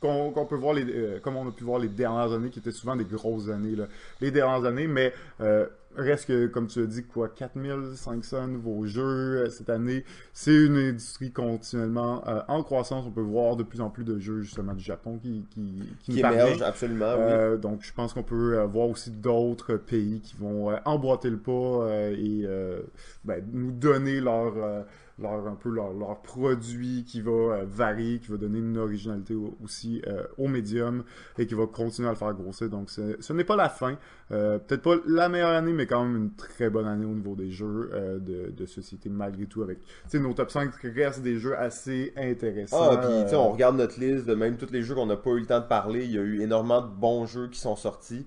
[0.00, 2.72] qu'on peut voir, les, euh, comme on a pu voir les dernières années, qui étaient
[2.72, 3.84] souvent des grosses années, là,
[4.20, 4.86] les dernières années.
[4.86, 5.66] Mais euh,
[5.96, 9.02] reste que, comme tu as dit, quoi, 4500 nouveaux jeux
[9.44, 10.04] euh, cette année.
[10.32, 13.04] C'est une industrie continuellement euh, en croissance.
[13.06, 16.12] On peut voir de plus en plus de jeux, justement, du Japon qui, qui, qui,
[16.14, 16.46] Qui parviennent.
[16.46, 17.32] émerge, absolument, oui.
[17.32, 21.30] Euh, donc, je pense qu'on peut euh, voir aussi d'autres pays qui vont euh, emboîter
[21.30, 22.80] le pas euh, et euh,
[23.24, 24.82] ben, nous donner leur, euh,
[25.18, 29.34] leur un peu leur, leur produit qui va euh, varier, qui va donner une originalité
[29.34, 31.04] au- aussi euh, au médium
[31.38, 32.68] et qui va continuer à le faire grossir.
[32.68, 33.96] Donc, ce n'est pas la fin.
[34.32, 37.36] Euh, Peut-être pas la meilleure année, mais quand même une très bonne année au niveau
[37.36, 39.62] des jeux de, de société, malgré tout.
[39.62, 39.78] Avec,
[40.14, 42.90] nos top 5 restent des jeux assez intéressants.
[42.90, 42.96] Ah,
[43.26, 45.46] puis on regarde notre liste de même tous les jeux qu'on n'a pas eu le
[45.46, 46.04] temps de parler.
[46.04, 48.26] Il y a eu énormément de bons jeux qui sont sortis.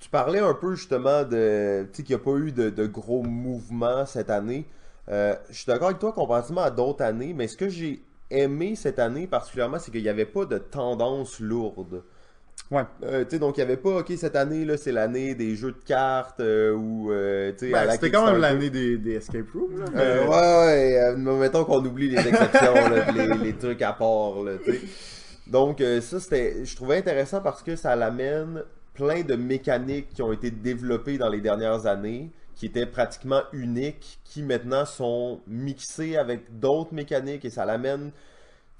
[0.00, 1.82] Tu parlais un peu justement de.
[1.92, 4.66] Tu sais, qu'il n'y a pas eu de, de gros mouvements cette année.
[5.10, 8.00] Euh, je suis d'accord avec toi comparativement à d'autres années, mais ce que j'ai
[8.30, 12.02] aimé cette année particulièrement, c'est qu'il n'y avait pas de tendance lourde.
[12.70, 12.82] Ouais.
[13.02, 15.56] Euh, tu sais, donc il n'y avait pas, ok, cette année, là, c'est l'année des
[15.56, 19.84] jeux de cartes euh, ou, euh, ben, C'était quand même l'année des, des escape rooms.
[19.92, 24.52] mais- ouais, ouais, mettons qu'on oublie les exceptions, là, les, les trucs à part, là,
[24.64, 24.80] tu sais.
[25.48, 28.62] Donc, ça, c'était, je trouvais intéressant parce que ça l'amène
[28.94, 32.30] plein de mécaniques qui ont été développées dans les dernières années,
[32.60, 38.12] qui étaient pratiquement uniques, qui maintenant sont mixés avec d'autres mécaniques et ça l'amène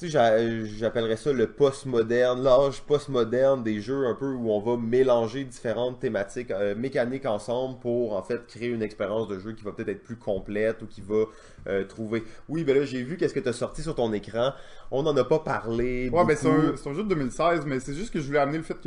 [0.01, 4.79] tu sais, j'appellerais ça le post-moderne, l'âge post-moderne des jeux un peu où on va
[4.79, 9.63] mélanger différentes thématiques euh, mécaniques ensemble pour en fait créer une expérience de jeu qui
[9.63, 11.25] va peut-être être plus complète ou qui va
[11.67, 12.25] euh, trouver.
[12.49, 14.53] Oui, ben là j'ai vu qu'est-ce que tu as sorti sur ton écran.
[14.91, 16.09] On n'en a pas parlé.
[16.09, 18.65] Ouais, ben c'est un, jeu de 2016, mais c'est juste que je voulais amener le
[18.65, 18.81] fait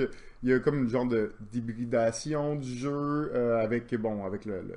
[0.44, 4.62] qu'il y a comme une genre de d'hybridation du jeu euh, avec bon avec le
[4.62, 4.76] le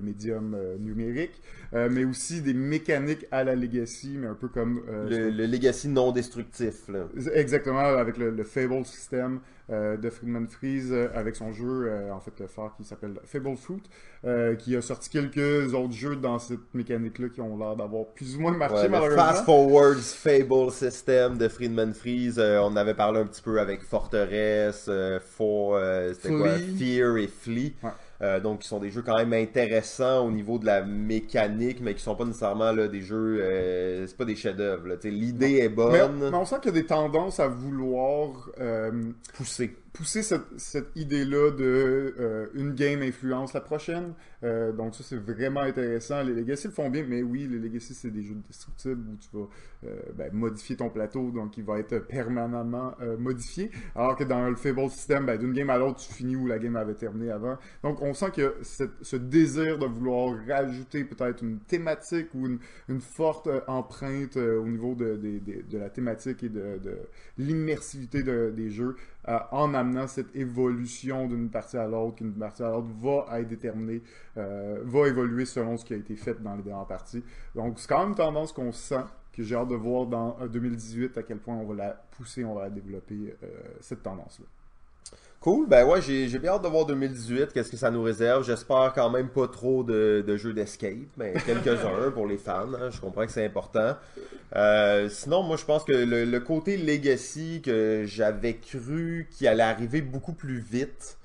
[0.00, 1.40] médium euh, numérique,
[1.74, 4.82] euh, mais aussi des mécaniques à la Legacy, mais un peu comme...
[4.88, 6.88] Euh, le, Legacy non destructif.
[6.88, 7.08] Là.
[7.34, 12.74] Exactement, avec le, Fable system de Friedman Freeze, avec son jeu, en fait, le phare
[12.74, 13.82] qui s'appelle Fable Fruit,
[14.58, 18.40] qui a sorti quelques autres jeux dans cette mécanique-là qui ont l'air d'avoir plus ou
[18.40, 19.24] moins marché, malheureusement.
[19.24, 24.90] Fast Forwards Fable System de Friedman Freeze, on avait parlé un petit peu avec Forteresse,
[25.20, 25.78] For,
[26.78, 27.74] Fear et Flee.
[28.20, 31.94] Euh, donc, qui sont des jeux quand même intéressants au niveau de la mécanique, mais
[31.94, 33.38] qui sont pas nécessairement là, des jeux.
[33.40, 34.88] Euh, c'est pas des chefs-d'œuvre.
[35.04, 36.30] L'idée est bonne.
[36.30, 38.90] Mais, on sent qu'il y a des tendances à vouloir euh,
[39.34, 44.14] pousser pousser cette, cette idée-là de euh, une game influence la prochaine.
[44.44, 46.22] Euh, donc ça, c'est vraiment intéressant.
[46.22, 49.28] Les Legacy le font bien, mais oui, les Legacy, c'est des jeux destructibles où tu
[49.32, 49.46] vas
[49.86, 53.70] euh, ben, modifier ton plateau, donc il va être permanemment modifié.
[53.94, 56.58] Alors que dans le Fable System, ben, d'une game à l'autre, tu finis où la
[56.58, 57.56] game avait terminé avant.
[57.82, 63.48] Donc on sent a ce désir de vouloir rajouter peut-être une thématique ou une, forte
[63.68, 66.78] empreinte au niveau de, de, de, la thématique et de
[67.38, 68.96] l'immersivité des jeux
[69.28, 73.48] euh, en amenant cette évolution d'une partie à l'autre, qu'une partie à l'autre va être
[73.48, 74.02] déterminée,
[74.38, 77.22] euh, va évoluer selon ce qui a été fait dans les dernières parties.
[77.54, 81.16] Donc c'est quand même une tendance qu'on sent, que j'ai hâte de voir dans 2018
[81.16, 83.34] euh, à quel point on va la pousser, on va la développer,
[83.80, 84.46] cette tendance-là.
[85.40, 88.44] Cool, ben ouais, j'ai bien hâte de voir 2018, qu'est-ce que ça nous réserve.
[88.44, 92.90] J'espère quand même pas trop de, jeux d'escape, mais quelques-uns pour les fans, hein.
[92.90, 93.94] je comprends que c'est important.
[94.56, 100.00] Euh, sinon, moi je pense que le, côté legacy que j'avais cru qu'il allait arriver
[100.00, 101.17] beaucoup plus vite,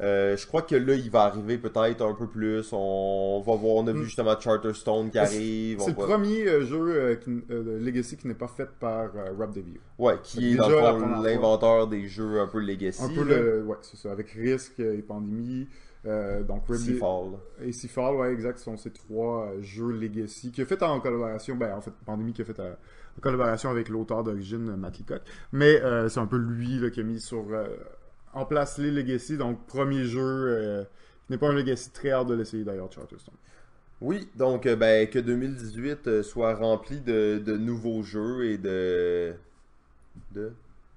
[0.00, 2.68] euh, je crois que là, il va arriver peut-être un peu plus.
[2.72, 4.04] On va voir, on a vu hmm.
[4.04, 5.80] justement Charterstone qui arrive.
[5.80, 9.80] C'est le premier euh, jeu de Legacy qui n'est pas fait par Rob Devio.
[9.98, 10.68] Ouais, qui est dans
[11.20, 13.02] l'inventeur des jeux un peu Legacy.
[13.02, 15.66] Un peu le, ouais, c'est ça, avec Risk et Pandémie.
[16.06, 17.32] Euh, donc Seafall.
[17.60, 18.58] Et Seafall, ouais, exact.
[18.58, 22.32] Ce sont ces trois jeux Legacy qui a fait en collaboration, ben en fait, Pandémie
[22.32, 25.22] qui a fait en collaboration avec l'auteur d'origine, Matt Leacock.
[25.50, 27.46] Mais c'est un peu lui là, qui a mis sur
[28.38, 29.36] en place les Legacy.
[29.36, 30.84] Donc, premier jeu euh,
[31.28, 33.34] n'est pas un Legacy très hard de l'essayer d'ailleurs, Charterstone.
[34.00, 39.34] Oui, donc euh, ben, que 2018 euh, soit rempli de, de, nouveaux jeux et de.
[40.34, 40.52] de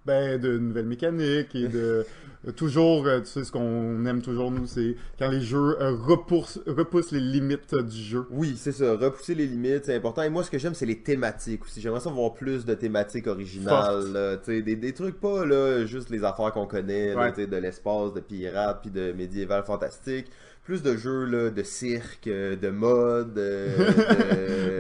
[0.05, 2.05] ben, de nouvelles mécaniques et de
[2.55, 7.19] toujours, tu sais, ce qu'on aime toujours, nous, c'est quand les jeux repoussent, repoussent, les
[7.19, 8.25] limites du jeu.
[8.31, 8.95] Oui, c'est ça.
[8.95, 10.23] Repousser les limites, c'est important.
[10.23, 11.81] Et moi, ce que j'aime, c'est les thématiques aussi.
[11.81, 14.39] J'aimerais ça voir plus de thématiques originales.
[14.43, 18.13] tu sais, des, des, trucs pas, là, juste les affaires qu'on connaît, sais, de l'espace,
[18.13, 20.27] de pirates, puis de médiéval fantastique
[20.63, 23.33] plus de jeux là, de cirque, de mode.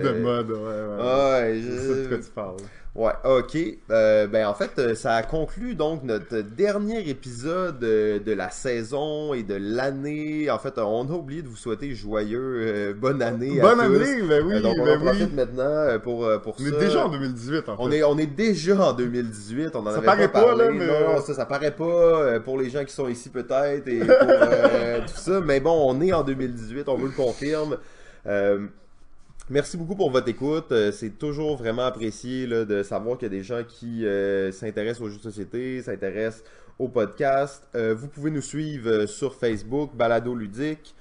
[0.01, 1.03] De, de mode, ouais, ouais.
[1.03, 1.77] Ouais, je...
[1.77, 2.57] C'est de quoi tu parles.
[2.93, 3.57] Ouais, ok.
[3.89, 8.49] Euh, ben en fait, euh, ça a conclu donc notre dernier épisode euh, de la
[8.49, 10.51] saison et de l'année.
[10.51, 14.61] En fait, on a oublié de vous souhaiter joyeux bonne année bonne année, ben oui,
[14.61, 16.63] donc on ben en profite maintenant pour pour on ça.
[16.63, 17.71] On est déjà en 2018 en fait.
[17.79, 19.73] On est on est déjà en 2018.
[19.73, 20.65] On en ça avait paraît pas, parlé.
[20.65, 20.87] Là, mais...
[20.87, 25.21] Non, ça ça paraît pas pour les gens qui sont ici peut-être et pour tout
[25.21, 25.39] ça.
[25.39, 27.77] Mais bon, on est en 2018, on vous le confirme.
[29.51, 30.71] Merci beaucoup pour votre écoute.
[30.71, 35.01] Euh, c'est toujours vraiment apprécié de savoir qu'il y a des gens qui euh, s'intéressent
[35.01, 36.45] aux jeux de société, s'intéressent
[36.79, 37.67] au podcast.
[37.75, 40.95] Euh, vous pouvez nous suivre sur Facebook, Balado Ludique.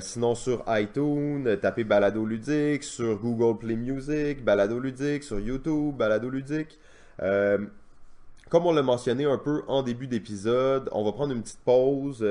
[0.00, 6.28] sinon sur iTunes, tapez Balado Ludique, sur Google Play Music, Balado Ludique, sur YouTube, Balado
[6.28, 6.78] Ludique.
[7.18, 12.22] comme on l'a mentionné un peu en début d'épisode, on va prendre une petite pause,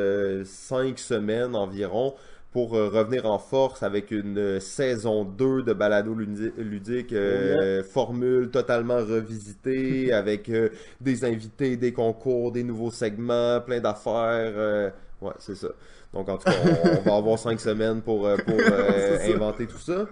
[0.45, 2.13] 5 semaines environ,
[2.51, 8.49] pour euh, revenir en force avec une euh, saison 2 de balado ludique, euh, formule
[8.49, 10.51] totalement revisitée avec
[10.99, 14.91] des invités, des concours, des nouveaux segments, plein d'affaires.
[15.21, 15.69] ouais, c'est ça.
[16.11, 16.57] Donc en tout cas,
[17.05, 18.59] on, va avoir cinq semaines pour, pour
[19.27, 20.07] inventer tout ça.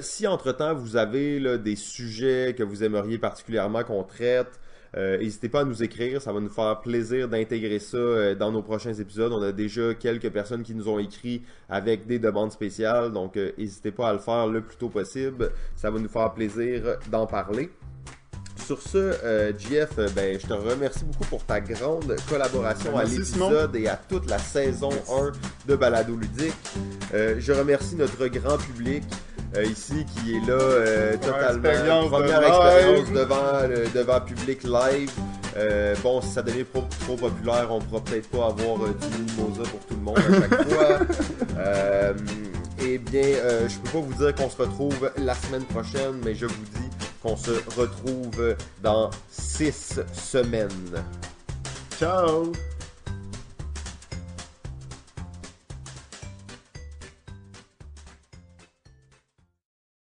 [0.00, 4.58] si entre-temps vous avez là, des sujets que vous aimeriez particulièrement qu'on traite,
[4.98, 8.50] euh, n'hésitez pas à nous écrire, ça va nous faire plaisir d'intégrer ça euh, dans
[8.50, 9.32] nos prochains épisodes.
[9.32, 13.90] On a déjà quelques personnes qui nous ont écrit avec des demandes spéciales, donc n'hésitez
[13.90, 15.52] euh, pas à le faire le plus tôt possible.
[15.76, 17.70] Ça va nous faire plaisir d'en parler.
[18.68, 23.04] Sur ce, euh, JF, euh, ben, je te remercie beaucoup pour ta grande collaboration à
[23.04, 25.32] l'épisode et à toute la saison 1
[25.66, 26.52] de Balado Ludique.
[27.14, 29.04] Euh, je remercie notre grand public
[29.56, 31.70] euh, ici qui est là totalement.
[31.70, 35.10] expérience Première expérience devant, le- devant public live.
[35.56, 39.22] Euh, bon, si ça devient trop, trop populaire, on pourra peut-être pas avoir euh, du
[39.22, 40.98] mimosa pour tout le monde à chaque fois.
[41.58, 42.12] Euh,
[42.80, 46.34] eh bien, euh, je peux pas vous dire qu'on se retrouve la semaine prochaine, mais
[46.34, 46.88] je vous dis
[47.22, 51.04] qu'on se retrouve dans six semaines.
[51.98, 52.52] Ciao!